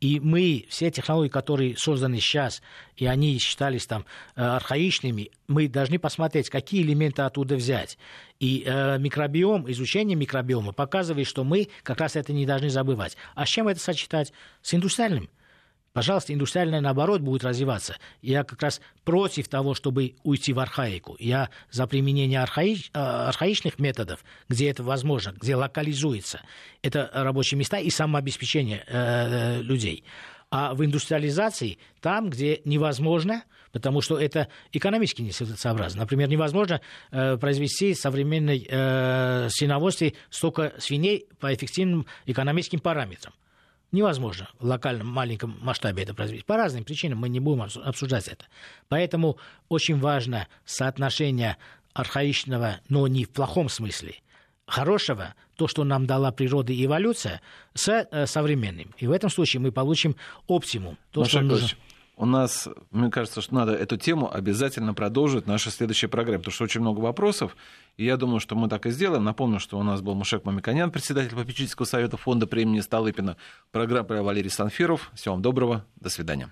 И 0.00 0.18
мы, 0.18 0.66
все 0.68 0.90
технологии, 0.90 1.28
которые 1.28 1.76
созданы 1.76 2.18
сейчас, 2.18 2.62
и 2.96 3.06
они 3.06 3.38
считались 3.38 3.86
там 3.86 4.06
э, 4.34 4.42
архаичными, 4.42 5.30
мы 5.46 5.68
должны 5.68 6.00
посмотреть, 6.00 6.50
какие 6.50 6.82
элементы 6.82 7.22
оттуда 7.22 7.54
взять. 7.54 7.96
И 8.40 8.64
э, 8.66 8.98
микробиом, 8.98 9.70
изучение 9.70 10.16
микробиома 10.16 10.72
показывает, 10.72 11.28
что 11.28 11.44
мы 11.44 11.68
как 11.84 12.00
раз 12.00 12.16
это 12.16 12.32
не 12.32 12.44
должны 12.44 12.70
забывать. 12.70 13.16
А 13.36 13.46
с 13.46 13.48
чем 13.48 13.68
это 13.68 13.78
сочетать? 13.78 14.32
С 14.62 14.74
индустриальным. 14.74 15.28
Пожалуйста, 15.98 16.32
индустриальное, 16.32 16.80
наоборот, 16.80 17.22
будет 17.22 17.42
развиваться. 17.42 17.96
Я 18.22 18.44
как 18.44 18.62
раз 18.62 18.80
против 19.02 19.48
того, 19.48 19.74
чтобы 19.74 20.14
уйти 20.22 20.52
в 20.52 20.60
архаику. 20.60 21.16
Я 21.18 21.50
за 21.72 21.88
применение 21.88 22.40
архаич, 22.40 22.92
э, 22.94 23.00
архаичных 23.00 23.80
методов, 23.80 24.24
где 24.48 24.70
это 24.70 24.84
возможно, 24.84 25.32
где 25.32 25.56
локализуется. 25.56 26.40
Это 26.82 27.10
рабочие 27.12 27.58
места 27.58 27.78
и 27.80 27.90
самообеспечение 27.90 28.84
э, 28.86 29.60
людей. 29.60 30.04
А 30.52 30.72
в 30.72 30.84
индустриализации, 30.84 31.78
там, 32.00 32.30
где 32.30 32.60
невозможно, 32.64 33.42
потому 33.72 34.00
что 34.00 34.20
это 34.20 34.46
экономически 34.70 35.22
несообразно. 35.22 36.02
Например, 36.02 36.28
невозможно 36.28 36.80
э, 37.10 37.36
произвести 37.38 37.92
современной 37.94 38.64
э, 38.70 39.48
свиноводстве 39.50 40.14
столько 40.30 40.74
свиней 40.78 41.26
по 41.40 41.52
эффективным 41.52 42.06
экономическим 42.24 42.78
параметрам. 42.78 43.34
Невозможно 43.90 44.48
в 44.58 44.66
локальном 44.66 45.06
маленьком 45.06 45.58
масштабе 45.62 46.02
это 46.02 46.14
произвести. 46.14 46.44
По 46.44 46.56
разным 46.56 46.84
причинам 46.84 47.18
мы 47.18 47.28
не 47.28 47.40
будем 47.40 47.62
обсуждать 47.62 48.28
это. 48.28 48.44
Поэтому 48.88 49.38
очень 49.68 49.98
важно 49.98 50.46
соотношение 50.66 51.56
архаичного, 51.94 52.80
но 52.88 53.06
не 53.08 53.24
в 53.24 53.30
плохом 53.30 53.68
смысле, 53.68 54.16
хорошего, 54.66 55.34
то, 55.56 55.66
что 55.66 55.84
нам 55.84 56.06
дала 56.06 56.30
природа 56.30 56.72
и 56.72 56.84
эволюция, 56.84 57.40
с 57.74 57.88
э, 57.88 58.26
современным. 58.26 58.94
И 58.98 59.06
в 59.06 59.12
этом 59.12 59.30
случае 59.30 59.60
мы 59.60 59.72
получим 59.72 60.14
оптимум. 60.46 60.98
То, 61.10 61.24
что 61.24 61.40
нужно 61.40 61.68
у 62.18 62.26
нас, 62.26 62.68
мне 62.90 63.10
кажется, 63.10 63.40
что 63.40 63.54
надо 63.54 63.72
эту 63.72 63.96
тему 63.96 64.32
обязательно 64.32 64.92
продолжить 64.92 65.44
в 65.44 65.48
нашей 65.48 65.70
следующей 65.70 66.08
программе, 66.08 66.38
потому 66.38 66.52
что 66.52 66.64
очень 66.64 66.80
много 66.80 66.98
вопросов, 66.98 67.56
и 67.96 68.04
я 68.04 68.16
думаю, 68.16 68.40
что 68.40 68.56
мы 68.56 68.68
так 68.68 68.86
и 68.86 68.90
сделаем. 68.90 69.24
Напомню, 69.24 69.60
что 69.60 69.78
у 69.78 69.82
нас 69.84 70.00
был 70.00 70.14
Мушек 70.14 70.44
Мамиканян, 70.44 70.90
председатель 70.90 71.34
попечительского 71.36 71.86
совета 71.86 72.16
фонда 72.16 72.46
премии 72.46 72.80
Столыпина. 72.80 73.36
Программа 73.70 74.22
Валерий 74.22 74.50
Санфиров. 74.50 75.10
Всего 75.14 75.34
вам 75.34 75.42
доброго, 75.42 75.84
до 76.00 76.10
свидания. 76.10 76.50